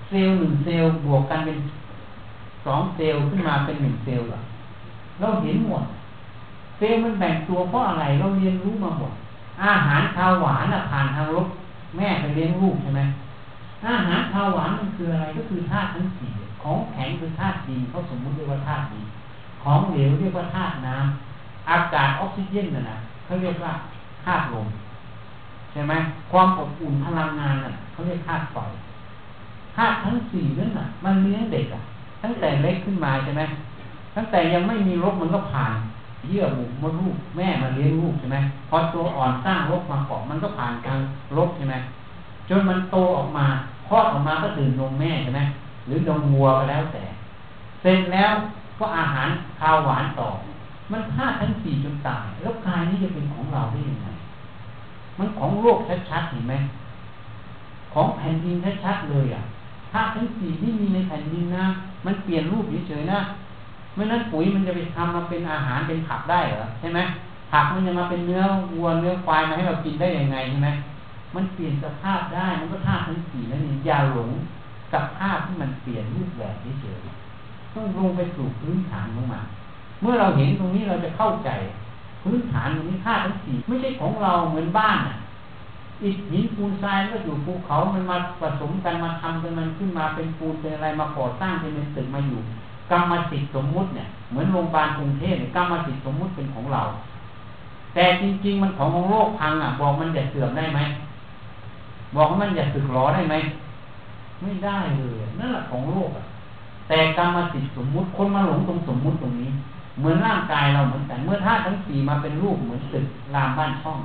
[0.09, 1.57] เซลล์หนึ่งเซลล์บวกกันเป็น
[2.65, 4.39] สองเซลล์ขึ้นมาเป็นหนึ่งเซลล์อะ
[5.19, 5.83] เราเห็นหมด
[6.77, 9.11] เซลล์มันแบ่งตัวเพราะอะไรเราเรียนรู้มาหมด
[9.63, 11.47] อาหารข้าวหวานอะผ่านทางรก
[11.97, 13.01] แม่ไปเลี้ยงลูกใช่ไหม
[13.85, 19.05] อาหารข้าวหวานมันคืออะไรก็คือธาตุทั้งสี่ของแข็งคือธาตุดินเขาสมมุติเรียกว่าธาตุดิน
[19.63, 21.28] ของเหลวเรียกว่าธาตุน้ำ
[21.69, 23.73] อากาศออกซิเจนน่ะนะเขาเรียกว่า
[24.23, 24.67] ธาตุลม
[25.71, 25.93] ใช่ไหม
[26.31, 28.57] ความอบอุ่นพลังงานน่ะเขาเรียกธาตุไฟ
[29.75, 31.81] ธาตุทั้งสี่นั่นน่ะ มันเลี้ยงเด็กอะ
[32.23, 33.43] ตั้งแต่เล็กขึ้นมาใช่ไหม
[34.15, 35.73] ตั้งแต่ยังไม่มีรกมันก็ผ่าน
[36.27, 38.37] เยื่อบุมดลูกแม่มาเลี้ยงลูกใช่ไหม
[38.69, 40.99] พอตัวอ่อนสร้างรกมาเกาะมันก็ผ่านการ
[41.37, 41.75] รกใช่ไหม
[42.49, 43.45] จนมันโตออกมา
[43.87, 45.41] คลอดออกมาก็ตื่นนมแม่ใช่ไหม
[45.87, 47.03] หรือนมวัวก็แล้วแต่
[47.81, 48.33] เสร็จแล้ว
[48.79, 49.27] ก็อาหาร
[49.59, 50.27] ข้าวหวานต่อ
[50.91, 54.07] มันธาตุทั้งสี่จนตาย แล้วกายนี้จะเป็นของเราได้ยังไง
[55.19, 55.77] มันของโลก
[56.09, 56.55] ชัดๆเห็นไหม
[57.93, 59.43] ของแผ่นดินชัดๆเลยอะ
[59.91, 61.65] ธาตุทั้งสี่ที่มีในแผ่นดินนะ
[62.05, 63.19] มันเปลี่ยนรูปเฉยๆนะ
[63.95, 66.99] ไม่นั้นปุ๋ยมันจะไปทำมาเป็นอาหารเป็นผักได้เหรอใช่ไหม
[67.51, 70.69] ผักมันจะมาเป็นเนื้อวัวเนื้อควายมาให้เรากินได้ยังไงใช่ไหม
[71.35, 74.29] มันเปลี่ยนสภาพได้มันก็ธาตุทั้งสี่นั่นเองอย่าหลง
[74.93, 79.43] กับธาตุที่มันเปลี่ยนรูปแบบเฉยๆต้องลงไปสู่พื้นฐานของมัน
[80.01, 81.49] เมื่อเราเห็นตรงนี้เราจะเข้าใจ
[82.23, 85.15] พื้นฐานตรงนี้ธาตุทั้งสี่ไม่ใช่ของเราเหมือนบ้านอะ
[86.03, 92.39] อิฐหินปูนทรายก็อยู่ภูเขา มันมาผสมกันมาทำกันมันขึ้นมาเป็นปูนเป็นอะไรมาก่อสร้างเป็นตึกมาอยู่
[92.91, 96.81] กรรมสิทธิ์สมมุติเนี่ยเหมือนโรงพยาบาลกรุงเทพกรรมสิทธิ์สมมุติเป็นของเรา
[97.93, 100.79] แต่จริง ๆ มันของของโลกพังอะ บอกมันจะเสื่อมได้ไหม
[102.15, 103.35] บอกมันจะสึกหรอได้ไหม
[104.41, 106.23] ไม่ได้เลยนั่นแหละของโลกอะ
[106.87, 109.51] แต่กรรมสิทธิ์สมมุติคนมาหลงตรงสมมุติตรงนี้
[109.99, 113.97] เหมือนร่างกายเราเหมือนกัน เมื่อธาตุทั้งสี่มาเป็นรูปเหมือนตึกรามบ้านช่อง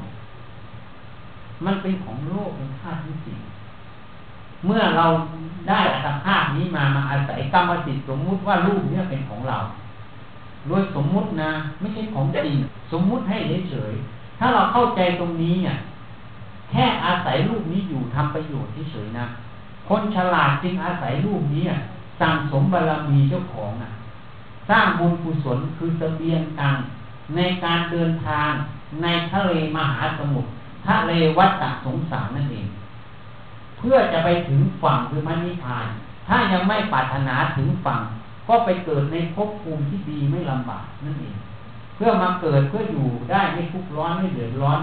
[1.65, 3.39] มันเป็นของโลกเป็นธาตุที่สี่
[4.67, 5.07] เมื่อเรา
[5.69, 9.59] ได้อัตภาพนี้มามาอาศัยกรรมสิทธิ์สมมุติว่ารูปนี้เป็นของเรา
[10.69, 12.57] โดยสมมุตินะ ไม่ใช่ของจริง
[12.93, 13.37] สมมุติให้
[13.71, 15.77] เฉยๆถ้าเราเข้าใจตรงนี้เนี่ย
[16.71, 19.27] แค่อาศัยรูปนี้อยู่ทำประโยชน์เฉยๆนะ
[19.89, 21.65] คนฉลาดจึงอาศัยรูปนี้
[22.21, 23.91] สั่งสมบารมีเจ้าของอะ
[24.69, 26.77] สร้างบุญกุศลคือเสบียงตัง
[27.37, 28.51] ในการเดินทาง
[29.03, 30.49] ในทะเลมหาสมุทร
[30.87, 32.67] ทะเลวัฏสงสารนั่นเอง
[33.79, 35.87] เพื่อจะไปถึงฝั่งคือมรรนิพาน
[36.29, 38.01] ถ้ายังไม่ปรารถนาถึงฝั่ง
[38.49, 41.37] ก็ไปเกิดในภพภูมิที่ดีไม่ลำบากนั่นเอง
[41.95, 44.81] เพื่อมาเกิดเพื่ออยู่ได้ไม่ทุกข์ร้อนไม่เดือดร้อน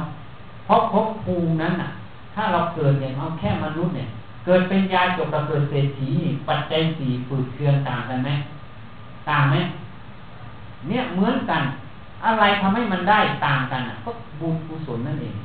[0.66, 1.90] เพราะภพภูมินั้นน่ะ
[2.36, 4.08] ถ้าเราเกิดอย่างเอาแค่มนุษย์เนี่ย
[4.46, 6.10] เกิดเป็นยาจบเราเกิดเศรษฐี
[6.48, 8.30] ปัจจัยสี่ฝืดเคืองต่างกันไหม
[9.30, 9.56] ต่างไหม
[10.88, 11.62] เนี่ยเหมือนกัน
[12.26, 15.36] อะไรทำให้มันได้ต่างกันอะก็บุญกุศลนั่นเอง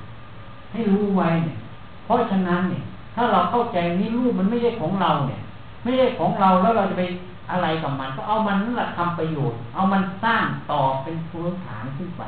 [0.73, 1.57] ให้รู้ไว้เนี่ย
[2.05, 2.83] เพราะฉะนั้นเนี่ย
[3.15, 5.41] ถ้าเราเข้าใจนี้รูปมันไม่ใช่ของเราเนี่ย
[5.83, 7.05] ไม่ใช่ของเราแล้วเราจะไป
[7.51, 12.23] อะไรกับมัน ก็เอามันนั่นแหละทำประโยชน์ เอามันสร้างต่อเป็นพื้นฐานขึ้นไป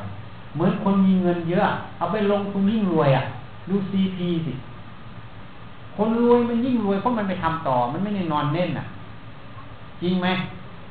[0.55, 1.69] เหมือนคนมีเงินเยอะ
[1.99, 3.25] เอาไปลงทุนยิ่งรวยอะ
[3.69, 4.53] ดูซีพีสิ
[5.97, 8.85] คนรวยมันยิ่งรวยเพราะมันไปทำต่อ มันไม่ได้นอนเน่นอะ
[10.03, 10.29] จริงไหม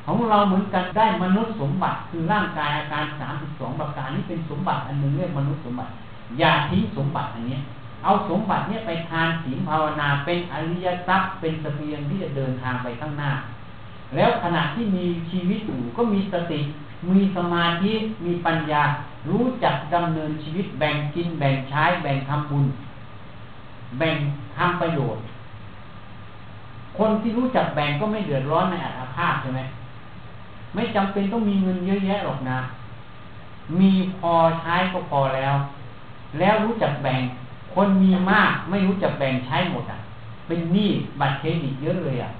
[0.09, 5.91] ของเราเหมือนกันได้มนุษย์สมบัติคือร่างกายอาการสามสิบสองประการนี้เป็นสมบัติอันหนึ่งเรียกมนุษย์สมบัติ
[6.39, 7.57] อย่าทิ้งสมบัติอันนี้
[8.03, 13.31] เอาสมบัติเนี้ยไปทานศีลภาวนาเป็นอริยทรัพย์เป็นสเสบียงที่จะเดินทางไปข้างหน้า
[14.15, 16.59] แล้วขณะที่มีชีวิตอยู่ก็มีสติ
[17.11, 17.93] มีสมาธิ
[18.25, 18.83] มีปัญญา
[19.29, 22.65] รู้จักดำเนินชีวิตแบ่งกินแบ่งใช้แบ่งทำบุญ
[23.99, 24.17] แบ่ง
[24.55, 25.23] ทำประโยชน์
[26.97, 29.61] คนที่รู้จักแบ่งก็ไม่เดือดร้อนในอัตภาพใช่ไหม
[30.73, 32.59] ไม่จำเป็นต้องมีเงินเยอะแยะหรอกนะ
[33.79, 35.55] มีพอใช้ก็พอแล้ว
[36.39, 37.21] แล้วรู้จักแบ่ง
[37.73, 39.99] คนมีมากไม่รู้จักแบ่งใช้หมดอะ
[40.47, 40.89] เป็นหนี้
[41.19, 42.31] บัตรเครดิตเยอะเลยอะ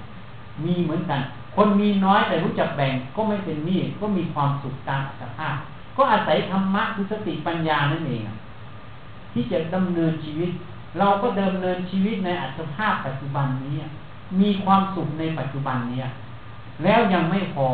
[0.64, 1.20] มีเหมือนกัน
[1.56, 5.54] คนมีน้อยแต่รู้จักแบ่งก็ไม่เป็นหนี้ก็มีความสุขตามอัตภาพ
[5.96, 8.22] ก็อาศัยธรรมะคือสติปัญญานั่นเอง
[9.32, 10.50] ที่จะดำเนินชีวิต
[10.98, 13.76] เราก็ดำเนินชีวิตในอัตภาพปัจจุบันนี้
[14.40, 16.00] มีความสุขในปัจจุบันนี้
[16.84, 17.68] แล้วยังไม่พอ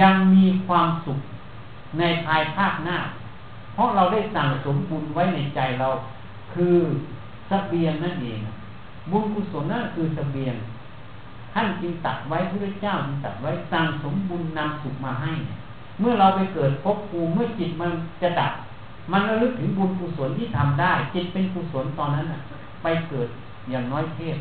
[0.00, 1.18] ยังมีความสุข
[1.98, 2.98] ในภายภาคหน้า
[3.74, 5.88] เพราะเราได้สั่งสมบุญไว้ในใจเรา
[6.54, 6.76] คือ
[7.50, 8.40] สเสบียงนั่นเอง
[9.10, 10.54] บุญกุศลนั่นคือสเสบียง
[11.52, 15.32] ท่านจึงตัดไว้พระเจ้าจึงตัดไว้สั่งสมบุญนำสุขมาให้
[16.00, 17.90] เมื่อเราไปเกิดพบภูมิเมื่อจิตมัน
[18.22, 18.52] จะดับ
[19.12, 22.40] มันระลึกถึงบุญกุศลที่ทำได้ จิตเป็นกุศลตอนนั้นน่ะ
[22.82, 23.28] ไปเกิด
[23.70, 24.36] อย่างน้อยเทพ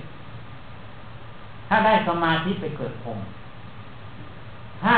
[1.67, 3.17] ถ้าได้สมาธิไปเกิดพรม
[4.83, 4.95] ถ้า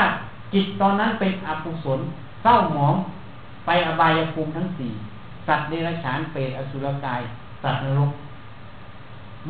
[0.52, 2.00] จิตตอนนั้นเป็นอกุศล
[2.42, 2.94] เศร้าหมอง
[3.66, 4.92] ไปอบายภูมิทั้งสี่
[5.46, 7.20] สัตว์เดรัจฉานเปรตอสุรกาย
[7.62, 8.12] สัตว์นรก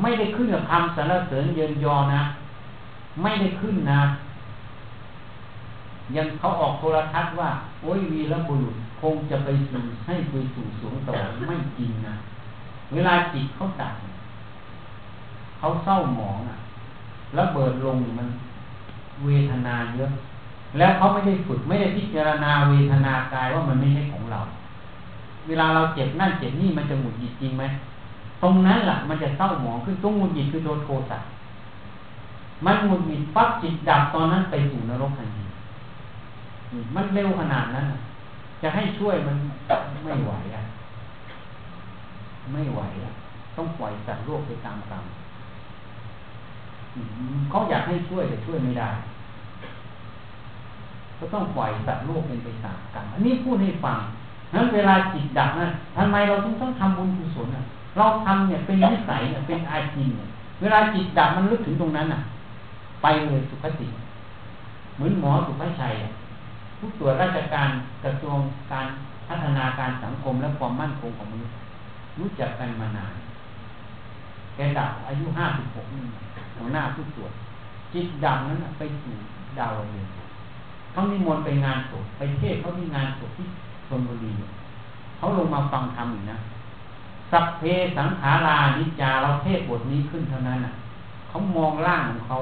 [0.00, 2.22] ไม่ได้ขึ้นกับคำสรรเสริญเยินยอนะ
[3.22, 4.02] ไม่ได้ขึ้นนะ
[6.16, 7.50] ยังเขาออกโทรทัศน์ว่า
[7.82, 11.14] โอ้ยวีรบุรุษคงจะไปสู่ให้ไปสู่สูงต่อ
[11.46, 12.14] ไม่จริงนะ
[12.92, 13.94] เวลาจิตเขาตัด
[15.58, 16.56] เขาเศร้าหมองอะ
[17.34, 18.28] แล้วเบิดลงมัน
[19.24, 20.10] เวทนาเยอะ
[20.78, 24.40] แล้วเขาไม่ได้ฝึกไม่ได้พิจารณาเวทนากายว่ามันไม่ใช่ของเรา
[25.48, 27.64] เวลาเราเจ็บนั่นเจ็บนี่มันจะหงุดหงิดจริงไหม
[28.42, 31.18] ตรงนั้นแหละมันจะเศร้าหมองคือต้องหงุดหงิดคือโดนโทสะ
[32.66, 35.44] มันหงุดหงิดปั๊บจิตดับตอนนั้นไปสู่นรกทันที
[36.94, 37.86] มันเร็วขนาดนั้น
[38.62, 39.36] จะให้ช่วยมัน
[40.04, 40.62] ไม่ไหวอะ
[42.52, 43.12] ไม่ไหวอะ
[43.56, 45.04] ต้องปล่อยสัตว์โลกไปตามกรรม
[47.50, 48.90] เขาอยากให้ช่วยแต่ช่วยไม่ได้
[51.22, 53.98] ก็ต้องปล่อยสัตว์โลกเป็นไปตามกรรมอันนี้พูดให้ฟัง
[54.54, 57.62] นั้นเวลาจิตดับนะทำไมเราต้องต้องทำบุญกุศลอะ
[57.96, 60.28] เราทำเนี่ยเป็นนิสัยเนี่ยเป็นอาชีพเนี่ย
[60.60, 62.20] เวลาจิตดับมันลึกถึงตรงนั้นอะ
[63.02, 63.88] ไปเลยสุขติ
[64.94, 65.94] เหมือนหมอสุภชัย
[66.78, 67.68] ผู้ตรวจราชการ
[68.04, 68.38] กระทรวง
[68.72, 68.86] การ
[69.28, 71.54] พัฒนาการสังคมและความมั่นคงของมนุษย์
[72.18, 73.14] รู้จักกันมานาน
[74.54, 75.86] แกดับอายุห้าสิบหก
[76.56, 77.32] หัวหน้าผู้ตรวจ
[77.92, 79.14] จิตดับนั้นไปสู่
[79.58, 80.21] ดาวเรือง
[80.92, 83.46] เขานิมนต์ไปงานศพไปเทศเขาที่งานศพที่
[83.86, 84.32] ชนบุรี
[85.16, 86.38] เขาลงมาฟังธรรมอีกนะ
[87.30, 87.62] สัพเพ
[87.96, 90.72] สังขารานิจาเราเทศบทนี้ขึ้นเท่านั้นอะ
[91.28, 92.36] เขามองร่างของเขา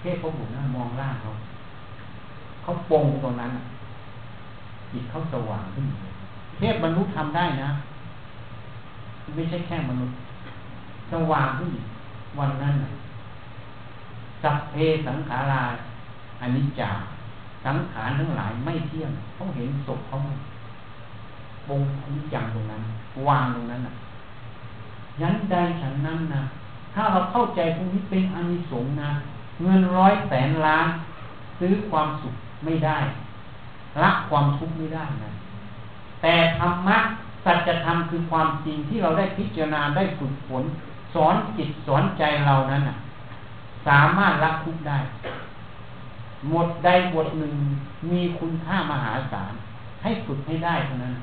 [0.00, 1.30] เทศพระบุตรนะมองร่างเขา
[2.62, 3.50] เขาปงตรงนั้น
[4.90, 5.86] จิตเขาสว่างขึ้น
[6.58, 7.70] เทพบรรลุทำได้นะ
[9.34, 10.16] ไม่ใช่แค่มนุษย์
[11.10, 11.70] สว่างขึ้น
[12.38, 12.74] วันนั้น
[14.42, 14.74] สัพเพ
[15.06, 15.62] สังขารา
[16.40, 16.90] อนิจจา
[17.64, 20.16] สังขารทั้งหลายไม่เที่ยงเขาเห็นศพเขา
[21.68, 22.82] ปงอนิจจังตรงนั้น
[23.28, 23.94] วางตรงนั้นน่ะ
[25.20, 26.42] ยันใดฉันนั้นนะ
[26.94, 29.10] ถ้าเราเข้าใจตรงนี้เป็นอานิสงส์นะ
[29.62, 30.86] เงินร้อยแสนล้าน
[31.58, 32.34] ซื้อความสุข
[32.64, 32.98] ไม่ได้
[34.00, 35.30] ละความทุกข์ไม่ได้นะ
[36.22, 36.98] แต่ธรรมะ
[37.44, 40.64] สัจธรรมคือความจริงที่เราได้พิจารณาได้ฝึกฝน
[41.14, 42.96] สอนจิตสอนใจเรานั้นน่ะ
[43.86, 44.98] สามารถละทุกข์ได้
[46.50, 47.54] หมดใดบทหนึ่ง
[48.10, 49.52] มีคุณค่ามหาศาล
[50.02, 51.14] ให้ฝึกให้ได้เท่านั้น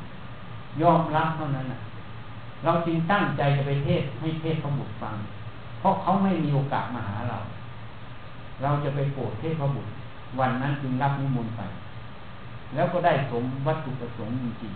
[0.81, 1.65] ยอมรับเท่านั้น
[2.63, 5.15] เราจึงตั้งใจจะไปเทศให้เทศพระบุตรฟัง
[5.79, 7.37] เพราะเขาไม่มีโอกาสมาหาเรา
[8.61, 9.89] เราจะไปโปรดเทศพระบุตร
[10.39, 11.61] วันนั้นจึงรับนิมนต์ไป
[12.75, 14.73] แล้วก็ได้สมวัตถุประสงค์จริง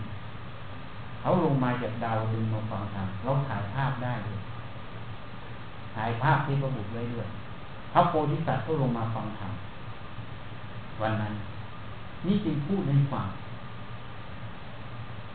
[0.60, 4.38] ๆเขาลงมาจากดาวดึงมาฟังธรรมเราถ่ายภาพได้เลย
[5.94, 7.26] ถ่ายภาพที่พระบุตรไว้ด้วย
[7.92, 9.52] พระโพธิสัตว์ก็ลงมาฟังธรรม
[11.00, 11.34] วันนั้น
[12.26, 13.26] นี่จึงพูดให้ฟัง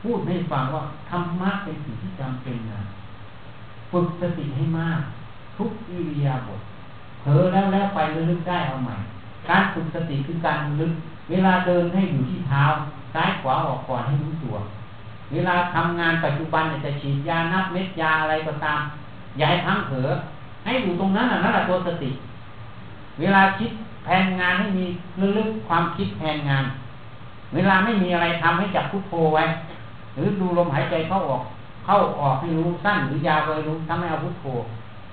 [0.03, 2.81] พูดให้ฟังว่าธรรมะเป็นสิ่งที่จำเป็นนะ
[3.91, 4.99] ฝึกสติให้มาก
[5.57, 6.61] ทุกอิริยาบถ
[7.21, 7.99] เผลอแล้วแล้วไป
[8.29, 8.95] ลึกได้เอาใหม่
[9.49, 10.93] การฝึกสติคือการลึก
[11.29, 12.63] เวลาเดินให้อยู่ที่เท้า
[13.13, 14.55] ซ้ายขวาออกก่อนให้รู้ตัว
[15.31, 18.81] เวลาทำงานปัจจุบันจะฉีดยานับเม็ดยาอะไรก็ตาม
[19.37, 20.09] อย่าให้พังเผลอ
[20.65, 22.09] ให้อยู่ตรงนั้นน่ะนั่นแหละตัวสติ
[23.19, 23.71] เวลาคิด
[24.03, 24.85] แผนงานให้มี
[25.37, 26.63] ลึกๆความคิดแผนงาน
[27.53, 29.43] เวลาไม่มีอะไรทำให้จับพุทโธไว้
[30.15, 31.43] หรือดูลมหายใจเข้าออก
[31.85, 34.45] เข้าออกให้รู้สั้นหรือยาวไปรู้ทำให้เอาพุทโธ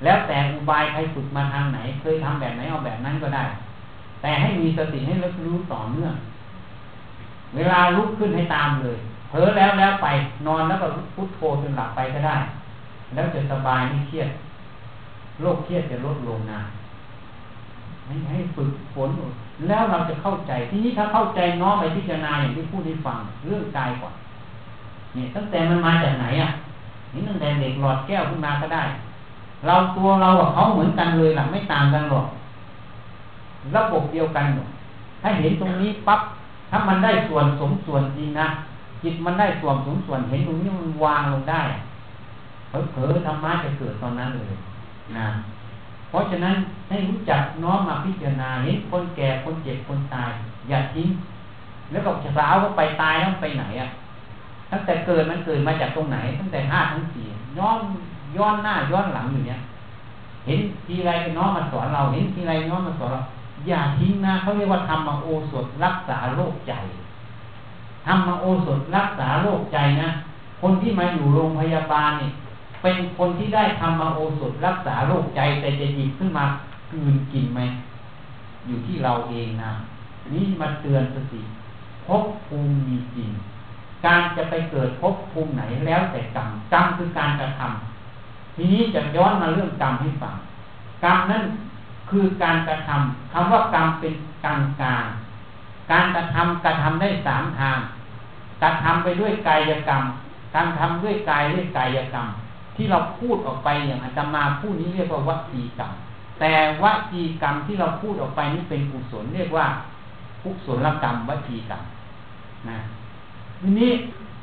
[0.05, 3.45] แล้วแต่อุบายใครฝึกมาทางไหน เคยทำแบบไหนเอาแบบนั้นก็ได้
[4.23, 6.15] แต่ให้มีสติให้รับรู้ต่อเนื่อง
[7.55, 10.07] เวลาลุกขึ้นให้ตามเลยเผลอแล้วแล้วไป
[10.47, 12.37] นอนแล้วก็พุทโธจนหลับไปก็ได้
[13.15, 14.29] แล้วจะสบายไม่เครียด
[15.43, 16.61] โรคเครียดจะลดลงนะ
[18.09, 19.11] ให้ให้ฝึกฝน
[19.69, 24.15] แล้วเราจะเข้าใจ ทีนี้ถ้าเข้าใจน้อมไปพิจารณาอย่างที่พูดให้ฟังเรื่องกายก่อน
[25.15, 26.51] เนี่ยตั้งแต่มันมาจากไหนอะ
[27.13, 28.85] นี่ตั้งแต่เด็กหลอดแก้วขึ้นมาก็ได้
[29.67, 32.27] เราตัวเรากับเขาเหมือนกันเลยหลักไม่ต่างกันหรอก
[33.77, 34.69] ระบบเดียวกันหมด
[35.23, 36.21] ถ้าเห็นตรงนี้ปั๊บ
[36.71, 38.47] ถ้ามันได้ส่วนสมส่วนจริงนะ
[39.03, 41.63] จิตมันได้ส่วนสมส่วนเห็นตรงนี้มันวางลงได้
[42.69, 44.55] เผลอๆธรรมะจะเกิดตอนนั้นเลย
[45.17, 45.27] นะ
[46.11, 46.57] เพราะฉะนั้น
[46.89, 50.31] ให้รู้จักน้อมมาพิจารณาเห็นคนแก่คนเจ็บคนตาย
[50.69, 51.09] อย่าทิ้ง
[51.91, 53.89] แล้วก็สาวก็ไปตายแล้วไปไหนอะ
[54.71, 57.27] ตั้งแต่เกิดมันเกิดมาจากตรงไหน ตั้งแต่ห้าทั้งสี่
[57.59, 57.79] ย้อน
[58.37, 59.59] ย้อนหน้าย้อนหลังอยู่เนี้ย
[60.47, 63.21] เห็นทีไรน้อมมาสอนเราเห็นทีไรน้อมมาสอนเรา
[63.67, 66.73] อย่าทิ้งนะเขาเรียกว่าทำมาโอสถรักษาโรคใจ
[68.07, 70.09] ทำมาโอสถรักษาโรคใจนะ
[70.61, 72.33] คนที่มาอยู่โรงพยาบาลเนี่ย
[72.83, 76.45] เป็นคนที่ได้ทำมาโอสถรักษาโรคใจแต่จะหยิบขึ้นมา
[76.91, 77.61] คืนกินไหม
[78.67, 79.73] อยู่ที่เราเองนะ
[80.33, 81.41] นี่มาเตือนสติ
[82.07, 83.31] พบภูมิมีจริง
[84.07, 90.35] การจะไปเกิดพบภูมิไหนแล้วแต่กรรมกรรมคือการกระทำทีนี้จะย้อนมาเรื่องกรรมให้ฟัง
[91.05, 91.45] กรรมนั้น
[92.11, 94.15] คือการกระทำคำว่ากรรมเป็น
[94.45, 95.05] กลางกลาง
[95.93, 97.79] การกระทำกระทำได้สามทาง
[98.63, 100.03] กระทำไปด้วยกายกรรม
[100.55, 102.27] การทำด้วยกายด้วยกายกรรม
[102.79, 105.93] ที่เราพูดออกไปอย่างอาตมาพูดนี้เรียกว่าวจีกรรม
[106.41, 106.53] แต่
[106.83, 109.67] วจีกรรมที่เราพูดออกไปนี้เป็นกุศลเรียกว่า
[110.43, 111.83] กุศลกรรมวจีกรรม
[112.69, 112.79] นะ
[113.61, 113.91] ทีนี้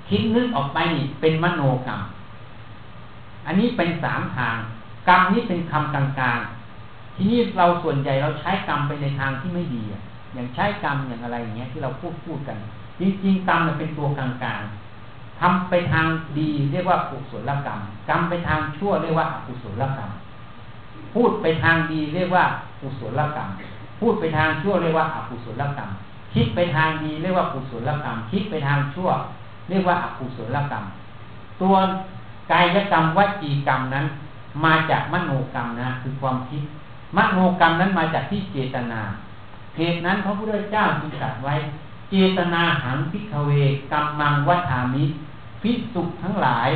[0.09, 2.01] คิดนึกออกไปนี่เป็นมโนกรรม
[3.45, 4.57] อันนี้เป็นสามทาง
[5.07, 9.81] กรรมนี้เป็นคำกลางๆ ทีนี้เราส่วนใหญ่เราใช้กรรมไปในทางที่ไม่ดี
[10.33, 12.57] อย่างใช้กรรมอย่างอะไรอย่างเงี้ยที่เราพูดพูดกัน
[12.99, 14.84] จริงๆกรรมเป็นตัวกลางๆ
[15.41, 16.05] ทำไปทาง
[16.37, 17.79] ดีเรียกว่ากุศลกรรม
[18.09, 20.09] กรรมไปทางชั่วเรียกว่าอกุศลกรรม
[21.13, 22.45] พูดไปทางดีเรียกว่า
[22.81, 23.49] กุศลกรรม
[23.99, 25.89] พูดไปทางชั่วเรียกว่าอกุศลกรรม
[26.33, 29.09] คิดไปทางดีเรียกว่ากุศลกรรม คิดไปทางชั่ว
[29.69, 30.83] เรียกว่าอกุศลกรรม
[31.61, 31.75] ตัว
[32.51, 34.05] กายกรรมวจีกรรมนั้น
[34.65, 36.61] มาจากมโนกรรมนะคือความคิด
[37.17, 39.01] มโนกรรมนั้นมาจากที่เจตนา
[39.77, 41.55] เหตุนั้นพระพุทธเจ้าจึงตรัสไว้
[42.11, 43.51] เจตนาหังพิกเว
[43.91, 45.03] กัมมังวัฏามิ
[45.65, 46.69] พิสุทั้งหลาย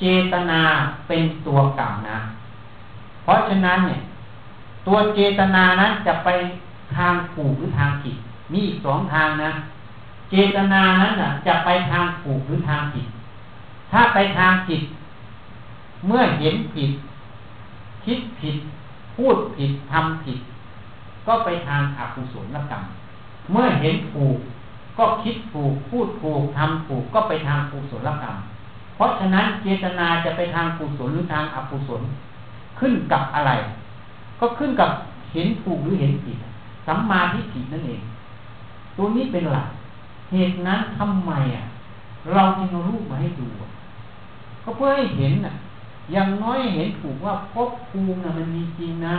[0.00, 0.60] เจตนา
[1.08, 2.18] เป็นตัวกรรมนะ
[3.24, 4.00] เพราะฉะนั้นเนี่ย
[4.86, 6.28] ตัวเจตนานั้นจะไป
[6.96, 8.16] ทางผูกหรือทางผิด
[8.52, 9.50] มีอีกสองทางนะ
[10.30, 13.06] เจตนานั้นน่ะจะไปทางผูกหรือทางผิด
[13.90, 14.82] ถ้าไปทางผิด
[16.06, 16.90] เมื่อเห็นผิด
[18.04, 18.56] คิดผิด
[19.16, 20.38] พูดผิดทำผิด
[21.26, 22.82] ก็ไปทางอกุศลกรรม
[23.52, 24.38] เมื่อเห็นผูก
[24.98, 28.36] ก็คิดถูกพูดถูกทำถูกก็ไปทางกุศลกรรม
[28.96, 32.02] เพราะฉะนั้นเจตนาจะไปทางกุศลหรือทางอกุศล
[32.78, 33.52] ขึ้นกับอะไร
[34.40, 34.90] ก็ขึ้นกับ
[35.32, 36.36] เห็นถูกหรือเห็นผิด
[36.86, 38.02] สัมมาทิฏฐินั่นเอง
[38.96, 39.68] ตัวนี้เป็นหลัก
[40.32, 41.64] เหตุนั้นทำไมอะ
[42.32, 43.48] เราจึงเอารูปมาให้ดู
[44.62, 45.54] ก็เพื่อให้เห็นอะ
[46.12, 49.16] อย่างน้อยเห็นถูกว่าภพภูมิน่ะมันมีจริงนะ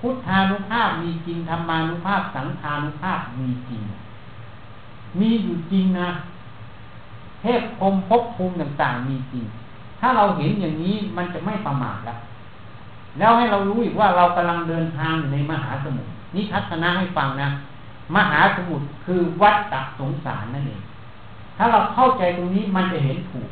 [0.00, 3.82] พุทธานุภาพมีจริงธรรมานุภาพสังขานุภาพมีจริง
[5.20, 6.08] มีอยู่จริงนะ
[7.40, 9.44] เทพพรมภพภูมิต่างๆ มีจริง
[10.00, 12.18] ถ้าเราเห็นอย่างนี้มันจะไม่ประมาทแล้ว
[13.18, 17.48] แล้วให้เรารู้อีกว่าเรากำลังเดินทางในมหาสมุทรนี่ทัศนะให้ฟังนะ
[18.16, 20.82] มหาสมุทรคือวัฏฏะสงสารนั่นเอง
[21.56, 23.50] ถ้าเราเข้าใจตรงนี้มันจะเห็นถูก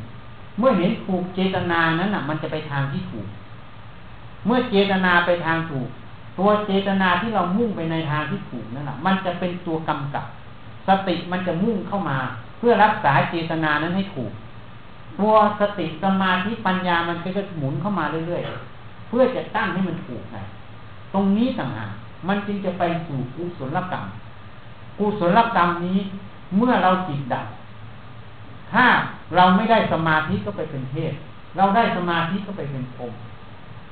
[0.59, 3.27] เมื่อเห็นถูกเจตนานั้นอะ มันจะไปทางที่ถูก
[4.45, 5.87] เมื่อเจตนาไปทางถูก
[6.37, 10.25] ตัวเจตนาที่เรามุ่งไปในทางที่ถูกนั่นแหละมันจะเป็นตัวกำกับ
[10.87, 12.17] สติมันจะมุ่งเข้ามา
[12.57, 14.31] เพื่อรักษาเจตนานั้นให้ถูก
[15.19, 20.37] ตัวสติสมาธิปัญญามันก็จะหมุนเข้ามาเรื่อยๆ เพื่อจะตั้งให้มันถูกไง
[21.13, 21.91] ตรงนี้ต่างหาก
[22.27, 24.05] มันจึงจะไปสู่กุศลกรรม
[24.99, 25.99] กุศลกรรมนี้
[26.57, 27.45] เมื่อเราจิตดับ
[28.71, 28.85] ถ้า
[29.35, 31.13] เราไม่ได้สมาธิก็ไปเป็นเทพ
[31.57, 33.13] เราได้สมาธิก็ไปเป็นพรม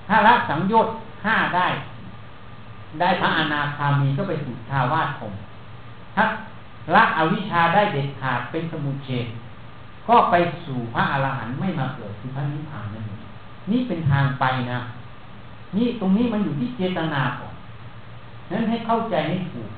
[0.08, 0.94] ถ้าละสังโยชน์
[1.26, 1.68] ห้าได้
[3.00, 5.34] ได้พระอนาคามีก็ไปสู่ชาวาสพรม
[6.16, 6.24] ถ้า
[6.94, 9.28] ละอวิชชาได้เด็ดขาดเป็นสมุเฉด
[10.08, 10.36] ก็ไป
[10.66, 13.22] สู่พระอรหันต์ไม่มาเกิดคือพระนิพพานนั่นเอง
[13.72, 14.80] นี่เป็นทางไปนะ
[15.78, 17.54] นี่ตรงนี้มันอยู่ที่เจตนาก่อน
[18.52, 19.70] นั้นให้เข้าใจให้ถูก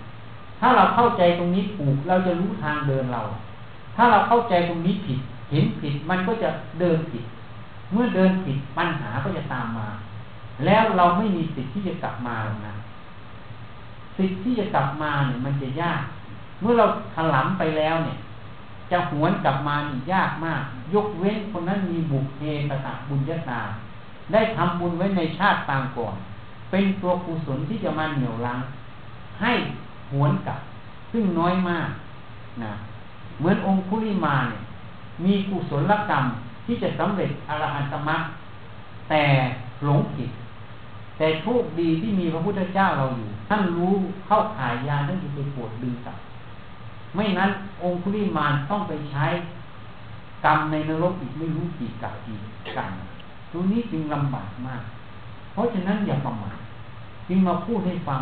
[0.59, 3.21] ถ้าเราเข้าใจตรงนี้ถูกเราจะรู้ทางเดินเรา
[3.95, 5.19] ถ้าเราเข้าใจตรงนี้ผิด
[5.51, 6.49] เห็นผิดมันก็จะ
[6.79, 7.23] เดินผิด
[7.91, 9.87] เมื่อเดินผิดปัญหาก็จะตามมา
[10.65, 12.73] แล้วเราไม่มีสิทธิ์ที่จะกลับมาหรอกนะ
[14.17, 16.01] สิทธิ์ที่จะกลับมาเนี่ยมันจะยาก
[16.61, 16.85] เมื่อเรา
[17.15, 18.17] ถลำไปแล้วเนี่ย
[18.91, 20.61] จะหวนกลับมานี่ยากมาก
[20.93, 23.61] ยกเว้นคนนั้นมีบุคเพตตะบุญญาตา
[24.31, 26.15] ได้ทำบุญไว้ในชาติต่างก่อน
[26.71, 28.59] เป็นตัวกุศลที่จะมาเหนี่ยวลัง
[29.41, 29.53] ให้
[30.11, 30.59] หวนกลับ
[31.11, 31.89] ซึ่งน้อยมาก
[32.63, 32.71] นะ
[33.39, 34.61] เหมือนองคุลิมาเนี่ย
[35.25, 36.23] มีกุศลกรรม
[36.65, 38.21] ที่จะสำเร็จอรหันตมรรค
[39.09, 39.23] แต่
[39.85, 40.29] หลงผิด
[41.17, 43.93] แต่โชคดีที่มีพระพุทธเจ้าเราอยู่ ท่านรู้
[44.27, 46.17] เข้าขายยาท่านจะไปปวดดึงกลับ
[47.15, 47.51] ไม่นั้น
[47.83, 49.25] องคุลิมานต้องไปใช้
[50.45, 52.37] กรรมในนรกอีกไม่รู้กี่กับกี่
[52.77, 52.91] กัน
[53.51, 54.83] ตัวนี้จึงลำบากมาก
[55.53, 56.57] เพราะฉะนั้นอย่าประมาท
[57.27, 58.21] จึงมาพูดให้ฟัง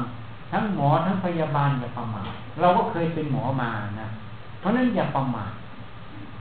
[0.52, 2.30] ทั้งหมอทั้งพยาบาลอย่าประมาท
[2.60, 3.70] เราก็เคยเป็นหมอมา
[4.02, 4.08] นะ
[4.60, 5.52] เพราะนั้นอย่าประมาท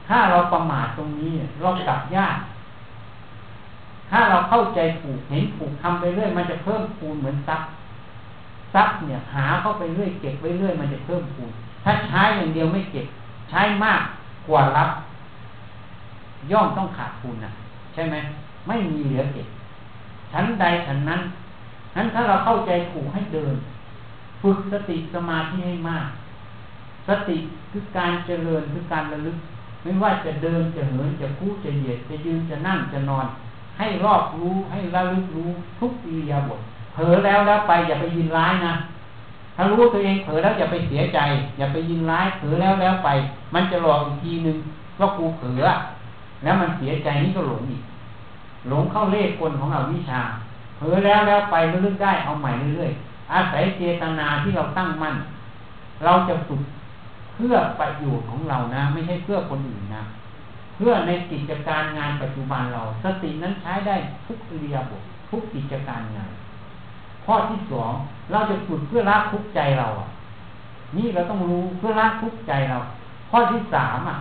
[0.08, 1.32] ถ้าเราประมาทตรงนี้
[1.62, 2.36] เรากลับยาก
[4.10, 7.62] ถ้าเราเข้าใจถูกเห็นถูกทำไปเรื่อย มันจะเพิ่มคูณเหมือนซับ
[8.74, 11.52] ซับเนี่ย หาเข้าไปเรื่อยเก็บไว้เรื่อย มันจะเพิ่มคูณ
[11.84, 13.06] ถ้าใช้อย่างเดียวไม่เก็บ
[13.50, 14.02] ใช้มาก
[14.48, 14.90] กว่ารับ
[16.50, 17.50] ย่อมต้องขาดทุนนะ
[17.94, 18.16] ใช่ไหม
[18.66, 19.46] ไม่มีเหลือเก็บ
[20.32, 21.20] ชั้นใดชั้นนั้น
[21.96, 23.54] นั้นถ้าเราเข้าใจถูกให้เดิน
[24.42, 26.08] ฝึกสติสมาธิให้มาก
[27.08, 27.36] สติ
[27.70, 29.36] คือการเจริญคือการระลึก
[29.82, 33.26] ไม่ว่าจะเดินจะเหินจะคู่จะเหยียดจะยืนจะนั่งจะนอน
[33.78, 36.60] ให้รอบรู้ให้ระลึกรู้ทุกอิริยาบถ
[36.94, 38.72] เผลอแล้วแล้วไปอย่าไปยินร้ายนะ
[39.60, 41.18] ถ้ารู้ตัวเองเผลอแล้วอย่าไปเสียใจ
[41.58, 43.08] อย่าไปยินร้ายเผลอแล้วแล้วไป
[43.54, 44.56] มันจะหลอกอีกทีหนึ่ง
[45.00, 45.62] ว่ากูเผลอ
[46.42, 47.82] แล้วมันเสียใจนี่ก็หลงอีก
[48.68, 50.20] หลงเข้าเล่กลของเราวิชา
[50.76, 55.14] เผลอแล้วแล้วไปเรื่อยๆได้เอาใหม่เรื่อยๆอาศัยเจตนาที่เราตั้งมั่น
[56.04, 56.62] เราจะฝึก
[57.34, 60.02] เพื่อประโยชน์ของเรานะ ไม่ใช่เพื่อคนอื่นนะ
[60.76, 63.96] เพื่อในกิจการงานปัจจุบันเรา สตินั้นใช้ได้
[64.26, 66.30] ทุกเรียบททุกกิจการงาน
[67.28, 67.92] ข้อที่สอง
[68.32, 70.08] เราจะฝึกเพื่อละทุกใจเราอะ
[70.96, 72.78] นี่เราต้องรู้เพื่อละทุกใจเรา
[73.30, 74.16] ข้อที่สามอะ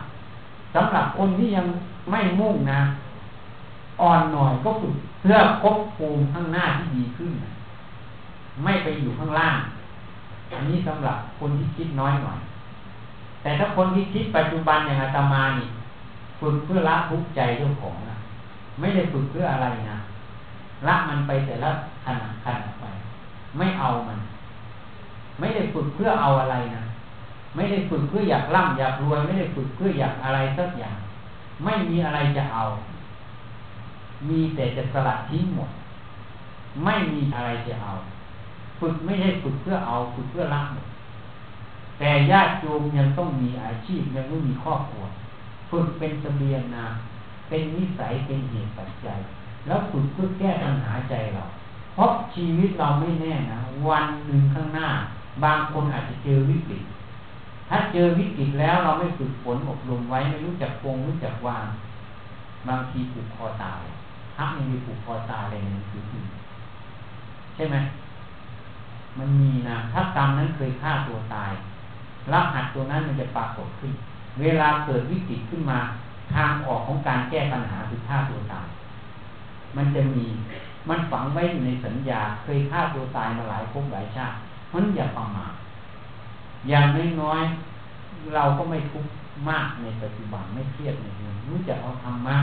[0.76, 1.66] สำหรับคนที่ยัง
[2.12, 2.80] ไม่มุ่งนะ
[4.02, 7.32] อ่อนหน่อยก็ฝึกเพื่อคบภูมิข้างหน้าที่ดีขึ้น
[8.64, 9.58] ไม่ไปอยู่ข้างล่าง
[10.52, 12.40] อันนี้สำหรับคนที่คิดน้อยหน่อย
[13.42, 15.68] แต่ถ้าคนที่คิดปัจจุบันอย่างอาตมานี่
[16.40, 18.18] ฝึกเพื่อละทุกข์ใจเจ้าของนะ
[18.80, 19.98] ไม่ได้ฝึกเพื่ออะไรนะ
[20.88, 21.72] ละมันไปแต่ละ
[22.06, 22.70] ขณะขณะ
[23.58, 24.20] ไม่เอามัน
[25.40, 26.84] ไม่ได้ฝึกเพื่อเอาอะไรนะ
[27.56, 30.98] ไม่ได้ฝึกเพื่ออยากร่ำอยากรวย ไม่ได้ฝึกเพื่ออยากอะไรสักอย่าง
[31.64, 32.64] ไม่มีอะไรจะเอา
[34.30, 35.70] มีแต่จะสลัดทิ้งหมด
[36.84, 37.92] ไม่มีอะไรจะเอา
[38.80, 40.88] ฝึกไม่ใช่ฝึกเพื่อเอา ฝึกเพื่อรักหมด
[42.00, 45.04] แต่ญาติโยมยังต้องมีอาชีพยังต้องมีครอบครัว
[45.72, 46.86] ฝึกเป็นเสบียงนา
[47.48, 49.20] เป็นนิสัยเป็นเหตุปัจจัย
[49.66, 51.44] แล้วฝึกเพื่อแก้ปัญหาใจเรา
[51.98, 54.88] เพราะชีวิตเราไม่แน่นะ วันหนึ่งข้างหน้า
[55.44, 56.84] บางคนอาจจะเจอวิกฤต
[57.70, 61.68] ถ้าเจอวิกฤตแล้วเราไม่ฝึกฝนอบรมไว้ไม่รู้จักปงรู้จักวาง
[62.68, 63.84] บางทีผูกคอตาย
[64.36, 66.24] พระยังมีผูกคอตายอะไรในคือคือ
[67.56, 67.76] ใช่ไหม
[69.18, 71.52] มันมีนะถ้ากรรมนั้นเคยฆ่าตัวตาย
[72.34, 73.92] รหัสตัวนั้นมันจะปรากฏขึ้น
[74.42, 75.80] เวลาเกิดวิกฤตขึ้นมา
[76.34, 78.68] ทางออกของการแก้ปัญหาคือฆ่าตัวตาย
[79.78, 80.26] มันจะมี
[80.90, 84.36] มันฝังไว้อยู่ในสัญญาเคยฆ่าตัวตายมาหลายภพหลายชาติ
[84.74, 85.54] มันอย่าประมาท
[86.70, 86.86] อย่าง
[87.22, 89.12] น้อยๆเราก็ไม่ทุกข์
[89.50, 92.38] มากในปัจจุบันไม่เครียดในเรื่องรู้จักเอาธรรมะ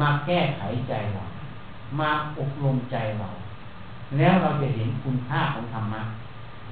[0.00, 1.24] มาแก้ไขใจเรา
[2.00, 3.28] มาอบรมใจเรา
[4.18, 6.02] แล้วเราจะเห็นคุณค่าของธรรมะ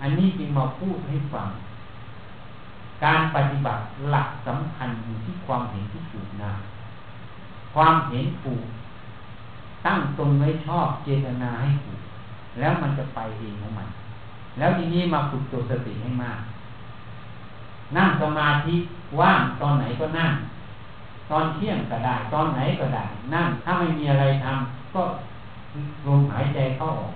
[0.00, 1.48] อันนี้จึงมาพูดให้ฟัง
[3.04, 6.52] การปฏิบัติหลักสำคัญอยู่ที่ความเห็นที่ถูกนะ
[7.74, 8.64] ความเห็นถูก
[9.86, 12.00] ตั้งตนไว้ชอบเจตนาให้ถูก
[12.58, 13.88] แล้วมันจะไปเองของมัน
[14.58, 16.40] แล้วทีนี้มาฝึกตัวสติให้มาก
[17.96, 18.74] นั่งสมาธิ
[19.20, 20.32] ว่างตอนไหนก็นั่ง
[21.30, 23.04] ตอนเที่ยงก็ได้ ตอนไหนก็ได้
[23.34, 25.02] นั่ง ถ้าไม่มีอะไรทำก็
[26.06, 27.12] ลมหายใจเข้าออก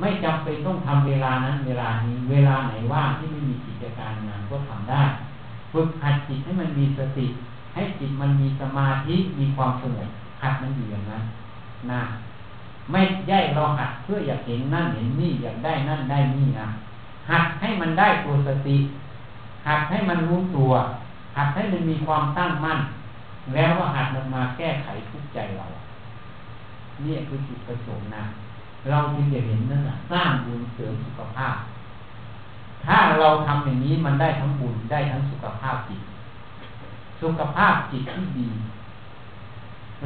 [0.00, 5.02] ไม่จำเป็นต้องทำเวลานั้น เวลานี้ เวลาไหนว่างที่ไม่มีกิจการงานก็ทำได้
[5.72, 7.26] ฝึกหัดจิตให้มันมีสติ
[7.74, 10.08] ให้จิตมันมีสมาธิ มีความสงบ
[10.42, 11.22] หัดมันอยู่อย่างนั้น
[11.90, 12.00] นะ
[12.90, 13.00] ไม่
[13.30, 16.68] ย่เราหัดเพื่ออยากเห็นนั่นเห็นนี่อยากได้นั่นได้นี่นะ
[17.30, 18.76] หัดให้มันได้ตัวสติ
[19.66, 20.72] หัดให้มันรู้ตัว
[21.36, 22.78] หัดให้มันมีความตั้งมั่น
[23.54, 25.66] แล้วว่าหัดมันมาแก้ไขทุกใจเรา
[27.04, 28.24] นี่คือจุดประสงค์นะ
[28.88, 31.56] เราจึงจะเห็นนั่นนะสร้างบุญเสริมสุขภาพ
[32.86, 36.00] ถ้าเราทำอย่างนี้มันได้ทั้งบุญได้ทั้งสุขภาพจิต
[37.22, 38.48] สุขภาพจิตที่ดี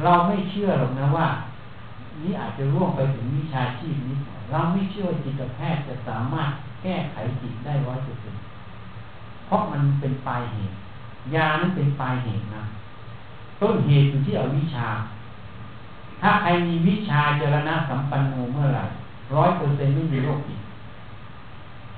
[0.03, 1.27] เราไม่เชื่อหรอกนะว่า
[2.21, 4.17] นี้อาจจะร่วงไปถึงวิชาชีพนี้
[4.51, 6.49] เราไม่เชื่อจิตแพทย์จะสามารถ
[6.81, 8.35] แก้ไขจิตได้ร้อยเปอร์เซ็น
[9.45, 10.75] เพราะมันเป็นปลายเหตุ
[11.35, 12.63] ยานั้นเป็นปลายเหตุนะ
[13.61, 14.87] ต้นเหตุอยู่ที่อวิชา
[16.21, 18.83] ถ้าใครมีวิชาเจรณะสัมปันโนเมื่อไหร่
[19.35, 20.59] ร้อยเปอร์เซ็นต์ไม่มีโรคจิต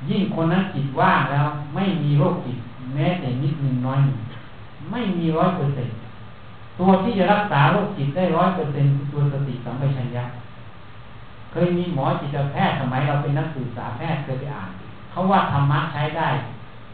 [0.09, 2.57] ยิ่งคนนั้นจิตว่างแล้ว ไม่มีโรคจิต
[2.93, 4.19] แม้แต่นิดนึงน้อยหนึ่ง
[4.91, 5.95] ไม่มีร้อยเปอร์เซ็นต์
[6.79, 10.23] ตัวที่จะรักษาโรคจิตได้ร้อยเปอร์เซ็นต์ตัวสติสัมปชัญญะ
[11.51, 14.69] เคยมีหมอจิตแพทย์สมัยเราเป็นนักศึกษาแพทย์เคยไปอ่าน
[15.11, 16.29] เขาว่าธรรมะใช้ได้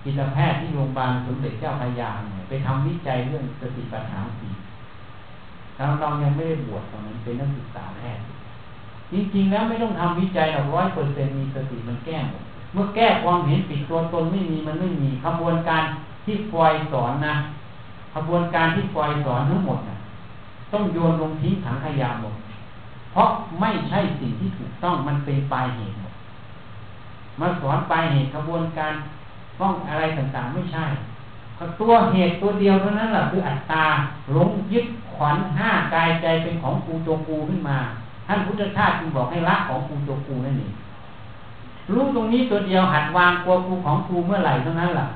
[0.03, 4.51] จิตแพทย์ที่โรงพยาบาลสมเด็จเจ้าพระยาเนี่ยไปทำวิจัยเรื่องสติปัฏฐาสี่
[5.77, 8.23] เราเรายังไม่ได้บวชตอนนั้นเป็นนักศึกษาแพทย์
[9.11, 15.83] จริงๆแล้วไม่ต้องทำวิจัยหรอกร้อยเปอร์เซ็นต์มีสติมันแก้หมดเมื่อแก้ความเห็นปิดตัวตนไม่มีมันไม่มีขบวนการ
[16.25, 17.35] ที่ฟอยสอนนะ
[18.13, 19.97] ขบวนการที่ปล่อยสอนทั้งหมดนะ
[20.71, 22.35] ต้องโยนลงทิ้งถังขยะหมด
[23.11, 26.13] เพราะไม่ใช่สิ่งที่ถูกต้องมันเป็นปลายเหตุหมด
[27.39, 28.93] มาสอนปลายเหตุขบวนการ
[29.59, 30.85] ต้องอะไรต่างๆ ไม่ใช่
[31.79, 33.85] ตัวเหตุตัวเดียวเท่านั้นแหละคืออัตตา
[34.33, 37.77] หลงยึดขวัญห้ากายใจเป็นของกูโจกูขึ้นมา
[38.27, 40.73] ท่านพุทธทาสจึงบอกให้ละของกูโจกูนั่นเอง
[41.91, 45.07] รู้ตรงนี้ตัวเดียวหัดวางกลัวกูของกูเมื่อไหร่เท่านั้นแหละ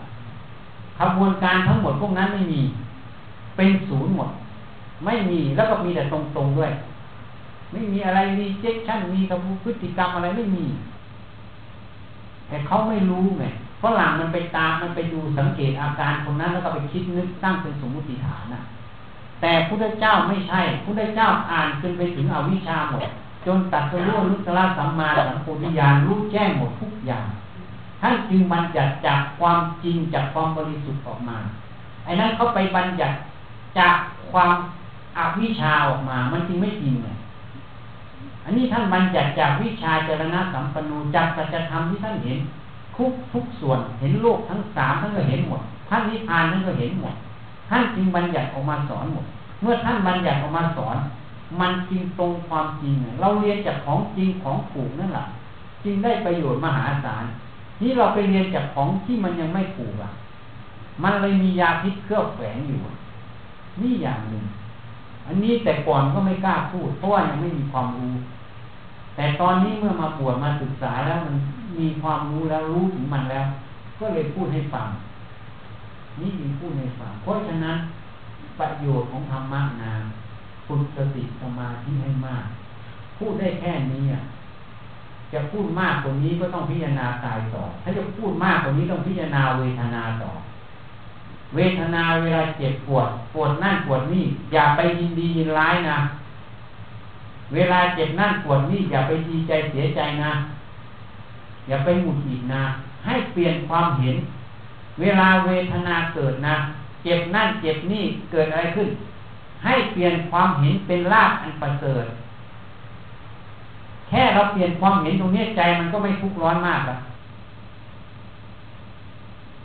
[1.00, 2.62] ขบวนการทั้งหมดพวกนั้นไม่มี
[3.58, 4.30] เป็นศูนย์หมด
[5.05, 6.72] ไม่มีแล้วก็มีแต่ตรงๆด้วย
[7.72, 10.66] ไม่มีอะไรมีเจ็คชั่นมีกระบพฤติกรรมอะไรไม่มี
[12.47, 13.45] แต่เขาไม่รู้ไง
[13.84, 18.62] ฝรั่งมันไปตามมันไปดูสังเกตอาการคนนั้นแล้วก็ไปคิดนึกตั้งเป็นสมมติฐานนะ
[19.41, 22.99] แต่พุทธเจ้าไม่ใช่พุทธเจ้าอ่านจนไปถึงอวิชชาหมด
[23.45, 27.26] จนตัดสู้ลุตระสัมมาสัมพุทธญาณรู้แจ้งหมดทุกอย่าง
[28.01, 31.38] ท่านจึงบัญญัติจากความจริงจากความบริสุทธิ์ออกมา
[32.05, 33.16] ไอ้นั้นเขาไปบัญญัติ
[33.78, 33.95] จาก
[34.32, 34.51] ความ
[35.17, 37.07] อาวิชาออกมา มันจึงไม่จริงไง
[38.43, 42.39] อันนี้ท่านบัญญัติจากวิชาจรณะสัมปันูจากสัจธรรมที่ท่านเห็น
[42.95, 47.15] ทุกทุกส่วนเห็นโลกทั้งสามท่านก็เห็นหมด ท่านนิพพานท่านก็เห็นหมด
[47.69, 49.25] ท่านจึงบัญญัติออกมาสอนหมด
[49.61, 50.97] เมื่อท่านบัญญัติออกมาสอน
[51.59, 55.25] มันจริงตรงความจริง เราเรียนจากของจริงของถูกนั่นแหละ
[55.84, 57.23] จึงได้ประโยชน์มหาศาล
[57.82, 60.11] นี่เราไปเรียนจากของที่มันยังไม่ถูกอะ
[61.03, 62.80] มันเลยมียาพิษเคลือบแฝงอยู่
[63.82, 64.43] นี่อย่างหนึ่ง
[65.28, 68.13] อันนี้แต่ก่อนก็ไม่กล้าพูด เพราะว่ายังไม่มีความรู้
[69.15, 71.36] แต่ตอนนี้เมื่อมาบวชมาศึกษาแล้วมัน
[71.80, 73.47] มีความรู้แล้วรู้ถึงมันแล้ว
[73.99, 74.88] ก็เลยพูดให้ฟัง
[76.19, 77.78] นี่มีพูดให้ฟัง เพราะฉะนั้น
[78.59, 79.93] ประโยชน์ของธรรมะนา
[80.67, 82.45] ฝึกสติสมาธิให้มาก
[83.17, 84.21] พูดได้แค่นี้อะ
[85.34, 90.32] จะพูดมากกว่านี้ก็ต้องพิจารณาตายต่อ ถ้าจะพูดมากกว่านี้ต้องพิจารณาเวทนาต่อ
[91.56, 95.98] เวทนาเวลาเจ็บปวด ปวดนั่นปวดนี่อย่าไปยินดียินร้ายนะ
[97.54, 100.32] เวลาเจ็บนั่นปวดนี่อย่าไปดีใจเสียใจนะ
[101.68, 102.64] อย่าไปหงุดหงิดนะ
[103.06, 104.18] ให้เปลี่ยนความเห็น
[105.00, 106.56] เวลาเวทนาเกิดนะ
[107.04, 108.89] เจ็บนั่นเจ็บนี่เกิดอะไรขึ้น
[109.64, 112.06] ให้เปลี่ยนความเห็นเป็นลาภอันประเสริฐ
[114.08, 117.00] แค่เราเปลี่ยนความเห็นตรงนี้ใจมันก็ไม่ทุกข์ร้อนมากแล้ว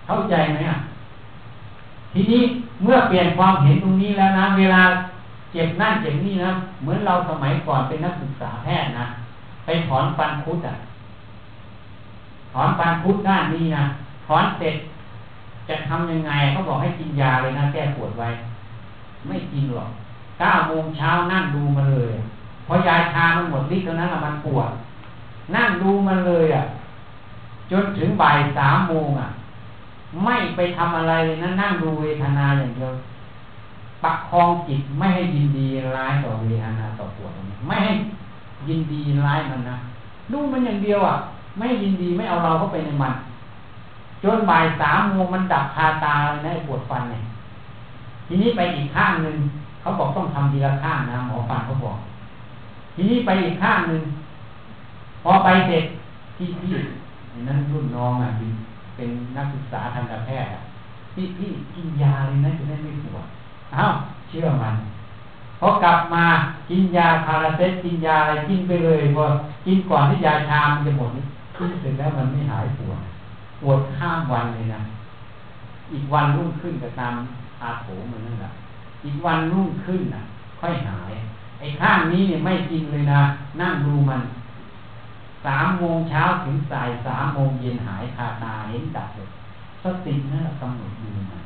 [0.06, 0.76] เข้าใจไหมอะ
[2.12, 2.42] ทีนี้
[2.82, 4.82] เมื่อเปลี่ยนความเห็นตรงนี้แล้วนะเวลา
[5.52, 6.50] เจ็บนั่นเจ็บนี่นะ
[6.80, 9.06] เหมือนเราสมัยก่อนเป็นนักศึกษาแพทย์นะ
[9.64, 10.74] ไปถอนฟันคุดอะ
[12.52, 13.84] ถอนฟันคุดด้านนี้นะ
[14.26, 14.74] ถอนเสร็จ
[15.68, 18.28] จะทำยังไงเขาบอกให้กินยาเลยนะแก้ปวดไว้
[19.26, 19.90] ไม่กินหรอก
[20.40, 22.12] เก้าโมงเช้านั่งดูมาเลย
[22.66, 24.70] พอยาชามันหมดฤทธิ์เท่านั้นมันปวด
[25.54, 26.64] นั่งดูมันเลยอะ
[27.70, 29.28] จนถึงบ่ายสามโมงอะ
[30.24, 32.92] ไม่ไปทำอะไรเลยนะนั่งดูเวทนาอย่างเดียว
[34.02, 37.32] ประคองจิตไม่ให้ยินดีร้ายต่อเวทนาต่อปวด
[37.66, 37.92] ไม่ให้
[38.68, 39.76] ยินดีร้ายมันนะ
[40.32, 41.16] ดูมันอย่างเดียวอะ
[41.58, 43.14] ไม่ยินดีไม่เอาเราเข้าไปในมัน
[44.22, 47.22] จนบ่ายสามโมงมันดับคาตาเลยนะปวดฟันเนี่ย
[48.26, 49.36] ทีนี้ไปอีกข้างหนึ่ง
[49.80, 51.96] เขาบอกต้องทำทีละข้างนะหมอฟันเขาบอก
[52.94, 54.02] ทีนี้ไปอีกข้างหนึ่ง
[55.22, 55.84] พอไปเสร็จ
[56.36, 56.72] ที่พี่
[57.48, 58.28] นั่นรุ่นน้องอะ
[59.02, 60.50] เป็นนักศึกษาทางการแพทย์
[61.14, 63.26] พี่พี่กินยาเลยนะจะได้ไม่ปวด
[63.74, 63.92] อ้าว
[64.28, 64.76] เชื่อมัน
[65.60, 66.24] พอกลับมา
[66.70, 69.24] กินยาพาราเซตกินยาอะไรกินไปเลยพอ
[69.66, 71.10] กินก่อนที่ยาชามันจะหมด
[71.56, 73.00] ขึ้นเสร็จแล้วมันไม่หายปวด
[73.60, 74.80] ปวดข้ามวันเลยนะ
[75.92, 77.14] อีกวันรุ่งขึ้นก็ตาม
[77.62, 78.50] อาโถมันนั่นแหละ
[79.04, 80.22] อีกวันรุ่งขึ้นน่ะ
[80.60, 81.12] ค่อยหาย
[81.58, 83.20] ไอ้ข้างนี้เนี่ยไม่กินเลยนะ
[83.60, 84.22] นั่งดูมัน
[85.44, 89.28] สามโมงเช้าถึงสายสามโมงเย็นหายคาตาเห็นดับเลย
[89.82, 91.42] สตินั่นกำหนดดูมัน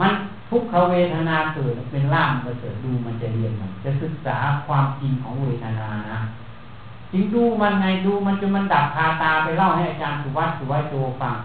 [0.00, 0.12] มัน
[0.50, 6.20] ทุกขเวทนาเกิดเป็นร่างประเสริฐดูมันจะเรียนมันจะศึกษาความจริงของเวทนานะ
[7.12, 11.36] จึงดูมันไงดูมันจนมันดับคาตาไปเล่าให้อาจารย์สุวัสดิ์สุวัสดิโจฟัง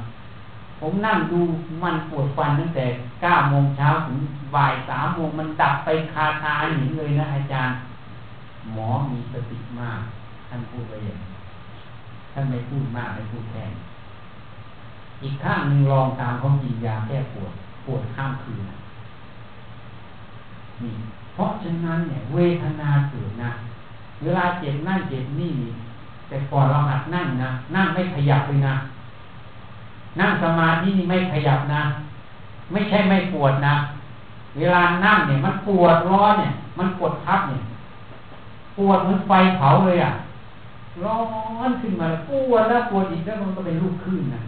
[0.79, 1.39] ผมนั่งดู
[1.83, 2.85] มันปวดฟันตั้งแต่
[3.21, 4.17] เก้าโมงเช้าถึง
[4.55, 7.75] บ่ายสามโมงมันดับไปคาตาหนีเลยนะอาจารย์
[8.73, 10.01] หมอมีสติมาก
[10.55, 11.17] ท่านพูดไปอย่าง
[12.33, 13.65] ท่านไม่พูดมากไม่พูดแค่
[15.23, 17.53] อีกข้างหนึ่งลองตามเขากินยาแก้ปวด
[17.85, 18.61] ปวดข้ามคืน
[20.83, 20.93] นี่
[21.33, 23.51] เพราะฉะนั้นเนี่ย เวทนาเกิดนะ
[24.21, 25.53] เวลาเจ็บนั่นเจ็บนี่
[26.27, 28.75] แต่ก่อนเราหัดนั่งนะ นั่งไม่ขยับเลยนะ
[30.19, 31.81] นั่งสมาธินี่ไม่ขยับนะ
[32.71, 33.75] ไม่ใช่ไม่ปวดนะ
[34.57, 37.61] เวลานั่งเนี่ย มันปวดร้อนเนี่ย มันปวดทับเนี่ย
[38.77, 40.13] ปวดเหมือนไฟเผาเลยอะ
[41.03, 41.17] ร้อ
[41.69, 44.41] นขึ้นมาปวดแล้วปวดอีกแล้วมันก็เป็นลูกขึ้นนะ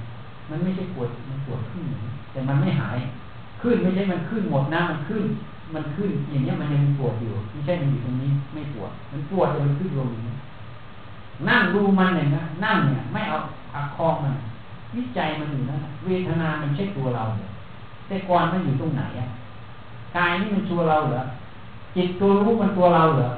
[0.50, 1.84] มันไม่ใช่ปวดมันปวดขึ้น
[2.32, 2.98] แต่มันไม่หาย
[3.62, 5.24] ขึ้นไม่ใช่มันขึ้นหมดนะมันขึ้น
[5.74, 10.36] มันขึ้นอย่างเงี้ยมันยังปวดอยู่ไม่ใช่มันอยู่ตรงนี้ไม่ปวด มันปวดแต่มันขึ้นลงอย่างนี้
[11.48, 13.38] นั่งดูมันเนี่ยนะนั่งเนี่ย ไม่เอา
[13.76, 14.34] อักคอมัน
[14.96, 17.50] วิจัยมันอยู่นะเวทนามันใช่ตัวเราเนี่ย
[18.08, 19.28] แต่ก่อนมันอยู่ตรงไหนอะ
[20.16, 21.24] กายนี่มันตัวเราเหรอ
[21.96, 23.30] จิตตัวรู้มันตัวเราเหรอ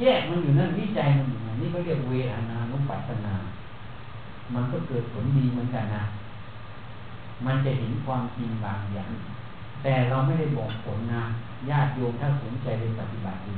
[0.00, 3.34] แยกมันอยู่นั่นวิจัยมันอยู่นั่นนี่ก็เรียกเวทนานุปัสสนา
[4.54, 6.04] มันก็เกิดผลดีเหมือนกันนะ
[7.46, 9.10] มันจะเห็นความจริงบางอย่าง
[9.82, 11.22] แต่เราไม่ได้บอกผลนะ
[11.70, 13.56] ญาติโยมถ้าสนใจในปฏิบัติดี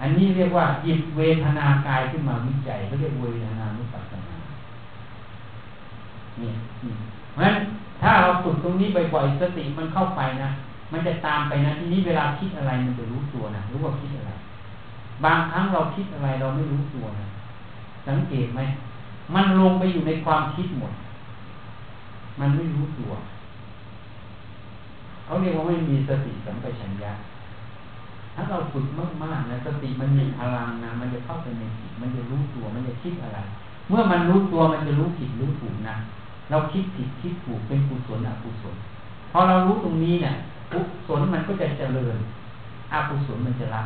[0.00, 4.34] อันนี้เรียกว่าหยิบเวทนากายขึ้นมาวิจัยเขาเรียกเวทนานุปัสสนา
[6.38, 6.54] เนี่ย
[7.32, 7.56] เพราะฉะนั้น
[8.02, 10.50] ถ้าเราฝึกตรงนี้บ่อยๆสติมันเข้าไปนะ
[10.92, 14.29] มันจะตามไปนะทีนี้เวลาคิดอะไรมันจะรู้ตัวนะรู้ว่าคิดอะไร
[15.24, 17.26] บางครั้งเราคิดอะไรเราไม่รู้ตัวนะ
[18.06, 18.60] สังเกตไหม
[19.34, 20.92] มันลงไปอยู่ในความคิดหมด
[22.40, 23.12] มันไม่รู้ตัว
[25.24, 27.12] เขาเรียกว่าไม่มีสติสัมปชัญญะ
[28.34, 33.38] ถ้าเราฝึกมากๆนะสติมันมีพลังนะมันจะเข้าไปในจิตมันจะรู้ตัวมันจะคิดอะไร
[33.88, 35.96] เมื่อมันรู้ตัวมันจะรู้ผิดรู้ถูกนะ
[36.50, 38.74] เราคิดผิดคิดถูกเป็นกุศลอกุศล
[39.32, 40.34] พอเรารู้ตรงนี้เนี่ย
[40.72, 42.16] กุศลมันก็จะเจริญ
[42.92, 43.82] อกุศลมันจะละ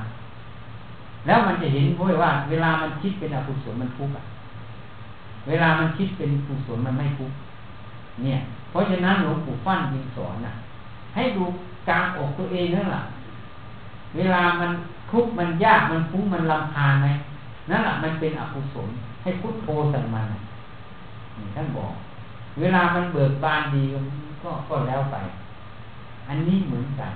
[1.26, 1.84] แล้วมันจะเห็น
[2.22, 4.14] ว่า เวลามันคิดเป็นอกุศลมันทุกข์
[5.48, 7.36] เวลามันคิดเป็นกุศลมันไม่ทุกข์
[8.22, 8.38] เนี่ย
[8.70, 10.52] เพราะฉะนั้นหลวงปู่ฟั่นจึงสอนนะ
[11.14, 11.44] ให้ดู
[11.88, 13.02] กลางอกตัวเองนั่นแหละ
[14.16, 14.70] เวลามัน
[15.10, 17.08] ทุกข์มันยากมันฟุ้งมันลำพานไหม
[17.70, 18.88] นั่นแหละมันเป็นอกุศล
[19.22, 20.26] ให้พุทโธสั่งมัน
[21.54, 21.92] ท่านบอก
[22.60, 23.82] เวลามันเบิกบานดี
[24.42, 25.16] ก็ก็แล้วไป
[26.28, 27.12] อันนี้เหมือนกัน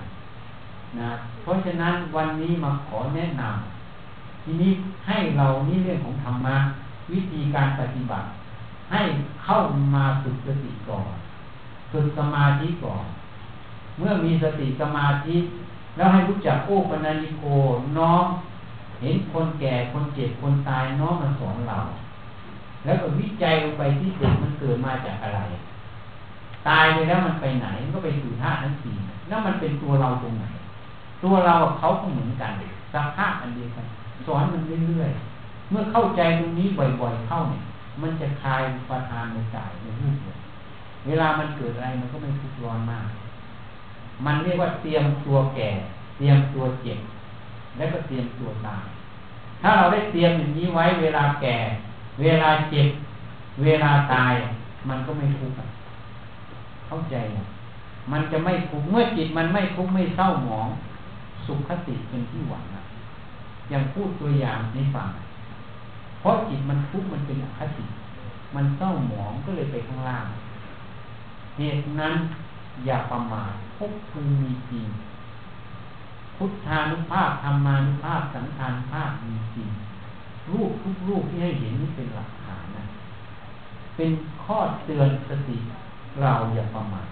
[0.99, 1.11] นะ
[1.43, 3.78] เพราะฉะนั้นวันนี้มาขอแนะนำ
[4.45, 4.73] ทีนี้
[5.07, 6.57] ให้เรานี่เรื่องของธรรมะ
[7.13, 8.27] วิธีการปฏิบัติ
[8.91, 9.01] ให้
[9.45, 9.59] เข้า
[9.95, 11.09] มาฝึกสติก่อน
[11.93, 13.05] ฝึกสมาธิก่อน
[13.99, 15.37] เมื่อมีสติสมาธิ
[15.97, 17.45] แล้วให้รู้จักโอ้ปนัญิโก
[17.99, 18.27] น้อม
[19.01, 21.79] เห็นคนแก่คนเจ็บคนตายน้อมมาสอนเรา
[22.85, 25.41] แล้วก็วิจัยลงไปที่เกิดมันเกิดมาจากอะไร
[26.69, 28.97] ตายไปแล้วมันไปไหนมันก็ไปสู่ธาตุทั้งสี่
[29.29, 30.45] แล้วมันเป็นตัวเราตรงไหน
[31.23, 32.53] ตัวเราเขาก็เหมือนกัน
[32.95, 33.87] สภาพอันเดียวกัน
[34.29, 37.63] สอนมันเรื่อยๆ เมื่อเข้าใจตรงนี้บ่อยๆเข้าเนี่ย
[38.03, 40.39] มันจะคลายประทานในกายในรูปเลย
[41.07, 43.07] เวลามันเกิดอะไรมันก็ไม่ทุกข์ร้อนมาก
[44.27, 45.69] มันเรียกว่าเตรียมตัวแก่
[46.17, 46.99] เตรียมตัวเจ็บ
[47.77, 48.85] แล้วก็เตรียมตัวตาย
[49.63, 51.57] ถ้าเราได้เตรียมอย่างนี้ไว้ เวลาแก่
[52.21, 52.89] เวลาเจ็บ
[53.63, 54.35] เวลาตาย
[54.89, 55.57] มันก็ไม่ทุกข์
[56.87, 57.17] เข้าใจ
[58.13, 60.69] มันจะไม่ทุกข์เมื่อจิตมันไม่ทุกข์ไม่เศร้าหมอง
[61.47, 62.68] สุขคติเป็นที่หวัง
[63.71, 65.11] อย่างพูดตัวอย่างในฝั่ง
[66.21, 67.85] เพราะจิตมันทุกข์มันเป็นอคติ
[68.55, 70.27] มันเศร้าหมองก็เลยไปข้างล่าง
[71.59, 72.15] เหตุนั้น
[72.85, 74.87] อย่าประมาทพบพึงมีจริง
[76.37, 79.69] พุทธานุภาพธรรมานุภาพสังฆานุภาพมีจริง
[80.53, 82.85] รูปทุกรูปที่ให้เห็นนี่เป็นหลักฐานนะ
[83.97, 84.11] เป็น
[84.45, 85.59] ข้อเตือนสติ
[86.21, 87.09] เราอย่าประมาท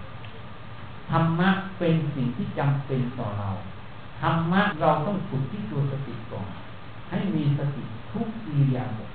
[1.10, 3.48] ธรรมะเป็นสิ่งที่จำเป็นต่อเรา
[4.20, 6.46] ธรรมะเราต้องฝึกที่ตัวสติก่อน
[7.10, 9.10] ให้มีสติทุกอิริยาบถ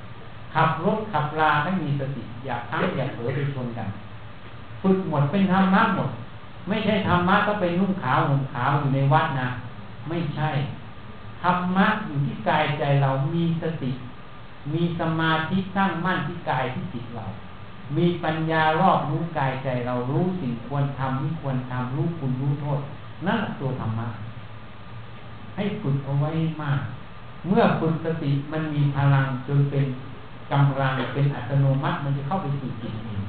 [0.53, 3.87] ขับรถขับราให้มีสติ อย่าทั้งอย่าเผลอไปชนกัน
[4.81, 6.09] ฝึกหมดเป็นธรรมะหมด
[6.67, 9.47] ไม่ใช่ธรรมะก็เป็นนุ่งขาวห่มขาวอยู่ในวัดนะ
[10.09, 10.49] ไม่ใช่
[11.41, 13.91] ธรรมะอยู่ที่กายใจเรามีสติ
[14.73, 17.25] มีสมาธิตั้งมั่นที่กายที่จิตเรา
[17.97, 22.79] มีปัญญารอบรู้กายใจเรารู้สิ่งควรทำไม่ควรทำรู้คุณรู้โทษ
[23.27, 24.07] นั่นตัวธรรมะ
[25.61, 26.31] ให้ฝึกเอาไว้
[26.61, 26.79] มาก
[27.47, 29.85] เมื่อคุณสติมันมีพลังจนเป็น
[30.51, 33.21] กำลังเป็นอัตโนมัติมันจะเข้าไปสู่จิตเอง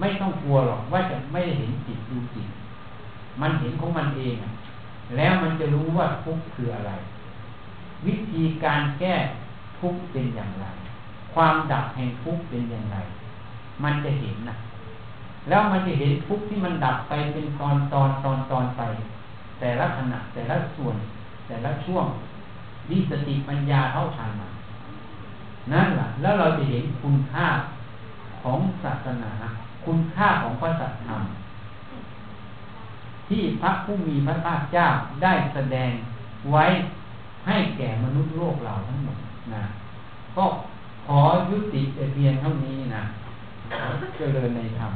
[0.00, 2.48] ไม่ต้องกลัวหรอกว่าจะไม่เห็นจิตดูจิต
[3.40, 4.34] มันเห็นของมันเอง
[5.16, 6.92] แล้วมันจะรู้ว่าทุกข์คืออะไร
[8.06, 9.14] วิธีการแก้
[9.80, 10.66] ทุกข์เป็นอย่างไร
[11.34, 12.96] ความดับแห่งทุกข์เป็นอย่างไร
[13.82, 14.56] มันจะเห็นนะ
[15.48, 18.82] แล้วมันจะเห็นทุกข์ที่มันดับไปเป็นตอนตอนตอนตอนไป
[19.60, 20.96] แต่ละขณะแต่ละส่วน
[21.50, 22.06] แต่ละช่วง
[22.90, 24.48] วิสติปัญญาเท่าทันมา
[25.72, 27.46] นั่นแหละแล้วเราจะเห็นคุณค่า
[28.42, 29.32] ของศาสนา
[29.84, 31.22] คุณค่าของพระสัจธรรม
[33.28, 34.86] ที่พระผู้มีพระภาคเจ้า
[35.22, 35.92] ได้แสดง
[36.50, 36.64] ไว้
[37.46, 39.18] ให้แก่มนุษย์โลกเราทั้งหมด
[39.54, 39.64] นะ
[40.36, 40.44] ก็
[41.06, 41.20] ขอ
[41.50, 43.02] ยุติแต่เพียงเท่านี้นะ
[44.16, 44.92] เจริญในธรรม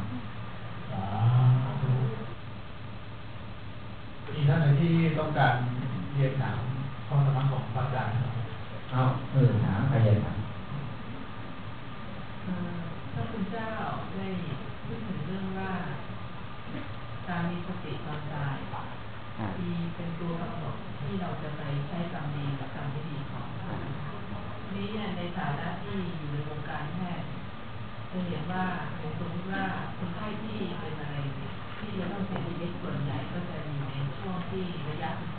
[4.30, 5.54] มีท่านไหนที่ต้องการ
[6.16, 6.58] เรียนถาม
[7.06, 8.12] ข้อสมัครของพระอาจารย์
[8.90, 9.00] เอา
[9.32, 10.38] เออถามใครจะถาม
[13.12, 13.70] พระคุณเจ้า
[14.14, 14.26] ได้
[14.84, 15.72] พูดถึงเรื่องว่า
[17.28, 18.56] การมีสติตอนตาย
[19.56, 23.46] ที่เป็นตัวกำหนดที่เราจะไปใช้กรรมดีกับกรรมไม่ดีของ
[24.74, 27.28] นี้เนี่ยในฐานะที่อยู่ในวงการแพทย์
[28.10, 28.64] จะเห็นว่า
[29.18, 29.64] สมมติว่า
[29.98, 31.16] คนไข้ที่เป็นอะไร
[31.78, 35.33] ที่จะต้องเสียชีวิตส่วนใหญ่ก็จะอยู่ในช่วงที่ระยะสุด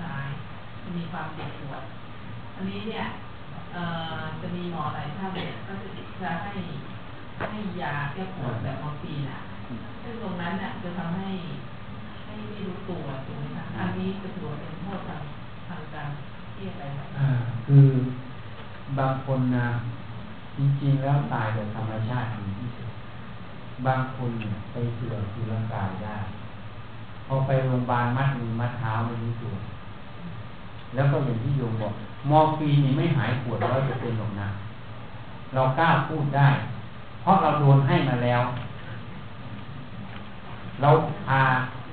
[0.98, 1.84] มีความเจ็บปวด
[2.56, 3.06] อันนี้เนี่ย
[4.42, 5.88] จะมีหมอหลายท่านเนี่ยก็จะ
[6.22, 6.54] จะให้
[7.52, 9.42] ให้ยาแก้ปวดแบบมอร์ฟีนอะ
[10.02, 11.30] ซึ่งตรงนั้นเนี่ยจะทำให้
[12.26, 15.22] ให้ไม่รู้ตัวถูกไหมคะอันนี้จะถือว่าเป็นโทษทาง
[15.68, 16.08] ทางการ
[16.54, 17.08] ที่อะไรแบบ
[17.68, 17.88] คือ
[18.98, 19.68] บางคนนะ
[20.58, 22.90] จริงๆแล้วตายโดยธรรมชาติดีที่สุด
[23.88, 24.32] บางคน
[24.72, 26.18] ไปเสื่อมสุรกายได้
[27.28, 29.56] พอไปโรงพยาบาลมัดมือมัดเท้าไม่รู้ตัว
[30.96, 31.94] แล้วก็อย่างที่โยมบอก
[32.30, 34.48] มอร์ฟีนนี่ไม่หายปวดร้อยเปอร์เซ็นต์หรอกนะ
[35.54, 36.50] เรากล้าพูดได้
[37.22, 38.42] เพราะเราโดนให้มาแล้ว
[40.82, 40.90] เรา
[41.26, 41.42] พา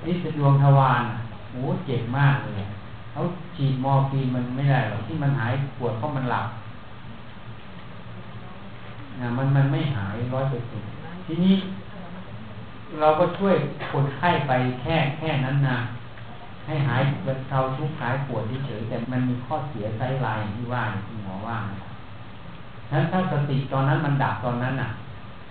[0.06, 1.04] นิสดวงทวาร
[1.50, 2.66] โอ้เจ็บมากเลย
[3.12, 3.20] เขา
[3.56, 6.46] ฉีดมอร์ฟีนมันไม่ได้หรอกที่มันหายปวดเพราะมันหลับ
[9.20, 10.88] นะมันมันไม่หายร้อยเปอร์เซ็นต์
[11.26, 11.54] ทีนี้
[13.00, 13.54] เราก็ช่วย
[13.92, 15.78] คนไข้ไปแค่แค่นั้นนะ
[16.66, 21.58] ให้หายบรรเทาทุกข์หายปวดเฉยแต่มันมีข้อเสียไซไลน์ที่ว่าที่หมอว่า
[22.88, 24.88] ฉะนั้นถ้าสติตอนนั้นมันดับตอนนั้นอะ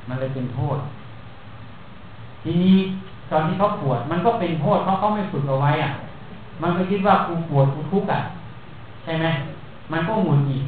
[0.08, 0.78] มันเลยเป็นโทษ
[2.44, 2.76] ทีนี้
[3.32, 5.92] ตอนที่เขาปวดมันก็เป็นโทษเพราะเขาไม่ฝึกเอาไว้อะ
[6.62, 8.22] มันก็คิดว่ากูปวดกูทุกข์อะ
[9.04, 9.28] ใช่ไหม
[9.92, 10.64] มันก็หมุนอีก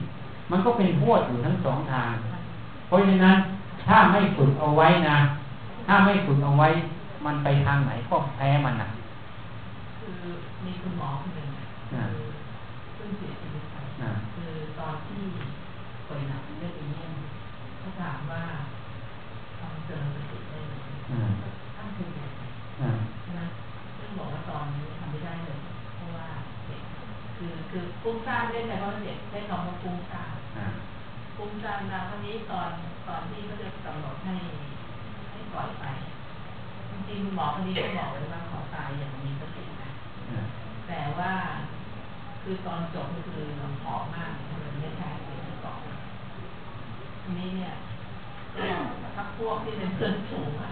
[0.51, 2.11] มันก็เป็นโทษอยู่ทั้งสองทาง
[2.87, 3.35] เพราะฉะนั้น
[3.87, 5.17] ถ้าไม่ฝึกเอาไว้นะ
[5.87, 6.67] ถ้าไม่ฝึกเอาไว้
[7.25, 8.87] มันไปทางไหนก็แพ้มันอะ
[10.67, 11.49] มีคุณหมอคนหนึ่ง
[12.97, 13.75] ซึ่งเสียชีวิตไป
[14.35, 15.23] คือตอนที่
[16.07, 17.05] ป่วยหนักเรื่องนี้
[17.77, 18.43] เขาถามว่า
[19.59, 20.73] ทำเจริญสติได้ไหม
[21.75, 22.09] ท่านคือ
[23.37, 23.47] นะ
[23.97, 25.59] ซึ่งบอกว่าตอนนี้ทำไม่ได้เลย
[25.95, 26.27] เพราะว่า
[26.65, 26.81] เด็ก
[27.37, 30.33] คือคือกุ้งซ่านได้แต่ว่าเด็กได้คำว่ากุ้งซ่าน
[31.35, 32.69] ภูมิใจนะวันนี้ตอน
[33.07, 34.35] ตอนที่เขาจะกำหนดให้
[35.29, 35.83] ให้ปล่อยไป
[36.89, 39.62] จริงๆหมอคนนี้ก็บอกเลยว่าขอตายอย่างมีสตินะ
[40.87, 41.33] แต่ว่า
[42.41, 45.79] คือตอนจบก็คือลำผอมมากมันไม่ใช่เสียงก่อน
[47.21, 47.73] ทีนี้เนี่ย
[48.55, 48.65] ก็
[49.13, 50.71] ถ้าพวกที่เป็นเพื่อนสูงอะ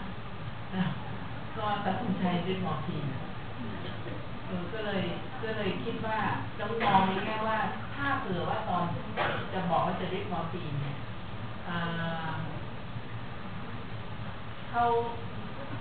[1.57, 3.05] ก็ตัดสินใจด้วยหมอทีน
[4.73, 5.03] ก็เลย
[5.43, 6.17] ก็เลยคิดว่า
[6.57, 7.57] จะมองในแง่ว่า
[7.95, 8.83] ถ้าเผื่อว่าตอน
[9.53, 10.97] จะบอกว่าจะเรียกมอร์ฟีนเนี่ย
[14.69, 14.83] เขา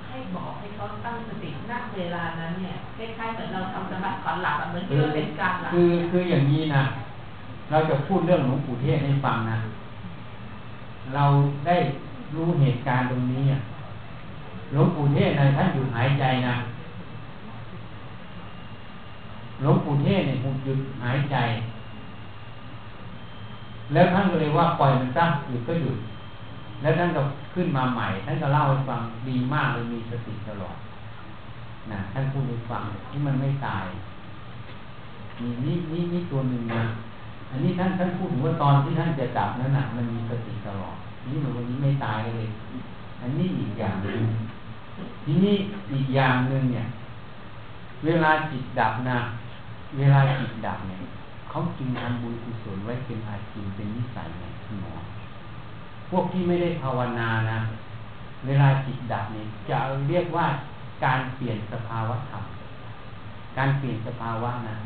[0.08, 6.82] ให้บอกให้เขาตั้งสติณเวลานั้นเนี่ยคล้ายๆเหมือนเราทำสมาธิก่อนหลับเหมือนที่เราเป็นการหลับคือคืออย่างนี้นะ
[7.70, 9.58] เราจะพูดเรื่องหลวงปู่เทศให้ฟังนะ
[11.14, 11.24] เรา
[11.66, 11.76] ได้
[12.34, 13.60] รู้เหตุการณ์ตรงนี้อะ
[14.72, 16.54] หลวงปู่เทศนะท่านหยุดหายใจนะ
[19.60, 21.36] หลวงปู่เทศเนี่ยหยุดหายใจ
[23.92, 25.96] แล้วท่านก็เลยว่าปล่อยมันซะหยุดก็หยุด
[26.80, 27.22] แล้วท่านก็
[27.54, 30.76] ขึ้นมาใหม่ ท่านก็เล่าให้ฟังดีมากเลยมีสติตลอด
[31.92, 33.84] นะท่านพูดให้ฟังที่มันไม่ตาย
[35.40, 36.82] มีนี่นี่นี่ตัวหนึ่งนะ
[37.50, 40.96] อันนี้ท่านท่านพูดถึงว่าตอนที่ท่านจะจับนั้นนะมันมีสติตลอด
[41.28, 42.46] นี่มันวันนี้ไม่ตายเลย
[43.20, 44.20] อันนี้อีกอย่างหนึ่ง
[45.24, 45.54] ทีนี้
[45.92, 46.86] อีกอย่างหนึ่งเนี่ย
[48.04, 49.18] เวลาจิตดับนะ
[49.98, 50.98] เวลาจิตดับเนี่ย
[51.48, 54.94] เขาจึงทำบุญกุศลไว้เป็นอาชีพเป็นนิสัยไงคุณหมอ
[56.10, 57.58] พวกที่ไม่ได้ภาวนานะ
[58.46, 60.46] เวลาจิตดับเนี่ยจะเรียกว่า
[61.04, 62.44] การเปลี่ยนสภาวะธรรม
[63.58, 64.76] การเปลี่ยนสภาวะนะ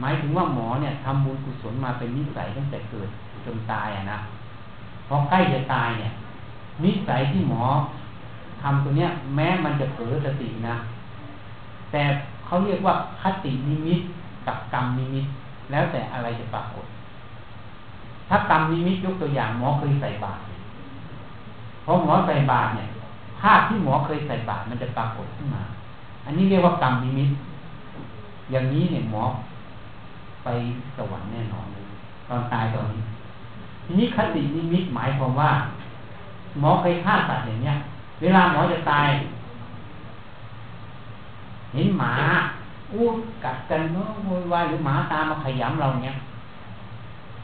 [0.00, 3.08] หมายถึงว่าหมอเนี่ยทำบุญกุศลมาเป็นนิสัยตั้งแต่เกิด
[3.44, 4.18] จนตายอะนะ
[5.08, 6.12] พอใกล้จะตายเนี่ย
[6.84, 7.64] นิสัยที่หมอ
[8.62, 10.76] ทำตัวเนี้ย แม้มันจะเผลอสตินะ
[11.92, 12.02] แต่
[12.44, 14.00] เขาเรียกว่าคตินิมิต
[14.46, 15.26] กับกรรมนิมิต
[15.70, 16.86] แล้วแต่อะไรจะปรากฏ
[18.34, 20.42] ถ้ากรรมนิมิตยกตัวอย่างหมอเคยใส่บาตร
[21.84, 22.88] พอหมอใส่บาตรเนี่ย
[23.40, 25.62] ภาพที่หมอเคยใส่บาตรมันจะปรากฏขึ้นมา
[26.24, 27.30] อันนี้เรียกว่ากรรมนิมิต
[28.50, 29.22] อย่างนี้เนี่ยหมอ
[30.44, 30.48] ไป
[30.96, 31.84] สวรรค์แน่นอนเลย
[32.28, 33.02] ตอนตายตอนนี้
[33.84, 35.50] ทีนี้คตินิมิตหมายความว่า
[36.60, 37.76] หมอเคยฆ่าสัตว์อย่างเนี้ย
[38.20, 39.08] เวลาหมอจะตาย
[41.74, 42.12] เห็นหมา
[42.92, 43.04] อู้
[43.44, 46.16] กัดกันเนาะโวยวายหรือหมาตามมาขยำเราเนี้ย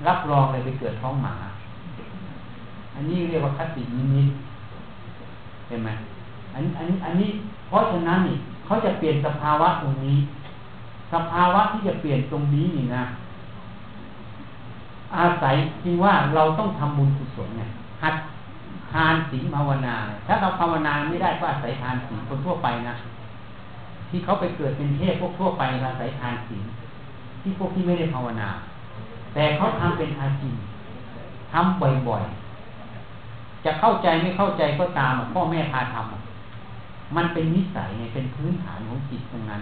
[0.06, 1.34] รับรองเลยไปเกิดท้องหมา
[2.94, 4.28] อันนี้เรียกว่าคตินิมิต
[5.68, 5.90] เห็นไหม
[6.54, 7.30] อันอันอันนี้
[7.68, 10.18] เพราะฉะนั้นนี่เขาจะเปลี่ยนสภาวะตรงนี้
[11.12, 13.04] สภาวะที่จะเปลี่ยนตรงนี้นี่นะ
[15.16, 17.62] อาศัยจริงว่าเราต้องทำบุญกุศลไง
[18.02, 18.14] หัด
[18.92, 19.94] ทานศีลภาวนา
[20.26, 22.94] ถ้าเราภาวนาไม่ได้ก็อาศัยทานศีลคนทั่วไปนะ
[24.08, 26.64] ที่เขาไปเกิดเป็นเทพพวกทั่วไปอาศัยทานศีล
[27.42, 28.48] ที่พวกที่ไม่ได้ภาวนา
[29.34, 30.56] แต่เขาทำเป็นอาชีพ
[31.52, 39.60] ทำบ่อยๆ จะเข้าใจไม่เข้าใจก็ตามพ่อแม่พาทำมันเป็นนิสัยไงเป็นพื้นฐานของจิตตรงนั้น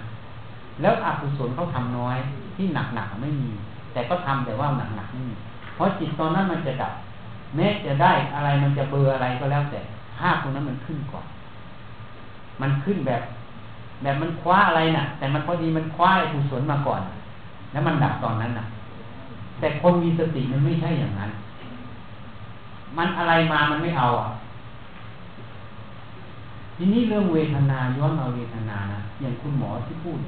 [0.81, 2.17] แล้วอกุศลเขาทำน้อย
[2.57, 3.51] ที่หนักหนักไม่มี
[3.93, 5.35] แต่ก็ทำแต่ว่าหนักหนักไม่มี
[5.75, 6.93] เพราะจิตตอนนั้นมันจะดับ
[7.57, 9.81] แม้จะได้อะไรมันจะเบอร์อะไรก็แล้วแต่
[10.19, 11.27] ภาพตรงนั้นมันขึ้นก่อน
[12.63, 13.23] มันขึ้นแบบ
[14.03, 17.01] แบบมันคว้าอะไรนะ่ะ แต่มันพอดีมันคว้าอกุศลมาก่อน
[17.73, 18.67] แล้วมันดับตอนนั้นน่ะ
[19.61, 21.31] แต่คนมีสติมันไม่ใช่อย่างนั้น
[22.97, 24.29] มันอะไรมามันไม่เอาอะ
[26.77, 30.19] ทีนี้เรื่องเวทนาย้อนเอาเวทนานะอย่างคุณหมอที่พูด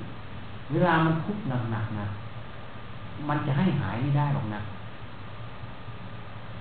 [0.71, 2.07] เวลามันทุกข์หนักๆนะ
[3.29, 4.61] มันจะให้หายไม่ได้หรอกนะ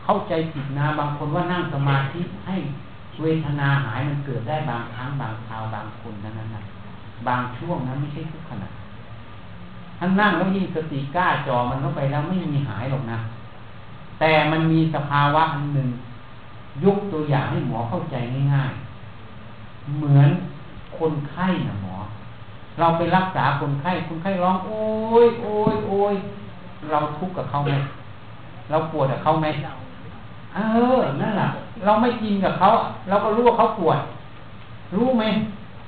[0.04, 2.56] เข้าใจผิดนะบางคนว่านั่งสมาธิให้
[3.22, 6.62] เวทนาหายมันเกิดได้บางครั้งบางคราวบางคนนั้นนะ
[7.28, 8.68] บางช่วงนะไม่ใช่ทุกขณะ
[9.98, 13.20] ถ้านั่งแล้วยิ่งสติกล้าจอมันเข้าไปแล้วไม่มีหายหรอกนะ
[14.20, 15.90] แต่มันมีสภาวะอันหนึ่ง
[16.84, 18.16] ยกตัวอย่างให้หมอเข้าใจ
[18.54, 20.30] ง่ายๆ เหมือน
[20.98, 21.96] คนไข้นะหมอ
[22.80, 24.82] เราไปรักษาคนไข้ คนไข้ร้อง โอ้
[25.26, 26.16] ยโอ้ยโอ้ย
[26.92, 27.74] เราทุกข์กับเขาไหม
[28.70, 29.48] เราปวดกับเขาไหม
[30.54, 30.60] เอ
[30.98, 31.48] อ นั่นแหละ
[31.86, 32.68] เราไม่กินกับเขา
[33.10, 34.00] เราก็รู้ว่าเขาปวด
[34.96, 35.24] รู้ไหม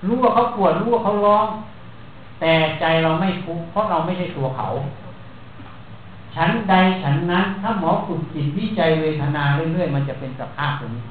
[0.07, 1.47] รู้ว่าเขาปวด รู้ว่าเขาร้อง
[2.39, 4.67] แต่ใจเราไม่ทุกข์เพราะเราไม่ใช่ตัวเขา
[6.35, 9.43] ฉันใดฉันนั้น ถ้าหมอฝึกจิตวิจัยเวทนา
[9.73, 11.03] เรื่อยๆมันจะเป็นสภาพตรงนี้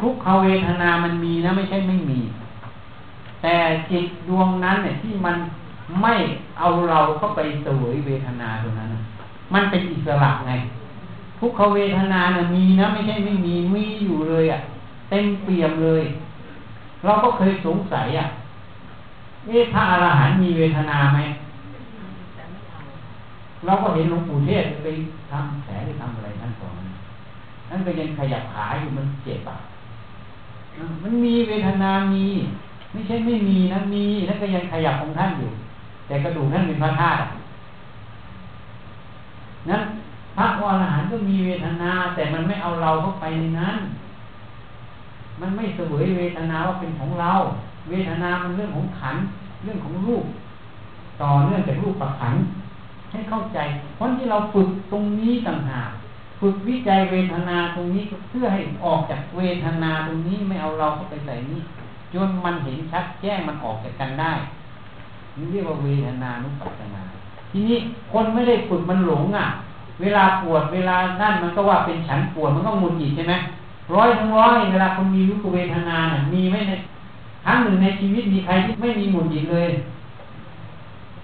[0.00, 2.20] ทุกขเวทนามันมีนะไม่ใช่ไม่มี
[3.42, 3.54] แต่
[3.90, 5.36] จิตดวงนั้นเนี่ยที่มัน
[6.02, 6.14] ไม่
[6.58, 8.88] เอาเราเข้าไปเสวยเวทนาตรงนั้น
[9.54, 10.52] มันเป็นอิสระไง
[11.40, 14.60] ทุกขเวทนาเนี่ยมีนะไม่ใช่ไม่มีมีอยู่เลยอะ่ะ
[15.10, 16.02] เต็มเปี่ยมเลย
[17.04, 18.26] เราก็เคยสงสัยอะ่ะ
[19.46, 21.18] เอ๊ะพระอรหันต์มีเวทนาไหม
[23.64, 24.88] เราก็เห็นหลวงปู่เทศไป
[25.30, 26.82] ทำแผลไปทำอะไรท่านสอน
[27.68, 29.58] ท่านก็ยังขยับขาอยู่มันเจ็บอะ
[31.02, 32.24] มันมีเวทนามี
[32.92, 35.50] ไม่ใช่ไม่มีนะมีท่านก็ยังขยับของท่านอยู่
[36.06, 37.26] แต่กระดูกท่านเป็นพระธาตุ
[39.68, 39.82] นั้น
[40.36, 43.76] พระอรหันต์ก็มีเวทนา แต่มันไม่เอาเราเข้าไปในนั้น
[45.40, 47.32] มันไม่เสวยเวทนาว่าเป็นของเรา
[47.90, 49.16] เวทนามันเรื่องของขัน
[49.62, 50.24] เรื่องของรูป
[51.22, 52.34] ต่อเนื่องจากรูปประขัน
[53.12, 53.58] ให้เข้าใจ
[53.96, 55.90] เพราะที่เราฝึกตรงนี้ต่างหาก
[56.40, 61.60] ฝึกวิจัยเวทนาตรงนี้เพื่อให้ออกจากเวทนาตรงนี้ไม่เอาเราเข้าไปใส่นี้
[62.12, 64.32] จนมันเห็นชัดแจ้งมันออกจากกันได้
[65.36, 67.02] นี่เรียกว่าเวทนานุปัสสนา
[67.50, 67.78] ทีนี้
[68.12, 69.46] คนไม่ได้ฝึกมันหลงอะ
[70.00, 73.34] เวลาปวดเวลานั่นมันก็ว่าเป็นฉันปวดมันก็มุนหิดใช่ไหม
[73.94, 76.72] ร้อยทั้งร้อยเวลาคนมีทุกเวทนาเนี่ยมีไหมใน
[77.48, 79.70] รั้งหนึ่งในชีวิตมีใครที่ไม่มีหมุนหยิบเลย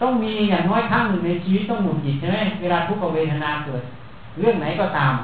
[0.01, 3.83] ต้องมีอย่างน้อยครั้งหนึ่งในชีวิตต้องหมุนหยิบใช่ไหมเวลาทุกเวทนาเกิด
[4.39, 5.15] เรื่องไหนก็ตาม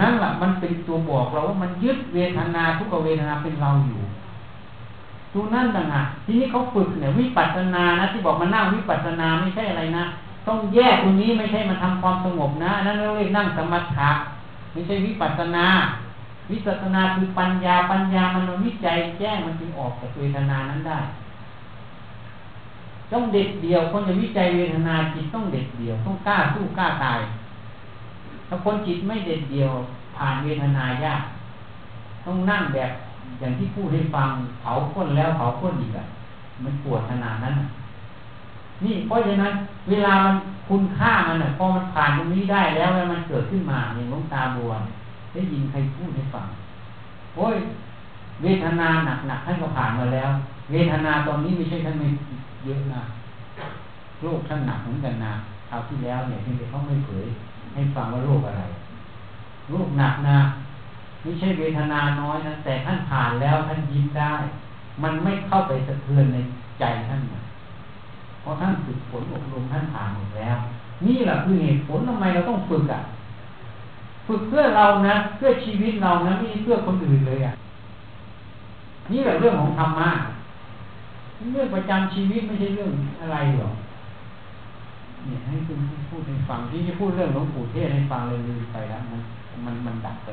[0.00, 4.00] นั่นแหละมันเป็นตัวบอกเราว่ามันยึดเวทนาทุกเวทนาเป็นเราอยู่
[5.32, 10.04] ตัวนั่นต่างหากทีนี้เขาฝึกเนี่ยวิปัสสนานะที่บอกมานั่งวิปัสสนาไม่ใช่อะไรนะ
[10.46, 14.10] ต้องแยกตรงนี้ไม่ใช่มาทำความสงบนะนั่นเราเรียกนั่งสมาธิ
[14.72, 15.66] ไม่ใช่วิปัสสนา
[16.50, 20.98] วิปัสสนาคือปัญญาปัญญามันวิจัยแจ้งมันจึงออกจากเวทนานั้นได้
[23.12, 27.20] ต้องเด็ดเดียว คนจะวิจัยเวทนาจิตต้องเด็ดเดียว ต้องกล้าสู้กล้าตาย
[28.48, 29.70] ถ้าคนจิตไม่เด็ดเดียว
[30.16, 31.22] ผ่านเวทนายาก
[32.24, 32.90] ต้องนั่งแบบ
[33.38, 34.28] อย่างที่พูดให้ฟัง
[34.60, 36.04] เผาข้นแล้วเผาข้นอีกอะ
[36.64, 37.54] มันปวดขนาดนั้น
[38.84, 39.52] นี่เพราะฉะนั้น
[39.88, 40.34] เวลามัน
[40.68, 44.72] คุณค่ามันอะพอมันผ่านตรงนี้ได้แล้วแล้วมันเกิดขึ้นมาอย่างลงตาบัว
[45.34, 46.46] ได้ยินใครพูดให้ฟัง
[47.36, 47.56] โอ้ย
[48.42, 50.30] เวทนาหนักหนักท่านก็ผ่านมาแล้ว
[50.70, 52.08] เวทนาตอนนี้ไม่ใช่ท่านไม่
[52.64, 53.02] เยอะนะ
[54.22, 55.32] โรคท่านหนักเหมือนกันนะ
[55.68, 57.26] คราวที่แล้วเนี่ยที่เขาไม่เผย
[57.74, 58.64] ให้ฟังว่าโรคอะไร
[59.70, 60.38] โรคหนักนะ
[61.22, 64.32] ไม่ใช่เวทนาน้อยนะแต่ท่านผ่านแล้วท่านยิ้มได้
[65.02, 66.38] มันไม่เข้าไปสะเทือนใน
[66.80, 67.40] ใจท่านนะ
[68.40, 70.56] เพราะท่านฝึกฝนอบรมท่านผ่านหมดแล้ว
[71.06, 73.00] นี่แหละคือเหตุผลทำไมเราต้องฝึกอะ
[74.26, 77.54] ฝึกเพื่อเรานะ เพื่อชีวิตเรานะไม่ใช่เพื่อคนอื่นเลยอะ
[79.12, 80.10] นี่แหละเรื่องของธรรมะ
[81.52, 82.90] เรื่องประจำชีวิตไม่ใช่เรื่อง
[83.20, 83.74] อะไรหรอก
[85.24, 85.78] เนี่ยให้คุณ
[86.08, 89.20] พูดให้ฟังที่จะพูดเรื่องหลวงปู่เทศให้ฟังเลยลืมไปแล้วมัน
[89.64, 90.28] มันมันดับไป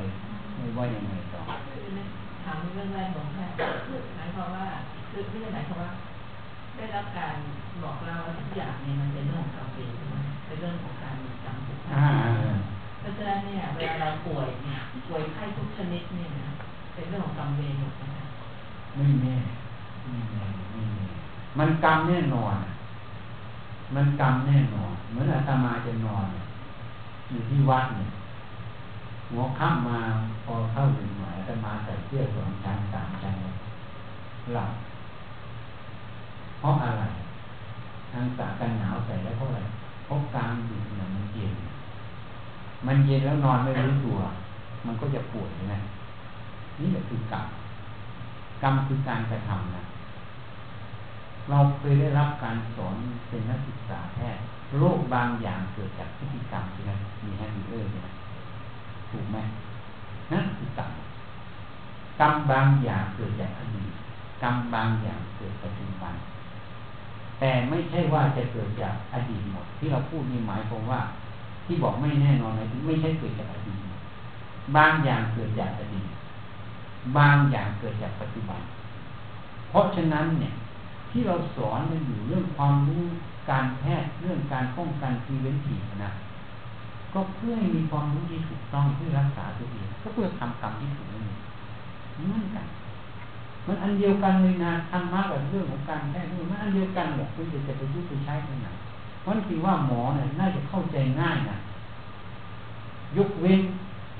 [0.56, 1.40] ไม่ว่ายังไงต่อ
[2.44, 3.56] ถามเรื่องแรกของแพทย์
[4.16, 4.66] หมายความว่า
[5.10, 5.90] คือไม่ใช่หมายความว่า
[6.76, 7.34] ได้รับการ
[7.82, 10.16] บอกเล่าทุกอย่างเนี่ยมันเป็นเรื่องของกรรมเองใช่ไหม
[10.46, 11.96] เป็นเรื่องของการมีกรรมทุกอย่า
[12.51, 12.51] ง
[13.02, 16.30] เพราะฉะนั้นเนี่ยเวลาเราป่วยเนี่ยป่วยไข้ทุกชนิดเนี่ย
[16.94, 18.24] เป็นเรื่องของกรรมเองหมดนะ
[18.96, 19.36] ไม่แน่
[20.08, 21.06] ไม่แน่ไม่แน่
[21.58, 22.56] มันกรรมแน่นอน
[23.94, 26.26] มันกรรมแน่นอน เหมือนอาตมาจะนอน
[27.30, 28.10] อยู่ที่วัดเนี่ย
[29.30, 29.98] หัวค่ำมา
[30.44, 33.34] พอเข้าถึงหมายอาตมาใส่เสื้อสองชั้นสามชั้น
[34.52, 34.70] หลับ
[36.58, 37.04] เพราะอะไร
[38.10, 39.60] ทางสากันหนาวใส่แล้วเพราะอะไร
[40.04, 41.52] เพราะกลางดึกเนี่ยมันเย็น
[42.86, 44.18] มันเย็นแล้วนอนไม่รู้ตัว
[44.86, 45.80] มันก็จะปวดนะ
[46.80, 47.46] นี่แหละคือกรรม
[48.62, 49.82] กรรมคือการกระทำนะ
[51.50, 52.96] เราเคยได้รับการสอน
[53.28, 54.42] เป็นนักศึกษาแพทย์
[54.78, 56.92] โรคบางอย่างเกิดจากพฤติกรรมใช่ไหม
[57.24, 58.08] มีแฮมเบอร์ใช่ไหม
[59.10, 59.38] ถูกไหม
[60.32, 60.90] นั่นคือกรรม
[62.20, 63.92] กรรมบางอย่างเกิดจากอดีต
[64.42, 66.14] กรรมบางอย่างเกิดปัจจุบัน
[67.40, 71.00] แต่ไม่ใช่ว่าจะเกิดจากอดีตหมด ที่เราพูดนี่หมายความว่า
[71.66, 73.78] ที่บอกไม่แน่นอนนะไม่ใช่เกิดจากอดีต
[74.76, 76.08] บางอย่างเกิดจากอดีต
[77.16, 78.60] บางอย่างเกิดจากปัจจุบัน
[79.70, 80.52] เพราะฉะนั้นเนี่ย
[81.10, 83.02] ที่เราสอนมันอยู่เรื่องความรู้
[83.50, 86.10] การแพทย์เรื่องการป้องกันทีเวนทีนะ
[87.14, 91.38] ก็เพื่อให้มีความรู้ที่ถูกต้องเพื่อรักษาตัวเองก็เพื่อทำกรรมที่ถูกนั่นเอง
[92.14, 92.66] เหมือนกัน
[93.66, 98.68] มันอันเดียวกันเลยนะธรรมะกับเรื่องของการแพทย์นี่มันอันเดียวกันแหละคุณจะจะไปยุไปใช้ที่ไหน
[99.22, 101.56] เพราะที่ว่าหมอเนี่ยน่าจะเข้าใจง่ายนะ
[103.16, 103.60] ยกเว้น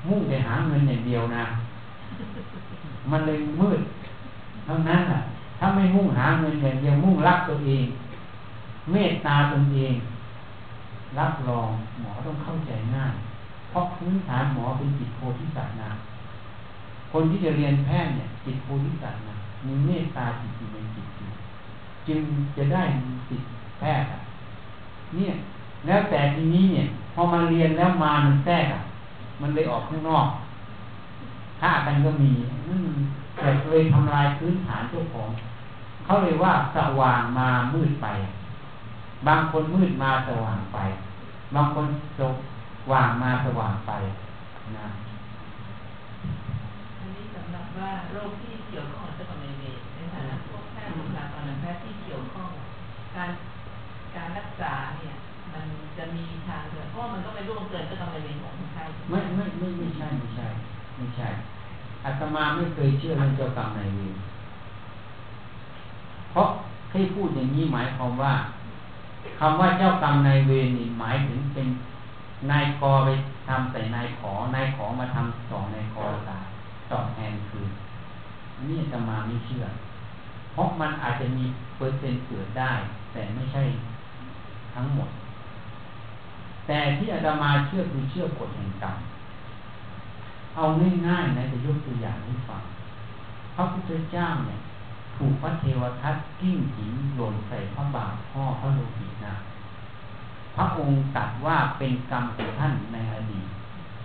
[0.08, 1.44] มุ่งไปหาเงินอย่างเดียวนะ
[3.10, 3.80] มันเลยมืด
[4.66, 5.20] ทั้งนั้นอะ
[5.58, 7.86] ถ้าไม่มุ่งหาเงินอย่างเดียวมุ่งรักตัวเอง
[8.90, 9.94] เมตตาตนเอง
[11.18, 11.68] รับรอง
[12.00, 13.14] หมอต้องเข้าใจง่าย
[13.70, 15.90] เพราะพื้นฐานหมอเป็นจิตโพธิสัตว์นะ
[17.12, 19.34] คนที่จะเรียนแพทย์เนี่ย จิตโพธิสัตว์นะ
[19.66, 21.06] มีเมตตาจิตอยู่ในจิต
[22.08, 22.22] จึง
[22.56, 22.82] จะได้
[23.28, 23.42] จิต
[23.78, 24.08] แพทย์
[25.16, 25.32] เนี่ย
[25.86, 28.80] แล้วแต่ทีนี้เนี่ย พอมาเรียนแล้วมามันแทรกอะ
[29.40, 30.26] มันเลยออกข้างนอก
[31.60, 32.32] ฆ่ากันก็มี
[33.36, 35.28] แต่เลยทำลายพื้นฐานเจ้าของ
[36.04, 38.06] เขาเลยว่าสว่างมามืดไป
[39.26, 40.78] บางคนมืดมาสว่างไป
[41.54, 41.86] บางคน
[42.18, 42.20] ส
[42.92, 43.92] ว่างมาสว่างไป
[44.78, 44.86] นะ
[47.78, 52.48] ว่าโรคที่เกี่ยวข้องกับเจ้ากรรมนายเวรในฐานะพวกแพทย์บุคลากรทางแพทย์ที่เกี่ยวข้อง
[53.16, 53.30] การ
[54.22, 55.14] การรักษาเนี่ย
[55.52, 55.64] มัน
[55.98, 60.46] จะมีทางเดินเพราะมันก็ไม่ร่วงเกินเจ้ากรรมนายเวรของคนไข้ไม่ไม่ไม่ไม่ใช่ไม่ใช่
[60.96, 61.28] ไม่ใช่
[62.04, 64.14] อาตมาไม่เคยเชื่อเรื่องเจ้ากรรมนายเวร
[66.30, 66.48] เพราะ
[66.92, 68.34] ให้พูดอย่างนี้หมายความว่า
[69.38, 71.68] คำว่าเจ้ากรรมนายเวรนี่หมายถึงเป็น
[72.50, 73.08] นายกอไป
[73.48, 76.38] ทำใส่นายขอนายขอมาทำสองนายกอตา
[76.90, 77.64] ตอบแทนคือ
[78.68, 79.64] นี่จะมาไม่เชื่อ
[80.52, 81.44] เพราะมันอาจจะมี
[81.76, 82.72] เปอร์เซ็นต์เกิดได้
[83.12, 83.62] แต่ไม่ใช่
[84.74, 85.10] ทั้งหมด
[86.66, 88.96] แต่ที่อาตมาเชื่อคือเชื่อกฎแห่งกรรม
[90.56, 90.64] เอา
[91.06, 92.62] ง่ายๆนะจะยกตัวอย่างให้ฟัง
[93.54, 94.58] พระพุทธเจ้าเนี่ย
[95.16, 99.34] ถูกพระเทวทัตกิ้งหินหล่นใส่พระบาทพ่อพระโลหิตนะ
[100.56, 103.46] พระองค์ตัดว่าเป็นกรรมของท่านในอดีต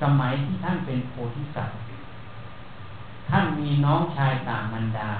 [0.01, 1.77] สมัยที่ท่านเป็นโพธิสัตว์
[3.29, 5.11] ท่านมีน้องชายต่างมันดา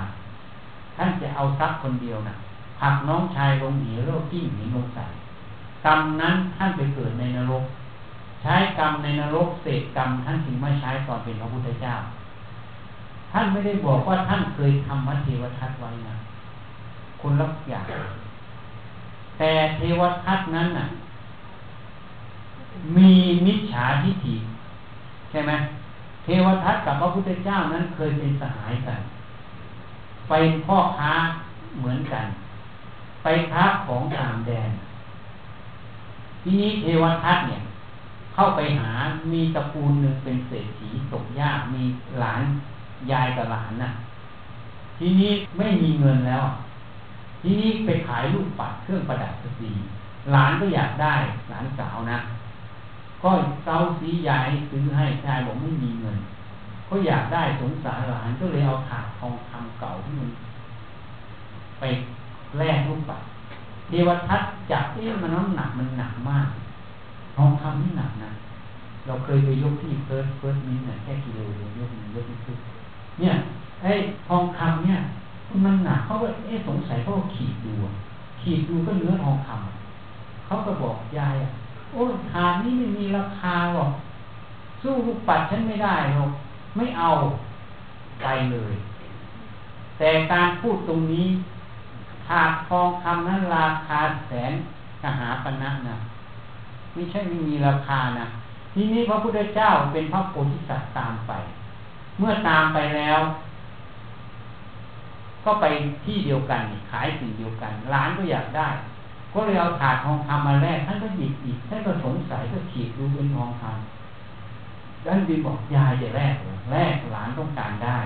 [0.96, 2.36] ท่านจะเอาทรัพย์คนเดียวนะ
[2.80, 5.06] ผักน้องชายลงเหวแล้วกิ้งหินลงใส่
[5.88, 7.64] กรรมนั้นท่านไปเกิดในนรก
[8.42, 11.94] ใช้กรรมในนรกเศษกรรมท่านถึงไม่ใช้ตอนเป็นพระพุทธเจ้า
[13.32, 16.16] ท่านไม่ได้บอกว่าท่านเคยทำวัดเทวทัตไว้นะ
[17.22, 17.86] คุณรับอย่าง
[19.38, 20.88] แต่เทวทัตนั้นน่ะ
[22.98, 23.12] มี
[23.46, 24.36] มิจฉาทิฏฐิ
[25.32, 25.52] ใช่ไหม
[26.24, 29.00] เทวทัตกับพระพุทธเจ้านั้นเคยเป็นสหายกัน
[30.30, 30.34] ไป
[30.66, 31.14] พ่อค้า
[31.80, 32.26] เหมือนกัน
[33.24, 34.70] ไปค้าของต่างแดน
[36.50, 37.62] ทีนี้เทวทัตเนี่ย
[38.34, 38.92] เข้าไปหา
[39.32, 41.84] มีตระกูลหนึ่งเป็นเศรษฐีตกยากมี
[42.20, 42.42] หลาน
[43.12, 43.92] ยายกับหลานน่ะ
[44.98, 46.44] ทีนี้ไม่มีเงินแล้ว
[47.42, 49.72] ทีนี้ไปขายลูกปัดเครื่องประดับสตรี
[50.32, 51.16] หลานก็อยากได้
[51.50, 52.18] หลานสาวนะ
[53.24, 53.30] ก็
[53.64, 56.18] เซาสียายซื้อให้ชายบอกไม่มีเงิน
[56.90, 60.30] ก็อยากได้สงสารหลานก็เลยเอาถาดทองคำเก่าที่มัน
[61.80, 61.84] ไป
[62.58, 63.22] แลกลูกปัด
[63.88, 64.42] เทวทัต
[64.72, 66.48] จับเอ๊ะมันน้ำหนักมันหนักมาก
[67.36, 68.32] ทองคำนี่หนักนะ
[69.06, 72.58] เราเคยไปยกที่เฟิร์สเฟิร์สนี้เนี่ยแค่กิโลเดียวยกมันยกไม่ขึ้น
[73.20, 73.34] เนี่ย
[73.82, 73.92] ไอ้
[74.28, 75.00] ทองคำเนี่ย
[75.66, 77.74] มันหนักเขาก็เอ๊ะสงสัยเขาก็ขีดดู
[78.42, 81.50] ขีดดูก็เนื้อทองคำเขาก็บอกยายอะ
[81.92, 82.02] โอ้
[82.32, 83.92] ถาดนี้ไม่มีราคาหรอก
[84.82, 86.32] สู้ลูกปัดฉันไม่ได้หรอก
[86.76, 87.10] ไม่เอา
[88.24, 88.74] ไปเลย
[89.98, 91.28] แต่การพูดตรงนี้
[92.32, 94.54] หากทองคำนั้นราคาแสน
[95.04, 95.96] กหาปณะนะ
[96.94, 98.26] ไม่ใช่ไม่มีราคานะ
[98.74, 101.32] ทีนี้พระพุทธเจ้าเป็นพระโพธิสัตว์ตามไป
[102.20, 103.20] เมื่อตามไปแล้ว
[105.46, 105.66] ก็ไป
[106.06, 108.68] ที่เดียวกันขายสิ่งเดียวกัน ร้านก็อยากได้
[109.34, 116.36] ก็เลยเอาถาดทองคำมาแลกท่านก็หยิบอีกท่านก็สงสัยก็ขีดดูเป็นทองคำท่านดีบอกยายจะแลก
[116.72, 117.98] แลกหลานต้องการได้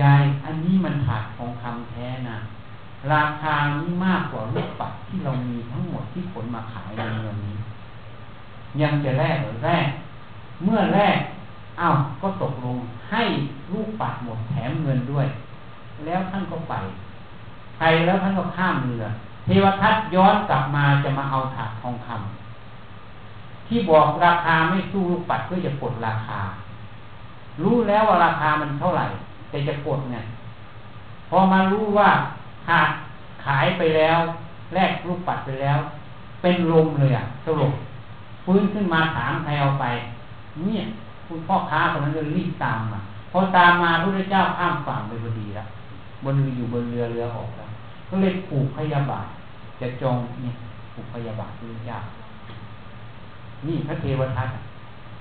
[0.00, 2.38] ยายอันนี้มันถาดทองคำแท้นะ
[3.12, 7.56] ราคานี้มากกว่าลูกปัดที่เรามีทั้งหมดที่ขนมาขายในเมืองนี้
[8.80, 9.86] ยังจะแลกหรือแลก
[10.64, 11.18] เมื่อแลก
[11.80, 12.76] อ้าวก็ตกลง
[13.10, 13.22] ให้
[13.72, 15.26] ลูกปัดหมดแถมเงินด้วย
[16.04, 16.74] แล้วท่านก็ไป
[17.78, 19.04] ไปแล้วท่านก็ข้ามเรือ
[19.44, 26.40] เทวทัตย้อนกลับมาจะมาเอาถาดทองคำที่บอกราคาไม่สู้ลูกปัดก็จะกดราคา
[27.62, 29.06] รู้แล้วว่าราคามันเท่าไหร่
[29.50, 30.24] แต่จะกดเนี่ย
[31.30, 32.08] พอมารู้ว่า
[32.70, 32.88] หาก
[33.44, 34.18] ขายไปแล้ว
[34.74, 35.78] แลกลูกปัดไปแล้ว
[36.42, 37.72] เป็นลมเลยอะสรุป
[38.44, 39.86] ฟื้นขึ้นมาถามใครเอาไป
[40.64, 40.82] เนี่ย
[41.26, 43.00] คุณพ่อค้าคนนั้นเลยรีบตามมา
[43.32, 45.66] พอตามมาพระเจ้าข้ามฝั่งไปพอดีแล้ว
[46.24, 47.68] บนเรืออยู่บนเรือเรือออกแล้ว
[48.08, 49.26] ก็เลยผูกพยาบาท
[49.80, 50.54] จะจองเนี่ย
[50.92, 51.98] ผูกพยาบาทพระเจ้า
[53.66, 54.48] นี่พระเทวทัต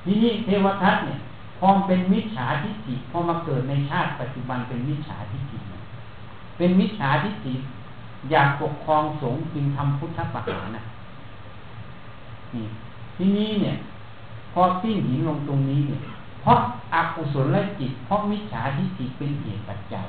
[0.06, 1.18] นี่นี่เทวทัตเนี่ย
[1.60, 5.51] พอเป็นมิจฉาทิฏฐิพอมาเกิดในชาติปัจจุบันเป็นมิจฉาทิฏฐิ
[6.62, 7.54] เป็นมิจฉาทิฏฐิ
[8.32, 10.82] อยากปกครองสงฆ์จึงทำพุทธประหารนะ
[12.54, 12.66] นี่
[13.16, 13.76] ที่นี้เนี่ย
[14.54, 16.00] พอปิ้งหินลงตรงนี้เนี่ย
[16.42, 16.58] เพราะ
[16.94, 20.08] อากุศลและจิต เพราะมิจฉาทิฏฐิเป็นเหตุปัจจัย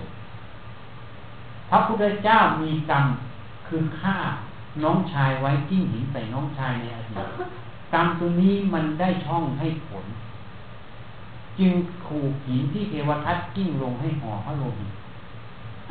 [1.70, 3.04] พระพุทธเจ้ามีกรรม
[3.68, 4.16] คือฆ่า
[4.82, 7.26] น้องชายไว้กิ้งหินใส่น้องชายในอดีต
[7.92, 10.04] กรรมตัวนี้มันได้ช่องให้ผล
[11.58, 11.72] จึง
[12.06, 14.92] ขู่หินที่เทวทัตกิ้งลงให้ห่อพระโลหิต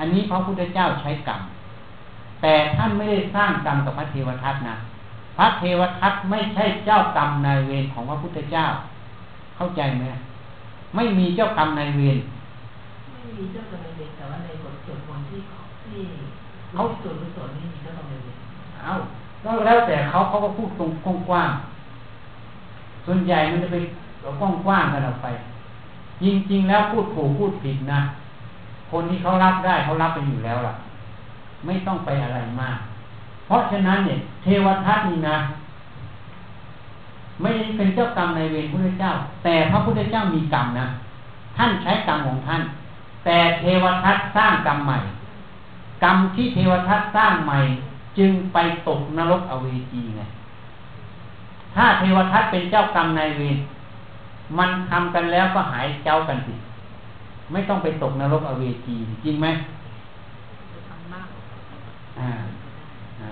[0.01, 1.41] อันนี้พระพุทธเจ้าใช้กรรม
[2.41, 4.75] แต่ท่านไม่ได้สร้างกรรมกับพระเทวทัตนะ
[5.37, 8.65] พระเทวทัตไม่ใช่เจ้ากรรมนายเวรของพระพุทธเจ้า
[9.55, 10.05] เข้าใจไหม
[10.95, 12.17] ไม่มีเจ้ากรรมนายเวร
[13.11, 15.39] ไม่มีเจ้ากรรมนายเวรแต่ว่าในบทสวดมนต์ที่
[15.85, 16.01] ที่
[16.73, 18.37] เขาสวดกุศลนี่มีเจ้ากรรมนายเวร
[18.83, 18.93] เอ้า
[19.43, 21.51] ก็แล้วแต่เขาเขาก็พูดตรงกว้าง
[23.05, 23.77] ส่วนใหญ่มันจะไป
[24.39, 25.27] กว้างๆกันออกไป
[26.23, 28.01] จริงๆแล้วพูดถูกพูดผิดนะ
[28.91, 30.73] คนที่เขารับได้เขารับไปอยู่แล้วล่ะ
[31.65, 32.77] ไม่ต้องไปอะไรมาก
[33.47, 35.37] เพราะฉะนั้นเนี่ย เทวทัตนี่นะ
[37.41, 39.11] ไม่ได้เป็นเจ้ากรรมในเวรพระเจ้า
[39.43, 40.87] แต่พระพุทธเจ้ามีกรรมนะ
[41.57, 42.61] ท่านใช้กรรมของท่าน
[43.25, 44.97] แต่เทวทัตสร้างกรรมใหม่
[46.03, 47.59] กรรมที่เทวทัตสร้างใหม่
[48.17, 48.57] จึงไป
[48.87, 50.21] ตกนรกอเวจีไง
[51.75, 53.57] ถ้าเทวทัตเป็นเจ้ากรรมในเวร
[54.57, 56.53] มันทำกันแล้วก็หายเจ้ากันสิ
[57.51, 59.47] ไม่ต้องไปตกนรกอเวจีจริงไหม
[62.19, 62.29] อ่า
[63.19, 63.29] อ่า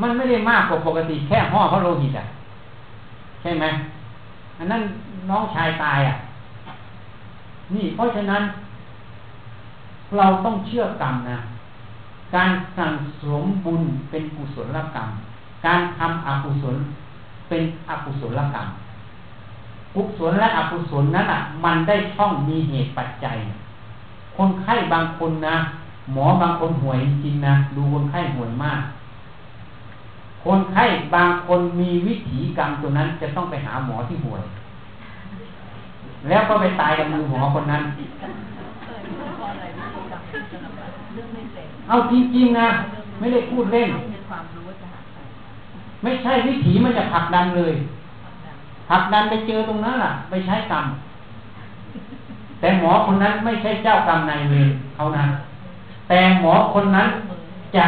[0.00, 2.24] มันไม่ได้มากกว่าปกติแค่ห่อพระโลหิตอะ
[3.42, 3.64] ใช่ไหม
[4.58, 4.82] อันนั้น
[5.30, 6.14] น้องชายตายอะ
[7.74, 8.42] นี่เพราะฉะนั้น
[10.16, 11.38] เราต้องเชื่อกรรมนะ
[12.34, 12.92] การสั่ง
[13.22, 15.08] สมบุญเป็นกุศลกรรม
[15.66, 16.76] การทำอกุศล
[17.48, 18.66] เป็นอกุศลกรรม
[19.94, 23.36] กุศลและอกุศลนั้นอะ มันได้ช่องมีเหตุปัจจัย
[24.36, 25.56] คนไข้บางคนนะ
[26.12, 28.80] หมอบางคนห่วยจริงนะ ดูคนไข้ห่วยมาก
[30.44, 30.84] คนไข้
[31.14, 34.42] บางคนมีวิถีกรรมตัวนั้นจะต้องไปหาหมอที่ห่วย
[36.28, 37.82] แล้วก็ไปตายกับมือหมอคนนั้น
[41.88, 42.68] เอาจริงๆนะ
[43.18, 43.90] ไม่ได้พูดเล่น
[46.02, 47.74] ไม่ใช่วิถีมันจะผลักดันเลย
[48.88, 50.84] ผักดันไปเจอตรงนั้นล่ะ ไปใช้กรรม
[52.60, 55.24] แต่หมอคนนั้นไม่ใช่เจ้ากรรมนายเวรเขานะ
[56.08, 57.08] แต่หมอคนนั้น
[57.76, 57.84] จะ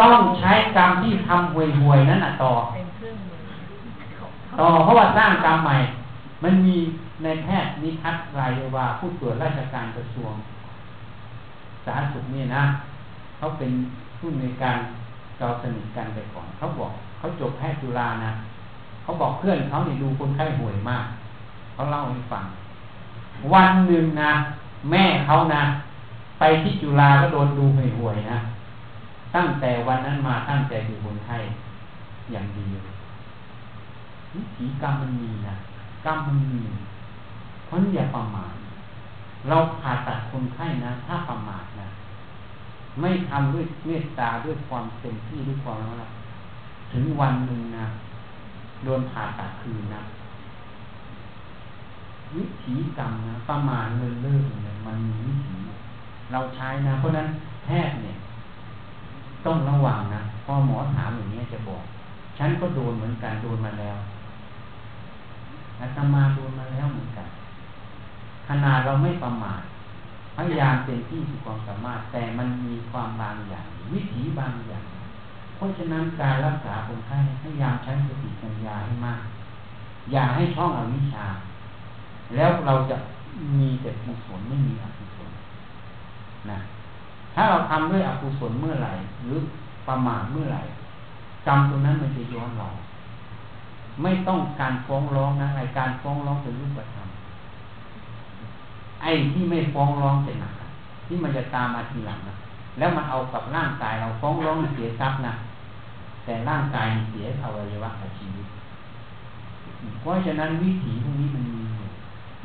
[0.00, 2.52] ต้องใช้กรรมที่ทำห่วยๆนั้นต่อ
[4.58, 5.76] ต่อเพราะว่าสร้างกรรมใหม่
[6.42, 6.76] มันมี
[7.22, 10.32] ในแพทย์นิทัศรายว่าผู้ตรวจราชการกระทรวง
[11.84, 12.62] สาธารณสุขนี่นะ
[13.38, 13.70] เขาเป็น
[14.18, 14.78] ผู้ในการ
[15.38, 18.30] เราสนิทกันไปก่อนเขาบอกเขาจบแพทย์จุฬานะ
[19.02, 21.06] เขาบอกเพื่อนเขาเนี่ยดูคนไข้ห่วยมาก
[21.72, 22.44] เขาเล่าให้ฟัง
[23.52, 24.32] วันหนึ่งนะ
[24.90, 25.62] แม่เขานะ
[26.38, 28.38] ไปที่จุฬาก็โดนดูห่วยๆนะ
[29.34, 31.38] ตั้งแต่วันนั้นมาตั้งใจดูคนไข้
[32.32, 32.66] อย่างดี
[34.34, 35.54] วิถีกรรมมันมีนะ
[36.06, 36.62] กรรมมันมี
[37.66, 38.54] เพราะอย่าประมาท
[39.48, 41.88] เราผ่าตัดคนไข้นะ ถ้าประมาทนะ
[43.00, 46.10] ไม่ทำด้วยเมตตาด้วยความเต็มที่ด้วยความรัก
[46.92, 47.86] ถึงวันหนึ่งนะ
[48.84, 50.02] โดนผ่าตัดคืนนะ
[52.36, 55.58] วิถีกรรมนะประมาณเลินเล่อเนี่ยมันมีวิถี
[56.32, 57.28] เราใช้นะเพราะนั้น
[57.64, 58.16] แพทย์เนี่ย
[59.46, 61.82] ต้องระวังนะพอหมอถามอย่างนี้จะบอก
[62.38, 63.96] ฉันก็โดนเหมือนกันโดนมาแล้ว
[65.80, 67.28] อาตมาโดนมาแล้วเหมือนกัน
[68.48, 69.62] ขนาดเราไม่ประมาท
[70.36, 74.84] พยายามเต็มที่สุดความสามารถ แต่มันมีความบางอย่าง วิถีบางอย่าง
[75.60, 79.22] เพราะฉะนั้นการรักษาคนไข้พยายามใช้สติปัญญาให้มาก
[80.12, 81.26] อย่าให้ช่องอวิชชา
[82.36, 82.96] แล้วเราจะ
[83.58, 85.30] มีแต่กุศลไม่มีอกุศล
[86.50, 86.58] นะ
[87.34, 88.92] ถ้าเราทำด้วยอกุศลเมื่อไหร่
[89.24, 89.38] หรือ
[89.88, 90.62] ประมาทเมื่อไหร่
[91.46, 92.68] กรรมตรงนั้นมันจะย้อนเรา
[94.02, 97.08] ไม่ต้องการฟ้องร้องนะไอการฟ้องร้องเป็นรูปธรรม
[99.02, 100.54] ไอ้ที่ไม่ฟ้องร้องเป็นหนัก
[101.06, 102.34] ที่มันจะตามมาทีหลังนะ
[102.78, 105.34] แล้วมันเอากับร่างกายเราฟ้องร้องเสียทรัพย์นะ
[106.24, 108.46] แต่ร่างกายเสียอวัยวะชีวิต
[110.00, 111.62] เพราะฉะนั้นวิถีพวกนี้มันมี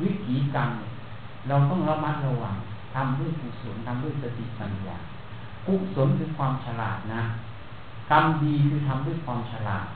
[0.02, 0.68] วิถีกรรม
[1.48, 2.54] เราต้องระมัดระวัง
[2.94, 4.96] ทำด้วยกุศลทำด้วยสติปัญญา
[5.66, 7.22] กุศลคือความฉลาดนะ
[8.10, 9.86] กรรมดีคือทำด้วยความฉลาด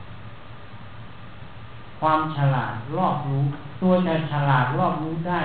[1.99, 3.43] ความฉลาดรอบรู้
[3.81, 5.41] ตัวจะฉลาดรอบรู้ได้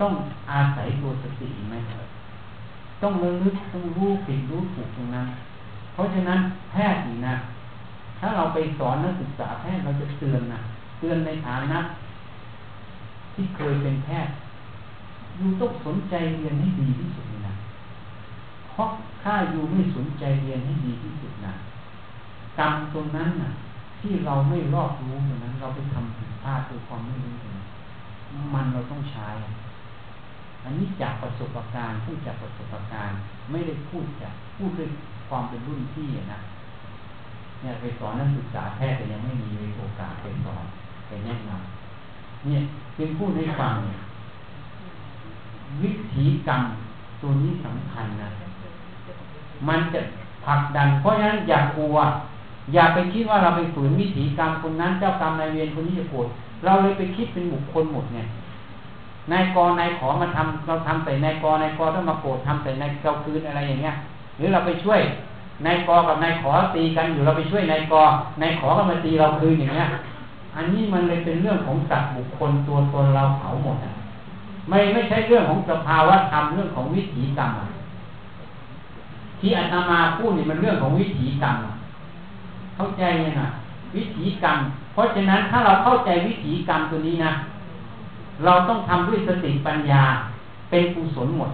[0.00, 0.12] ต้อง
[0.50, 1.74] อาศัยตัวสติไหม
[3.02, 5.26] ต้องระลึกต้องรู้ผิดรู้ถูกตรงนั้น
[5.92, 6.38] เพราะฉะนั้น
[6.70, 7.34] แพทย์นี่นะ
[8.24, 10.60] ถ้าเราไปสอนนักศึกษาแพทย์เราจะเตือนนะ
[10.98, 11.78] เตือนในฐานะ
[13.34, 14.34] ที่เคยเป็นแพทย์
[15.36, 17.54] อยู่ต้องสนใจเรียนให้ดีที่สุดนะ
[18.70, 18.88] เพราะ
[19.22, 21.54] ถ้าอยู่ไม่สนใจเรียนให้ดีที่สุดนะ
[22.58, 23.52] กรรมตรงนั้นนะ่ะ
[24.00, 27.66] ที่เราไม่รอบรู้ตรงนั้น เราไปทำผิดพลาดด้วยความไม่รู้ตรงนั้น
[28.54, 29.28] มันเราต้องใช้
[30.64, 33.16] อันนี้จากประสบการณ์พูดจากประสบการณ์
[33.50, 34.88] ไม่ได้พูดจากพูดด้วย
[35.28, 36.40] ความเป็นรุ่นพี่นะ
[37.62, 40.64] เนี่ยไปสอนนักศึกษาแพทย์แต่ยังไม่มีโอกาสไปสอน
[41.06, 42.60] ไปแนะนำเนี่ย
[42.96, 43.98] เป็นพูดให้ฟังเนี่ย
[45.82, 46.62] วิธีกรรม
[47.22, 48.28] ตัวนี้สำคัญนะ
[49.68, 50.00] มันจะ
[50.44, 51.96] ผลักดัน เพราะฉะนั้นอย่ากลัว
[52.74, 56.26] อย่าไปคิดว่าเราไปฝืนวิถีกรรมคนนั้นเจ้ากรรมนายเวรคนนี้จะโกรธ
[56.64, 58.20] เราเลยไปคิดเป็นบุคคลหมดไง
[59.32, 63.94] นายกนายขอมาทำเราทำแต่นายกนายกต้องมาโกรธทำแต่นายเกาคืนอะไรอย่างเงี้ย
[64.36, 65.00] หรือเราไปช่วย
[65.66, 67.94] นายกกับนายขอตีกันอยู่เราไปช่วยนายก
[68.42, 69.86] นายขอก็มาตีเราคืนอย่างเงี้ย
[70.56, 73.76] อันนี้มันเลยเป็นเรื่องของสัตว์บุคคลตัวตนเราเผาหมด
[74.68, 77.50] ไม่ไม่ใช่เรื่องของสภาวะธรรมเรื่องของวิถีกรรม
[79.40, 81.56] ที่อาตมาพูดนี่มันเรื่องของวิถีกรรม
[82.76, 83.42] เข้าใจยังไง
[83.96, 84.56] วิถีกรรม
[84.92, 87.32] เพราะฉะนั้นถ้าเราเข้าใจวิถีกรรมตัวนี้นะ
[88.44, 90.02] เราต้องทำด้วยสติปัญญา
[90.70, 91.50] เป็นกุศลหมด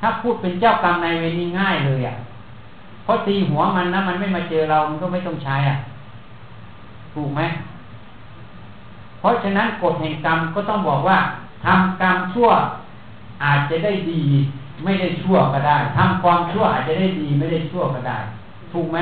[0.00, 2.16] ถ้าพูดเป็นเจ้ากรรมนายเวรนี่ง่ายเลยอะ
[3.04, 5.76] เพราะตีหัวมันนะมันไม่มาเจอเรา มันก็ไม่ต้องใช้อะ
[7.14, 7.40] ถูกไหม
[9.18, 11.18] เพราะฉะนั้นกฎแห่งกรรมก็ต้องบอกว่า
[11.64, 12.48] ทำกรรมชั่ว
[13.44, 14.22] อาจจะได้ดี
[14.84, 18.18] ไม่ได้ชั่วก็ได้ทำความชั่วอาจจะได้ดี ไม่ได้ชั่วก็ได้
[18.72, 18.98] ถูกไหม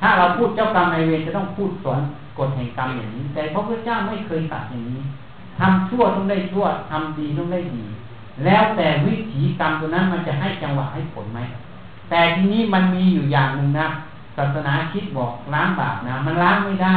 [0.00, 2.00] ถ้าเราพูดเจ้ากรรมนายเวรจะต้องพูดสอน
[2.38, 5.00] กฎแห่งกรรมอย่างนี้ แต่พระพุทธเจ้าไม่เคยตัดอย่างนี้
[5.58, 7.84] ทำชั่วต้องได้ชั่วทำดีต้องได้ดี
[8.44, 11.40] แล้วแต่วิถีกรรมตัวนั้นมันจะให้จังหวะให้ผลไหม
[12.10, 13.86] แต่ทีนี้มันมีอยู่อย่างหนึ่งนะ
[14.36, 16.96] ศาสนาคิดบอกล้างบาปนะ มันล้างไม่ได้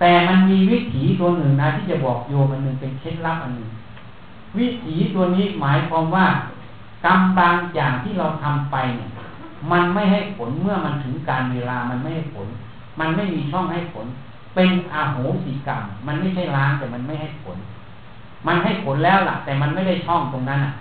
[0.00, 3.70] แต่มันมีวิถีตัวหนึ่งนะ ที่จะบอกโยมมันหนึ่งเป็นเคล็ดลับอันหนึ่ง
[4.58, 6.26] วิถีตัวนี้หมายความว่า
[7.04, 9.10] กรรมบางอย่างที่เราทำไปเนี่ย
[9.72, 12.48] มันไม่ให้ผลเมื่อมันถึงการเวลามันไม่ให้ผล
[13.00, 14.06] มันไม่มีช่องให้ผล
[14.54, 17.56] เป็นอาโหสิกรรม มันไม่ใช่ล้างแต่มันไม่ให้ผล
[18.46, 20.72] มันให้ผลแล้วล่ะ แต่มันไม่ได้ช่องตรงนั้นอะ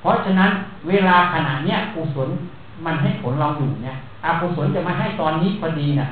[0.00, 0.50] เพราะฉะนั้น
[0.88, 2.30] เวลาขณะเนี้ยกุศล
[2.84, 6.08] มันให้ผลเราอยู่เนี่ยอกุศลจะมาให้ตอนนี้พอดีน่ะ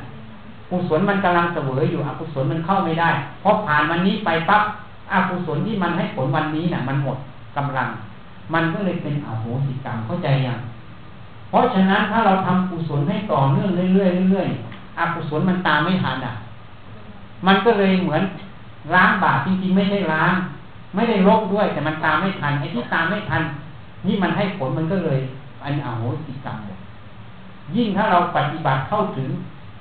[0.70, 3.10] กุศลมันกำลังเสวยอยู่อกุศลมันเข้าไม่ได้
[3.40, 4.62] เพราะผ่านวันนี้ไปปั๊บ
[5.12, 7.18] อกุศลที่มันให้ผลวันนี้น่ะมันหมด
[7.56, 7.88] กำลัง
[8.54, 10.58] มันก็เลยเป็นอโหสิกรรมเข้าใจยัง
[11.50, 16.32] เพราะฉะนั้นถ้าเราทำกุศลให้ต่อเนื่องเรื่อยๆเรื่อยๆอกุศลมันตามไม่ทันอะ
[17.46, 18.22] มันก็เลยเหมือน
[18.94, 20.32] ล้างบาปจริงๆไม่ใช่ล้าง
[20.94, 23.42] ไม่ได้ลบด้วย แต่มันตามไม่ทันไอ้ที่ตามไม่ทัน
[24.06, 25.18] นี่มันให้ผลมันก็เลย
[25.64, 26.80] อันอโหสิกรรมหมด
[27.76, 29.30] ยิ่งถ้าเราปฏิบัติเข้าถึง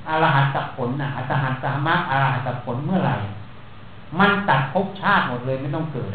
[0.07, 3.15] อรหัตผลนะอัตหัตสามารถอรหัตผลเมื่อไหร่
[4.19, 6.09] มันตัดภพชาติหมดเลยไม่ต้องเกิด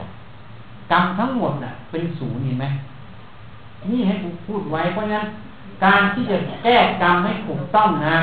[0.93, 2.67] กรรมทั้งหมดน่ะ เป็นศูนย์เห็นไหม
[3.91, 4.15] นี่ให้
[4.47, 5.27] พูดไว้เพราะฉะนั้น
[5.85, 8.17] การที่จะแก้กรรมให้ถูกต้องนะ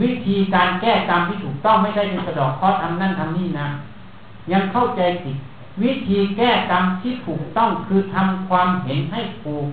[0.00, 3.66] วิธีการแก้กรรมที่ถูกต้องไม่ได้เป็นกระดอกข้อทำนั่นทำนี่นะ
[4.52, 5.36] ยังเข้าใจผิด
[5.82, 9.66] วิธีแก้กรรมที่ถูกต้องคือทำความเห็นให้ถูก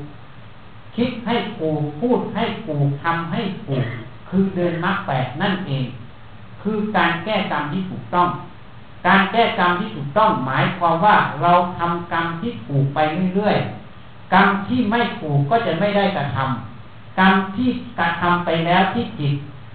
[0.98, 3.84] คิดให้ถูกพูดให้ถูกทำให้ถูก
[4.30, 5.86] คือเดินมรรคแปดนั่นเอง
[6.62, 8.30] คือการแก้กรรมที่ถูกต้อง
[9.08, 13.00] การแก้กรรมที่ถูกต้องหมายความว่าเราทำกรรมที่ถูกไป
[13.36, 17.70] เรื่อยๆกรรมที่ไม่ถูกก็จะไม่ได้กระทำกรรมที่
[18.00, 19.34] กระทำไปแล้วที่ผิด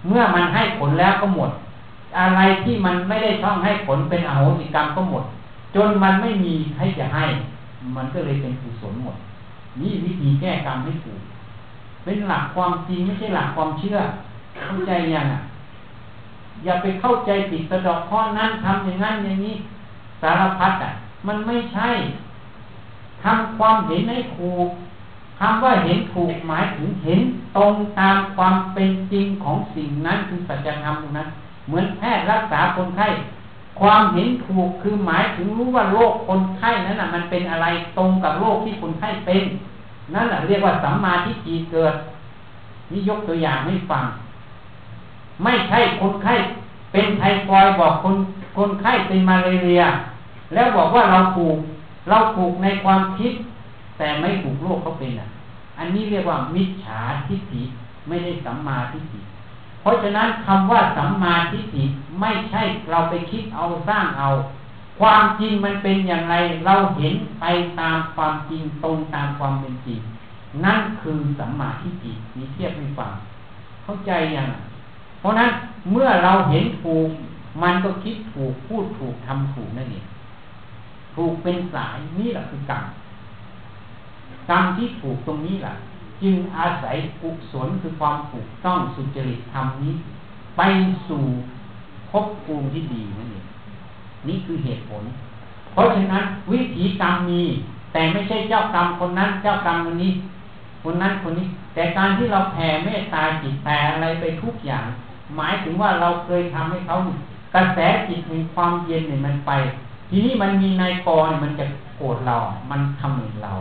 [0.08, 1.50] เมื่อมันให้ผลแล้วก็หมด
[2.18, 5.24] อะไรที่มันไม่ได้ช่องให้ผลเป็นอโหสิกรรมก็หมด
[5.74, 7.24] จนมันไม่มีให้จะให้
[7.96, 9.16] มันก็เลยเป็นกุศลหมด
[9.80, 11.20] นี่วิธีแก้กรรมให้ถูก
[12.04, 13.98] เป็นหลักความจริงไม่ใช่หลักความเชื่อ
[14.66, 15.40] เข้าใจยังอะ
[16.64, 19.54] อย่าไปเข้าใจผิดกระดอกข้อนั้นทำอย่างนั้นอย่างนี้
[20.22, 20.92] สารพัดอะ
[21.26, 21.90] มันไม่ใช่
[23.22, 24.68] ทำความเห็นให้ถูก
[25.38, 27.20] คำว่าเห็นถูกหมายถึงเห็น
[27.56, 31.28] ตรงตามความเป็นจริงของสิ่งนั้นคือสัจธรรมตรงนั้น
[31.66, 33.08] เหมือนแพทย์รักษาคนไข้
[33.80, 37.66] ความเห็นถูกคือหมายถึงรู้ว่าโรคคนไข้นั้นอะมันเป็นอะไร
[37.98, 39.42] ตรงกับโรคที่คนไข้เป็น
[40.14, 41.94] นั่นแหละเรียกว่าสัมมาทิฏฐิเกิด
[42.92, 44.04] นี่ยกตัวอย่างให้ฟัง
[45.42, 46.34] ไม่ใช่คนไข้
[46.92, 48.16] เป็นไทฟอยบอกคน
[48.56, 49.82] คนไข้เป็นมาเรีย
[50.54, 51.56] แล้วบอกว่าเราถูก
[52.08, 53.32] เราถูกในความคิด
[53.98, 55.28] แต่ไม่ถูกโรคเขาเป็นอะ
[55.78, 57.62] อันนี้เรียกว่ามิจฉาทิฏฐิ
[58.08, 59.20] ไม่ได้สัมมาทิฏฐิ
[59.82, 61.84] เพราะฉะนั้นคำว่าสัมมาทิฏฐิ
[62.20, 64.28] ไม่ใช่เราไปคิดเอาสร้างเอา
[65.00, 66.34] ความจริงมันเป็นอย่างไร
[66.66, 67.44] เราเห็นไป
[67.80, 70.00] ตามความจริงตรงตามความเป็นจริง
[70.64, 73.12] นั่นคือสัมมาทิฏฐิมีเทียบให้ฟัง
[73.84, 74.48] เข้าใจยัง
[75.20, 75.50] เพราะนั้น
[75.92, 77.08] เมื่อเราเห็นถูก
[77.62, 80.06] มันก็คิดถูกพูดถูกทำถูกนั่นเอง
[81.14, 82.84] ถูกเป็นสายนี่แหละคือกรรม
[84.50, 85.74] กรรมที่ถูกตรงนี้แหละ
[86.22, 89.92] จึงอาศัยกุศลคือความถูกต้องสุจริตธรรมนี้
[90.56, 90.62] ไป
[91.08, 91.22] สู่
[92.10, 93.44] ภพภูมิที่ดีนั่นเอง
[94.28, 95.02] นี่คือเหตุผล
[95.72, 97.42] เพราะฉะนั้นวิถีกรรมมี
[97.92, 100.12] แต่ไม่ใช่เจ้ากรรมคนนั้นเจ้ากรรมคนนี้
[100.82, 104.84] คนนั้นคนนี้ แต่การที่เราแผ่เมตตาจิตแผ่อะไรไปทุกอย่าง
[105.36, 106.94] หมายถึงว่าเราเคยทำให้เขา
[107.54, 107.78] กระแส
[108.08, 109.52] จิตมีความเย็นเนี่ยมันไป
[110.10, 111.64] ทีนี้มันมีนายกรมันจะ
[111.96, 112.36] โกรธเรา
[112.70, 113.52] มันทำเหมือนเรา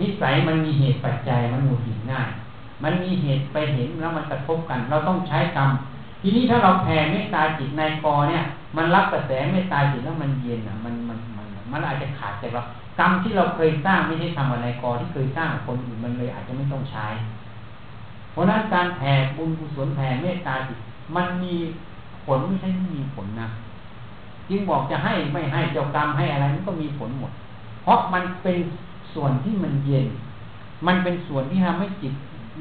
[0.00, 2.28] นิสัยมันมีเหตุปัจจัยมันหมุดหินง่าย
[2.84, 5.68] มันมีเหตุไปเห็นแล้วมันกระทบกัน เราต้องใช้กรรม
[6.22, 8.42] ทีนี้ถ้าเราแผ่เมตตาจิตนายกรเนี่ย
[8.76, 12.62] มันรับกระแสเมตตาจิตแล้วมันเย็นอะมันมันมันมันอาจจะขาดแต่ว่า
[12.98, 17.06] กรรมที่เราเคยสร้างไม่ใช่ทำอะไรกอที่เคยสร้างคนอื่นมันเลยอาจจะไม่ต้องใช้
[18.32, 20.78] เพราะนั้นการแผ่บุญกุศลแผ่เมตตาจิต
[21.16, 21.54] มันมี
[22.24, 23.48] ผลไม่ใช่ไม่มีผลนะ
[24.48, 27.32] จึงบอกจะให้ไม่ให้เจ้ากรรมให้อะไรมันก็มีผลหมด
[27.82, 28.56] เพราะมันเป็น
[29.14, 30.06] ส่วนที่มันเย็น
[30.86, 32.12] มันเป็นส่วนที่ทำให้จิต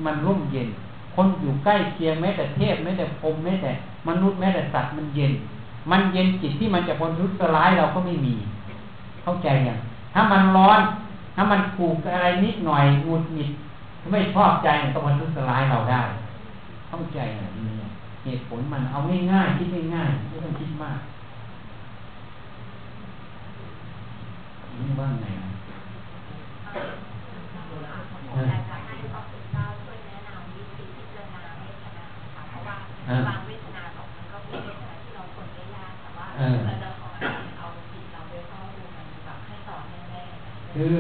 [0.06, 0.68] มันร่มเย็น
[1.16, 3.72] คนอยู่ใกล้เคียงแม้แต่เทพแม้แต่พรมแม้แต่
[4.08, 5.32] มนุษย์แม้แต่สัตว์มันเย็น
[5.92, 8.36] มันเย็นจิตที่มันจะพ้นทุกข์ร้ายเราก็ไม่มี
[9.24, 9.78] เข้าใจยัง
[10.14, 10.80] ถ้ามันร้อน
[11.36, 13.50] ถ้ามันผูกอะไรนิดหน่อยหงุดหงิด
[14.12, 16.02] ไม่ชอบใจก็มันทุกข์ร้ายเราได้
[16.90, 17.74] เข้าใจอะนี่
[18.24, 18.98] เหตุผลมันเอา
[19.32, 21.00] ง่ายๆคิดง่ายๆไม่ต้องคิดมาก
[24.82, 25.28] นี่ว่าไง
[40.74, 40.98] คือ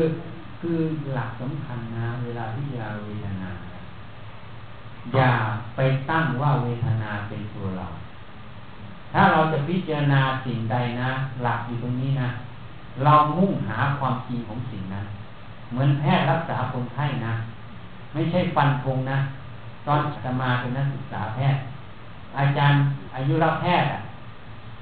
[0.62, 0.80] คือ
[1.14, 3.52] หลักสำคัญนะเวลาที่ยาเวทนา
[5.16, 5.32] อย่า
[5.76, 5.80] ไป
[6.10, 7.88] ตั้งว่าเวทนาเป็นตัวเรา
[9.14, 11.12] ถ้าเราจะพิจารณาสิ่งใดนะ
[11.44, 12.30] หลักอยู่ตรงนี้นะ
[13.04, 15.06] เรามุ่งหาความจริงของสิ่งนั้น
[15.74, 17.34] เหมือนแพทย์รักษาคนไข้นะ
[18.14, 19.18] ไม่ใช่ฟันธงนะ
[19.88, 21.62] ตอนจะมาเป็นนักศึกษาแพทย์
[22.38, 22.80] อาจารย์
[23.16, 24.00] อายุรแพทย์อะ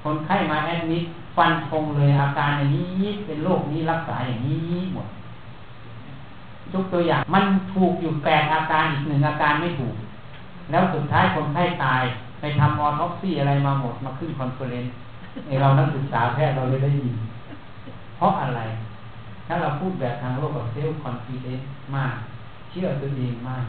[0.02, 1.04] คนไข้มาแอดมิด
[1.36, 5.08] ฟันธงเลยอาการอย่างนี้เป็นโรคนี้รักษาอย่างนี้หมด
[6.72, 7.44] ยกตัวอย่างมัน
[7.74, 9.94] ถูกอยู่แปดอาการอีกหนึ่งอาการไม่ถูก
[10.70, 12.02] แล้วสุดท้ายคนไข้ตาย
[12.40, 14.92] ไปทำ autopsy อะไรมาหมดมาขึ้น conference
[15.62, 17.14] เรานักศึกษาแพทย์เราเลยได้ยิน
[18.16, 18.60] เพราะอะไร
[19.52, 22.14] ถ้าเราพูดแบบทางโลกแบบ self confidence มาก
[22.70, 23.64] เชื่อตัวเองมาก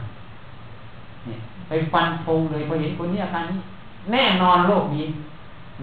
[1.24, 1.38] เนี่ย
[1.68, 3.60] ไปฟันธงเลยพอเห็นคนนี้อาการนี้
[4.12, 5.06] แน่นอนโรคนี้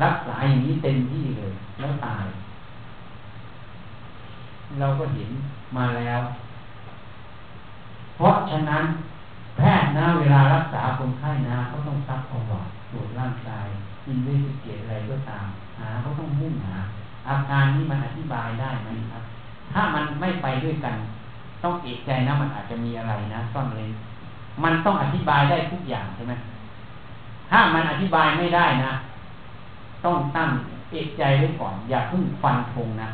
[0.04, 2.26] รักษาอย่างนี้เต็มที่เลยแล้วตาย
[4.80, 5.30] เราก็เห็น
[5.78, 6.22] มาแล้ว
[8.16, 8.84] เพราะฉะนั้น
[9.58, 13.68] แพทย์นะเวลารักษาคนไข้นะเขาต้องซักประวัติตรวจร่างกาย
[14.08, 15.48] อินเวสเกตอะไรก็ตาม
[15.80, 16.78] หาเขาต้องมุ่งหา
[17.30, 19.24] อาการนี้มันอธิบายได้ไหมครับ
[19.74, 20.96] ถ้ามันไม่ไปด้วยกัน
[21.64, 23.92] ต้องเอกใจนะมันอาจจะมีอะไรนะซ่อนเร้น
[24.64, 26.34] มันต้องอธิบายได้ทุกอย่างใช่ไหม
[27.50, 28.94] ถ้ามันอธิบายไม่ได้นะ
[30.06, 30.50] ต้องตั้ง
[30.92, 33.10] เอกใจไว้ก่อน อย่าเพิ่งฟันธงนะ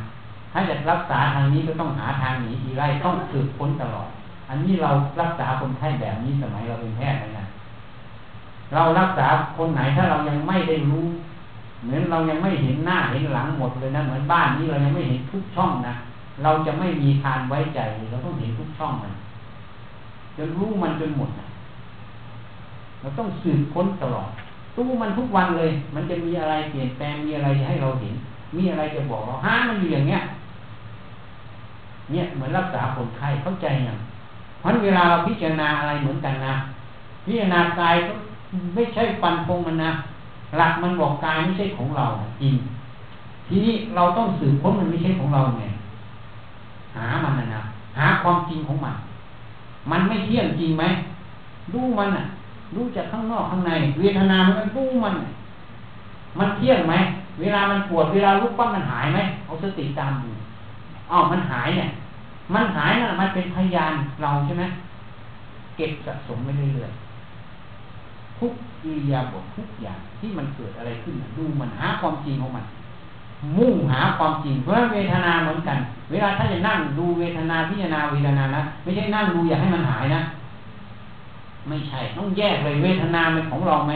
[0.51, 4.09] ถ้าจะรักษาทางนี้ก็ต้องหาทางหนีทีไรต้องสืบค้นตลอด
[4.49, 4.89] อันนี้เรา
[5.21, 7.45] รักษาคนไข้แบบนี้สมัยเราเป็นแพทย์นะ
[8.73, 9.27] เรารักษา
[9.57, 11.05] คนไหนถ้าเรายังไม่ได้รู้
[11.83, 15.93] เหมือนเรายังไม่เห็นหน้าเห็นหลังหมดเลยนะ เหมือนบ้านนี้เรายังไม่เห็นทุกช่องนะ
[16.43, 17.79] เราจะไม่มีทานไว้ใจ
[18.11, 19.13] เราต้องเห็นทุกช่องมัน
[20.37, 21.47] จนรู้มันจนหมดนะ
[22.99, 24.29] เราต้องสืบค้นตลอด
[24.75, 28.15] ตู้มันทุกวันเลย มันจะมีอะไรเปลี่ยนแปลงมีอะไรให้เราเห็น
[28.57, 30.21] มีอะไรจะบอกเราหามันอยู่อย่างเงี้ย
[32.11, 33.99] เนี่ยเหมือนรักษาคนไข้เข้าใจย่าง
[34.59, 36.53] เพราะเวลาเราพิจารณาอะไรเหมือนกันนะ
[37.25, 38.11] พิจารณากายก็
[38.75, 39.91] ไม่ใช่ฟันพงมันนะ
[40.57, 42.05] หลักมันบอกกายไม่ใช่ของเรา
[42.41, 42.55] จริง
[43.47, 45.63] ทีนี้เราต้องสืบค้นมันไม่ใช่ของเราไง
[47.01, 47.61] หามันนะนะ
[47.97, 48.95] หาความจริงของมัน
[49.91, 50.85] มันไม่เที่ยงจริงไหม
[51.73, 52.23] ดูมันอะ
[52.75, 55.15] รู้จากข้างนอกข้างใน เวทนามันรู้มัน
[56.39, 56.95] มันเที่ยงไหม
[57.39, 60.29] เวลามันปวดเวลาลุกปั้มมันหายไหมเอาสติตามดู
[61.11, 61.89] อ๋อมันหายเนี่ย
[62.53, 64.63] มันหายนะ่ะ มันเป็นพยานเราใช่ไหม
[65.77, 68.53] เก็บสะสมไปเรื่อยๆทุก
[68.83, 72.65] อิริยาบถทุกอย่างที่มันเกิดอะไรขึ้นดูมันหาความจริงของมัน
[73.57, 75.77] มุ่งหาความจริงเพราะเวทนาเหมือนกัน
[76.11, 80.21] เวลาถ้าจะนั่งดูเวทนาพิจารณาเวทนานะไม่ใช่นั่งดูอยากให้มันหายนะ
[81.67, 83.93] ไม่ใช่ต้องแยกเลยเวทนาเป็นของเราไหม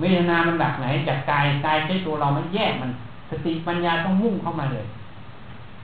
[0.00, 2.90] เวทนามันแบบไหนจากกายกายใช้ตัวเรามันแยกมัน
[3.30, 4.86] สติปัญญาต้องมุ่งเข้ามาเลย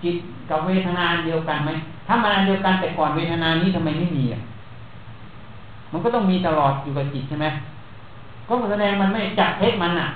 [0.02, 0.16] จิต
[0.51, 1.70] กับเวทนาเดียวกันไหม
[2.06, 4.40] ถ้ามันอันเดียวกันแต่ก่อนเวทนานี้ทำไมไม่มีอะ
[5.92, 7.46] มันก็ต้องมีตลอดอยู่กับจิตใช่ไหม
[8.48, 10.09] ก็แสดงมันไม่จับเท็จมันอะ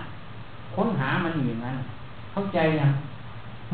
[0.74, 1.76] ค้นหามันอยู่อย่างนั้น
[2.32, 2.92] เข้าใจยัง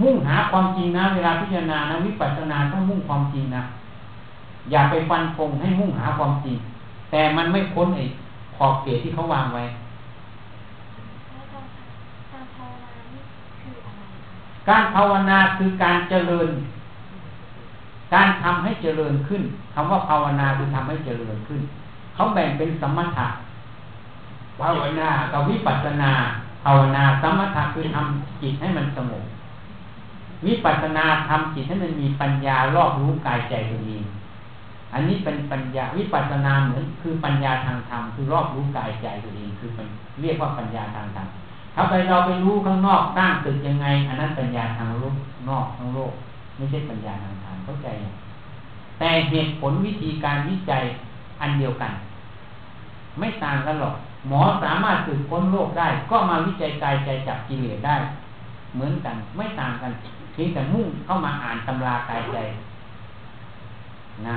[0.03, 3.63] มุ่งหาความจริงนะ เวลาพิจารณานะวิปัสสนาต้องมุ่งความจริงนะ
[4.71, 6.57] อย่าไปฟันคงให้มุ่งหาความจริง
[7.11, 8.05] แต่มันไม่พ้นไอ้
[8.57, 9.65] ขอบเขตที่เขาวางไว้
[14.69, 16.49] การภาวนาคือการเจริญ
[18.15, 19.43] การทำให้เจริญขึ้น
[19.75, 21.61] คำว่าภาวนาคือทำให้เจริญขึ้น
[22.15, 23.27] เขาแบ่งเป็นสมถะ
[24.61, 26.13] ภาวนากับวิปัสสนา
[26.65, 29.24] ภาวนาสมถะคือทำจิตให้มันสงบ
[30.47, 34.03] วิปัสสนาทำจิตให้มันมีปัญญารอบรู้กายใจตัวเอง
[34.93, 39.69] อันนี้เป็นปัญญาวิปัสสนาเหมือนคือปัญญาทางธรรมคือรอบรู้กายใจตัวเองคือ
[40.23, 41.28] เรียกว่าปัญญาทางธรรม
[41.74, 45.15] ถ้าไปเราไปรู้ข้างนอกตั้งตึกยังไง อันนั้นปัญญาทางโลก
[45.49, 46.12] นอกทางโลก
[46.57, 47.89] ไม่ใช่ปัญญาทางธรรมเข้าใจ
[48.99, 50.82] แต่เหตุผลวิธีการวิจัย
[51.41, 51.93] อันเดียวกัน
[53.19, 53.95] ไม่ต่างกันหรอก
[54.29, 57.97] หมอสามารถสืบค้นโรคได้ ก็มาวิจัยกายใจจับกิเลสได้
[58.75, 59.93] เหมือนกันไม่ต่างกัน
[60.33, 62.39] เพียงแต่มุ่งเข้ามาอ่านตำรากายใจ
[64.29, 64.37] นะ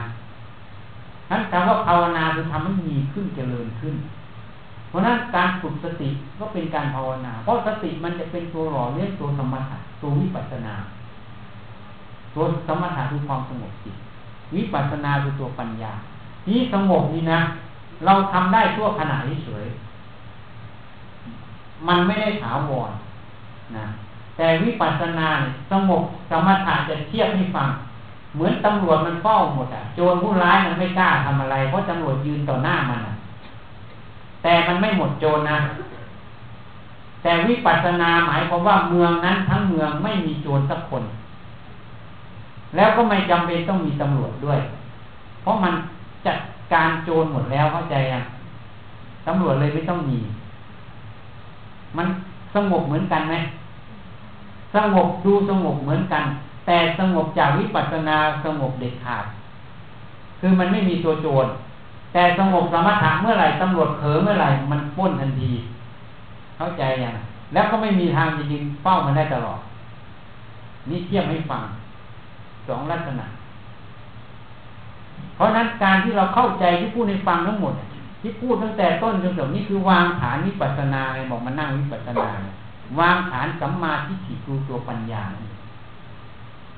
[1.29, 3.95] นั้นคำว่าภาวนาคือทำให้มีขึ้นเจริญขึ้น
[4.89, 6.09] เพราะนั้นการฝึกสติ
[6.39, 10.73] ก็เป็นการภาวนา เพราะสติมันจะเป็นตัวหล่อเลี้ยงตัวสมถะตัววิปัสสนา
[12.35, 13.95] ตัวสมถะคือความสงบจิต
[14.55, 15.91] วิปัสสนาคือตัวปัญญา
[16.47, 17.39] นี้สงบนี่นะ
[18.05, 19.67] เราทำได้ทั่วขณะเฉย
[21.87, 22.91] มันไม่ได้ถาวร
[23.77, 23.85] นะ
[24.37, 25.27] แต่วิปัสสนา
[25.71, 27.69] สงบสมถะจะเทียบให้ฟัง
[28.35, 33.13] เหมือนตำรวจมันเฝ้าหมดอะโจรผู้ร้ายมันไม่กล้าทำอะไร เพราะตำรวจยืนต่อหน้ามันอะ
[34.43, 35.57] แต่มันไม่หมดโจรนะ
[37.23, 41.03] แต่วิปัสสนาหมายความว่าเมืองนั้นทั้งเมืองไม่มีโจรสักคน
[42.75, 44.59] แล้วก็ไม่จำเป็นต้องมีตำรวจด้วย
[45.41, 45.73] เพราะมัน
[46.25, 46.37] จัด
[46.73, 48.21] การโจรหมดแล้วเข้าใจอะ
[49.27, 50.19] ตำรวจเลยไม่ต้องมี
[51.97, 52.07] มัน
[52.55, 53.35] สงบเหมือนกันไหม
[54.75, 56.23] สงบดูสงบเหมือนกัน
[56.65, 59.25] แต่สงบจากวิปัสสนาสงบเด็ดขาด
[60.39, 61.45] คือมันไม่มีตัวโจร
[62.13, 65.51] แต่สงบสมถะเมื่อไหร่ตำรวจเผลอเมื่อไหร่มันป้นทันที
[66.57, 67.15] เข้าใจยัง
[67.53, 69.59] แล้วก็ไม่มีทางจริงๆเฝ้ามันได้ตลอด
[70.89, 71.63] นี่เทียบให้ฟัง
[72.67, 73.25] สองลักษณะ
[75.37, 77.73] เพราะนั้นการที่เราเข้าใจที่พูดในฟังทั้งหมด
[78.21, 82.29] ที่พูดตั้งแต่ต้นจนจบนี่คือวางฐานวิปัสสนาไงบอกมานั่งวิปัสสนา
[82.99, 85.23] วางฐานสัมมาทิฏฐิคือตัวปัญญา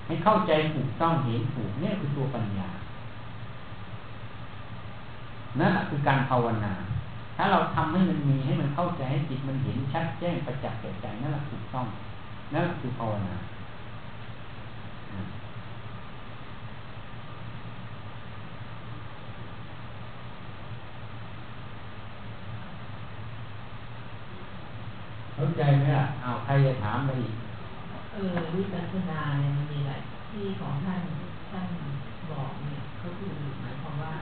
[0.06, 2.70] ให้เข้าใจถูกต้องเห็นถูกเนี่ยคือตัวปัญญา
[5.60, 6.74] นั่นแหละคือการภาวนา
[7.38, 11.86] ถ้าเราทำให้มันมีให้มันเข้าใจให้จิตมันเห็นชัดแจ้งประจักษ์แก่ใจนั่นแหละถูกต้อง
[12.54, 13.36] นั่นแหละคือภาวนา
[25.40, 27.34] เข้าใจไหมล่ะอ้าวใครจะถามไปอีก
[28.14, 30.00] เออวิปัสสนาเนี่ยมันมีหลาย
[30.32, 31.02] ที่ของท่าน
[31.52, 31.66] ท่าน
[32.32, 34.14] บอกเนี่ยก็คือหมายความว่า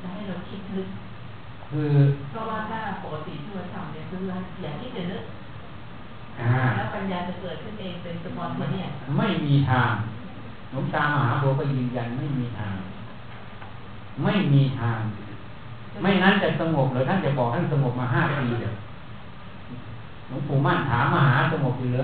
[0.00, 0.88] จะให้เราคิดลึก
[1.70, 1.92] คือ
[2.30, 5.22] เพราะว่าถ้าปกติที่เราทำเนี่ยคือว่าอย่าที่จะนึก
[6.40, 8.86] อ่าแล้วปัญญาจะเกิดขึ้นเองเป็นสปอนเทเนี่ย
[9.18, 9.92] ไม่มีทาง
[10.70, 12.74] หลวงตามหาบัวก็ยืนยันไม่มีทาง
[14.24, 15.00] ไม่มีทาง
[16.02, 18.91] ไม่นั้นจะสงบเลยท่านจะบอกท่านสงบมาห้าปีเดียวห
[20.32, 22.00] ลวงปู่มั่นถามมหาสงบเหรือ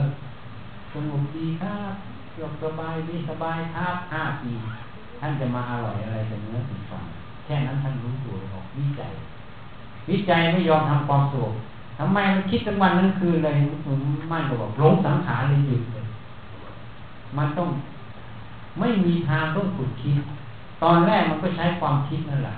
[0.93, 1.93] สงบดีครับ
[2.33, 4.53] เกือบสบายดีสบายครับห้าปี
[5.21, 7.05] ท่านจะมาอร่อยอะไรแต่เนื้อสิ่งฟัง
[7.45, 9.13] แค่นั้นท่านรู้ตัวออกวิจัย
[10.11, 11.53] วิจัยไม่ยอมทำความสุข
[11.99, 13.99] ทำไมมันคิดทั้งวันทั้งคืนเลยผม
[14.33, 16.05] มั่นก็บอกหลงสังขารเลยหยุดเลย
[17.37, 17.69] มันต้อง
[18.79, 20.19] ไม่มีทางต้องฝึกคิด
[20.83, 22.55] ตอนแรกมันก็ใช้ความคิดนั่นแหละ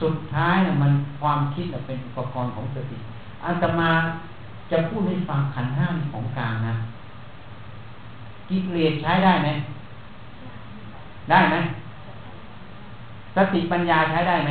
[0.00, 2.98] สุดท้ายเนี่ยมันความคิดเป็นอุปกรณ์ของสติ
[3.44, 3.90] อาตมา
[4.70, 6.74] จะพูดให้ฟังขันห้ามของกลางนะ
[8.48, 9.48] กิเลสใช้ได้ไหม
[11.30, 11.56] ได้ไหม
[13.36, 14.48] สติปัญญาใช้ได้ไห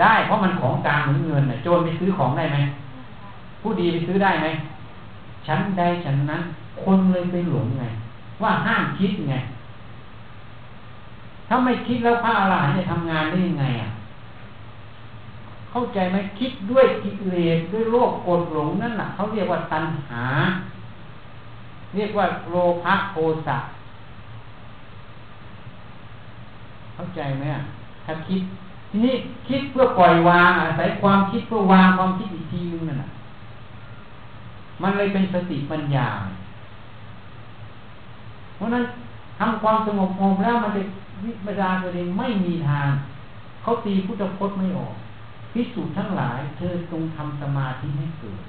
[0.00, 2.58] ได้เพราะมันของกลางเหมือนเงินน่ะโจรไปซื้อของได้ไหม
[3.60, 4.46] ผู้ดีไปซื้อได้ไหม
[5.46, 6.42] ชั้นใดชั้นนั้น
[6.82, 7.84] คนเลยไปหลงไง
[8.42, 9.34] ว่าห้ามคิดไง
[11.48, 13.88] ถ้าไม่คิดแล้วพระอรหันต์จะทำงานได้ยังไงอะ
[15.72, 20.24] เข้าใจไหมคิดด้วยกิเลสด้วยโลภโกรธหลงนั่นแหละเขาเรียกว่าตัณหา
[21.94, 23.16] เรียกว่าโลภะโท
[23.46, 23.58] สะ
[26.94, 27.44] เข้าใจไหม
[28.04, 28.40] ถ้าคิด
[28.90, 29.14] ทีนี้
[29.48, 33.08] คิดเพื่อปล่อยวางอาศัยความคิดเพื่อวางความคิดอีกทีนึงนั่นแหละ
[34.82, 36.08] มันเลยเป็นสติปัญญา
[38.56, 38.84] เพราะนั้น
[39.38, 40.82] ทำความสงบงมแล้วมันจะ
[41.24, 42.88] วิปัสสนาตัวเองไม่มีทาง
[43.62, 44.94] เขาตีพุทธพจน์ไม่ออก
[45.52, 48.40] พิสูจน์ทั้งหลาย เธอจงทำสมาธิให้เกิด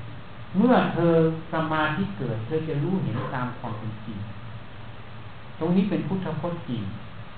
[0.58, 1.14] เมื่อเธอ
[1.54, 4.18] สมาธิเกิด เธอจะรู้เห็นตามความเป็นจริง
[5.60, 6.82] ตรงนี้เป็นพุทธพจน์จริง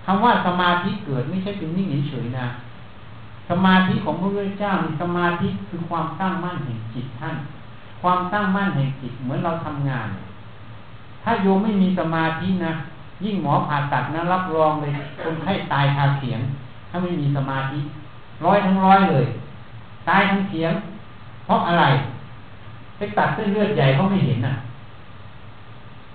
[0.06, 2.48] คำว่าสมาธิเกิดไม่ใช่เป็นนิ่งเฉยนะ
[3.50, 7.36] สมาธิของพระพุทธเจ้ามีสมาธิคือความตั้งมั่นแห่งจิตท่าน
[8.02, 10.08] ความตั้งมั่นแห่งจิตเหมือนเราทำงาน
[11.24, 12.74] ถ้าโยมไม่มีสมาธินะ
[13.24, 14.92] ยิ่งหมอผ่าตัดนะรับรองเลย
[15.24, 16.40] คนไข้ตายคาเสียง
[16.90, 17.80] ถ้าไม่มีสมาธิ
[18.46, 19.26] ร้อยทั้งร้อยเลย
[20.08, 20.74] ตายทั้งเสียง
[21.46, 21.86] เพราะอะไร
[22.98, 24.54] ไปตัดเส้นเลือดใหญ่เขาไม่เห็นน่ะ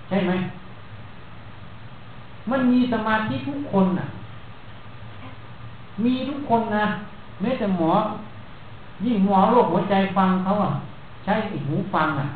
[0.07, 0.31] ใช่ไหม
[2.51, 4.07] มันมีสมาธิทุกคนน่ะ
[6.03, 6.85] มีทุกคนนะ
[7.41, 7.91] แม้แต่หมอ
[9.05, 10.71] ยิ่งหมอโรคหัวใจฟังเขาอะ
[11.23, 11.33] ใช้
[11.67, 12.27] หูฟังอะ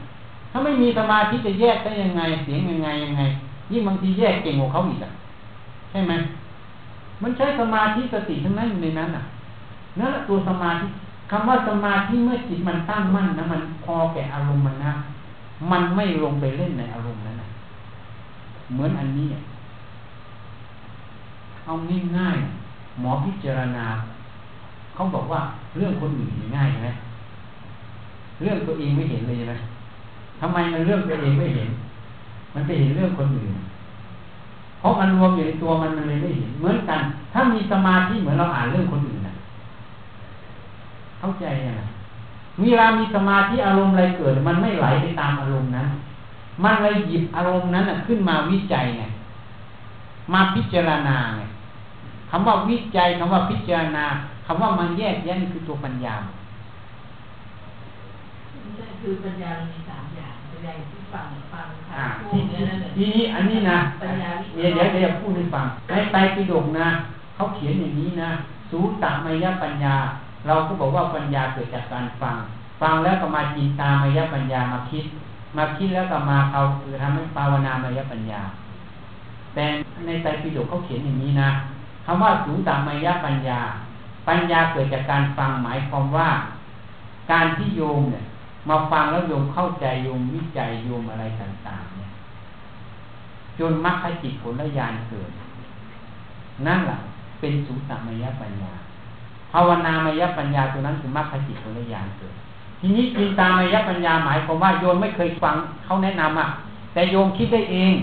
[0.51, 3.21] ถ้าไม่มีสมาธิจะแยกได้ยังไง เสียงยังไงยังไง
[3.71, 5.11] ยิ่งบางทีแยกเก่งกว่าเขาอีกอะ
[5.91, 6.13] ใช่ไหม
[7.23, 9.23] มันใช้สมาธิสติทั้งนั้นอยู่ในนั้นอะ
[9.99, 10.87] นั่นแหละตัวสมาธิ
[11.29, 14.91] คำว่าสมาธิเมื่อจิตมันตั้งมั่นนะมันพอแก่อารมณ์มันนะ
[15.71, 17.47] มันไม่ลงไปเล่นในอารมณ์นั้นนะ
[18.73, 19.27] เหมือนอันนี้
[21.65, 21.73] เอา
[22.17, 23.85] ง่ายๆหมอพิจารณา
[24.93, 25.41] เขาบอกว่า
[25.77, 26.89] เรื่องคนอื่นง่ายไหม
[28.41, 29.57] เรื่องตัวเองไม่เห็นเลยนะ
[30.39, 31.69] ทำไมมันเรื่องตัวเองไม่เห็น
[32.53, 33.51] มันไปเห็นเรื่องคนอื่น
[34.79, 37.01] เพราะมันรวมอยู่ในตัวมันมันเลยไม่เห็น เหมือนกัน
[37.33, 39.14] ถ้ามีสมาธิเหมือนเราอ่านเรื่องคนอื่น
[41.25, 41.79] เข้าใจยัง
[42.61, 45.87] เวลามีสมาธิอารมณ์อะไรเกิด มันไม่ไหลไปตามอารมณ์นั้น
[46.63, 49.03] มันเลยหยิบอารมณ์นั้นขึ้นมาวิจัยไง
[50.33, 51.41] มาพิจารณาไง
[52.29, 54.05] คำว่าวิจัยคำว่าพิจารณา
[54.45, 56.15] คำว่ามันแยกแยะนี่คือตัวปัญญา
[58.61, 66.87] ไม่ใช่คือปัญญามีสามอย่างปัญญาที่ฟังฟังค่ะอ่าพูทีดเนี่ยนั่นแหละทีนี้อันนี้นะปัญญาวิเดี๋ยวเดี๋ยวเดี๋ยวพูดให้ฟังในไตรปิฎกนะ
[67.35, 68.29] เขาเขียนอย่างนี้นะ
[68.69, 69.95] สูตมยปัญญา
[70.47, 72.35] เราก็บอกว่าปัญญาเกิดจากการฟัง
[72.81, 75.05] ฟังแล้วก็มาจินตามายปัญญามาคิด
[75.57, 78.41] มาคิดแล้วก็มาเอาคือทำให้ภาวนามายปัญญา
[79.53, 79.63] แต่
[80.05, 81.49] ในไตรปิฎกเขาเขียนอย่างนี้นะ
[82.05, 83.59] คำว่าสูตมายปัญญา
[84.27, 86.29] ปัญญาเกิดจากการฟังหมายความว่า
[87.31, 88.23] การที่โยมเนี่ย
[88.69, 92.09] มาฟังแล้วโยมเข้าใจโยมวิจัยโยมอะไรต่างๆเนี่ย
[93.59, 95.29] จนมรรคจิตผลญาณเกิด
[96.67, 96.97] นั่นแหละ
[97.39, 98.73] เป็นสุตตมายปัญญา
[99.55, 102.33] ภาวนามยปัญญาตัวนั้นคือมรรคจิตผลญาณเกิด
[102.79, 105.55] ทีนี้จินตามยปัญญาหมายความว่าโยมไม่เคยฟัง
[105.85, 106.47] เขาแนะนำอะ
[106.93, 107.93] แต่โยมคิดได้เอง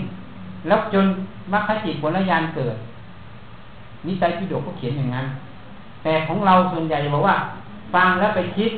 [0.67, 1.05] แล้วจน
[1.53, 2.75] มรรคจิตผลญาณเกิด
[4.05, 5.25] นิสัยพิโดกก็เขียนอย่างนั้น
[6.03, 7.35] แต่ของเราส่วนใหญ่บอกว่า
[7.93, 8.71] ฟังแล้วไปคิด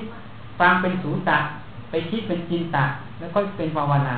[0.60, 1.38] ฟังเป็นสูตะ
[1.90, 2.84] ไปคิดเป็นจินตะ
[3.20, 4.18] แล้วก็เป็นภาวนา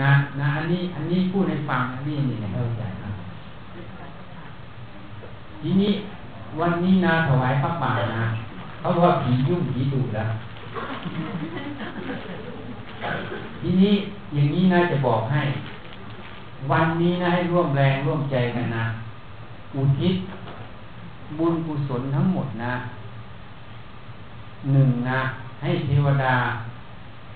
[0.00, 3.10] นะนะอันนี้อันนี้พูดให้ฟังอันนี้นี่เข้าใจนะ
[5.62, 5.92] ทีนี้
[6.60, 8.26] วันนี้นาถวายพระป่านะ
[8.80, 10.30] เขาว่าผียุ่งผีดุแล้ว
[13.60, 13.94] ทีนี้
[14.34, 15.42] อย่างนี้นะจะบอกให้
[16.70, 18.84] วันนี้นะให้ร่วมแรงร่วมใจกันนะ
[19.74, 20.14] อุทิศ
[21.38, 22.72] บุญกุศลทั้งหมดนะ
[24.72, 25.20] หนึ่งนะ
[25.62, 26.34] ให้เทวดา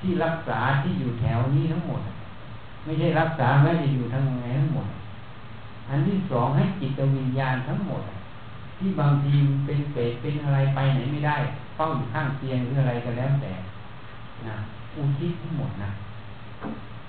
[0.00, 2.00] ที่รักษาที่อยู่แถวนี้ทั้งหมด
[2.84, 4.86] ไม่ใช่รักษาแม้จะอยู่ทั้งไงทั้งหมด
[5.88, 8.02] อันที่สองให้จิตวิญญาณทั้งหมด
[8.78, 9.32] ที่บางที
[9.66, 11.36] เป็นเปรตเป็นอะไรไปไหนไม่ได้
[11.76, 13.52] เฝ้าอยู่ข้างเตียงหรืออะไรก็แล้วแต่
[14.46, 14.56] นะ
[14.94, 15.90] อุทิศทั้งหมดนะ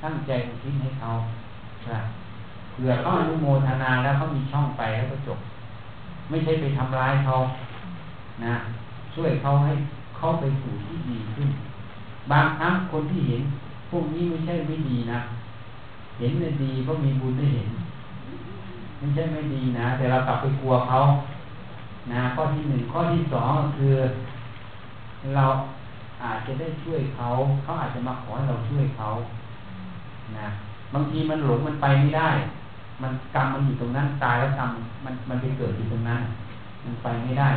[0.04, 1.10] ตั้งใจอุทิศให้เขา
[2.72, 5.40] เผื่อเขาอนุโมทนาแล้วเขามีช่องไปแล้วก็จบ
[6.30, 7.36] ไม่ใช่ไปทำร้ายเขา
[8.46, 8.54] นะ
[9.14, 9.74] ช่วยเขาให้
[10.18, 11.50] เข้าไปสู่ที่ดีขึ้น
[12.32, 13.42] บางครั้งคนที่เห็น
[13.90, 15.20] พวกนี้ไม่ใช่ไม่ดีนะ
[16.20, 17.70] เห็นเนี่ยดีก็มีบุญได้เห็น
[18.98, 21.00] ไม่ใช่ไม่ดีนะ แต่เรากลับไปกลัวเขา
[22.12, 23.96] นะข้อที่หนึ่งข้อที่สองคือ
[25.36, 25.46] เรา
[26.24, 27.28] อาจจะได้ช่วยเขา
[27.64, 29.08] เขาอาจจะมาขอให้เราช่วยเขา
[30.38, 30.48] นะ
[30.94, 32.30] บางทีมันหลงมันไปไม่ได้
[33.02, 34.70] มันกรรมมันอยู่ตรงนั้นตายแล้วกรรม
[35.06, 36.22] มันมันไปเกิดอยู่ตรงนั้น
[36.84, 37.50] มันไปไม่ได้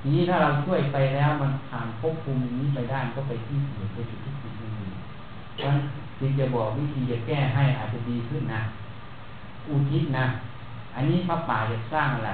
[0.00, 4.54] ทีนี้ถ้าเราช่วยไปแล้วมันผ่านภพภูมินี้ไปได้ก็ไปที่อื่นไปที่ที่อื่น
[5.56, 5.74] เพราะ
[6.24, 8.62] ฉะนั้นจึงจะบอกวิธีจะแก้ให้อาจจะดีขึ้นนะ
[9.68, 10.26] อุทิศนะ
[10.94, 12.32] อันนี้พระป่าจะสร้างอะไร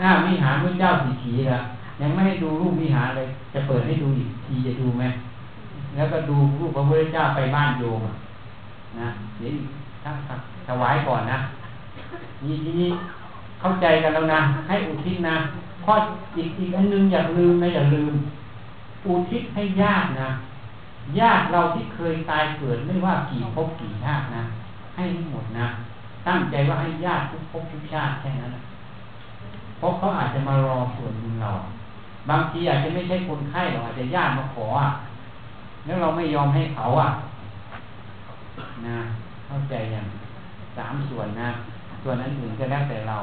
[0.00, 1.62] อ่าวิหารพระเจ้าสีขีแล้ว
[2.00, 5.04] ยังไม่ให้ดูรูปวิหารเลย จะเปิดให้ดูอีกทีจะดูไหม
[5.96, 8.00] แล้วก็ดูรูปพระพุทธเจ้าไปบ้านโยม
[9.00, 9.08] นะ
[9.38, 9.54] เดี๋ยว
[10.02, 10.10] ถ้า
[10.66, 11.38] ถวายก่อนนะ
[12.44, 12.90] นี่ทีนี้
[13.60, 15.36] เข้าใจกันแล้วนะ ให้อุทิศนะ
[15.84, 15.94] ข้อ
[16.36, 18.12] อีกอีกอันนึงอย่าลืมนะอย่าลืม
[19.06, 20.30] อุทิศให้ญาตินะ
[21.18, 24.42] ญาติเราที่เคยตายเกิดไม่ว่ากี่ภพกี่ชาตินะ
[24.96, 25.66] ให้ทั้งหมดนะ
[26.26, 28.62] ตั้งใจว่าให้ญาติทุกภพทุกชาติแค่นั้นนะ
[29.78, 31.52] เพราะเขาอาจจะมารอส่วนบุญเรา
[32.30, 34.90] บางทีอาจจะไม่ใช่คนไข้หรอกอาจจะญาติมาขออะ
[35.84, 37.10] แล้วเราไม่ยอมให้เขาอะ
[38.86, 38.98] นะ
[39.46, 40.06] เข้าใจยัง
[40.76, 41.48] สามส่วนนะ
[42.02, 43.18] ส่วนนั้นอื่นก็แล้วแต่เรา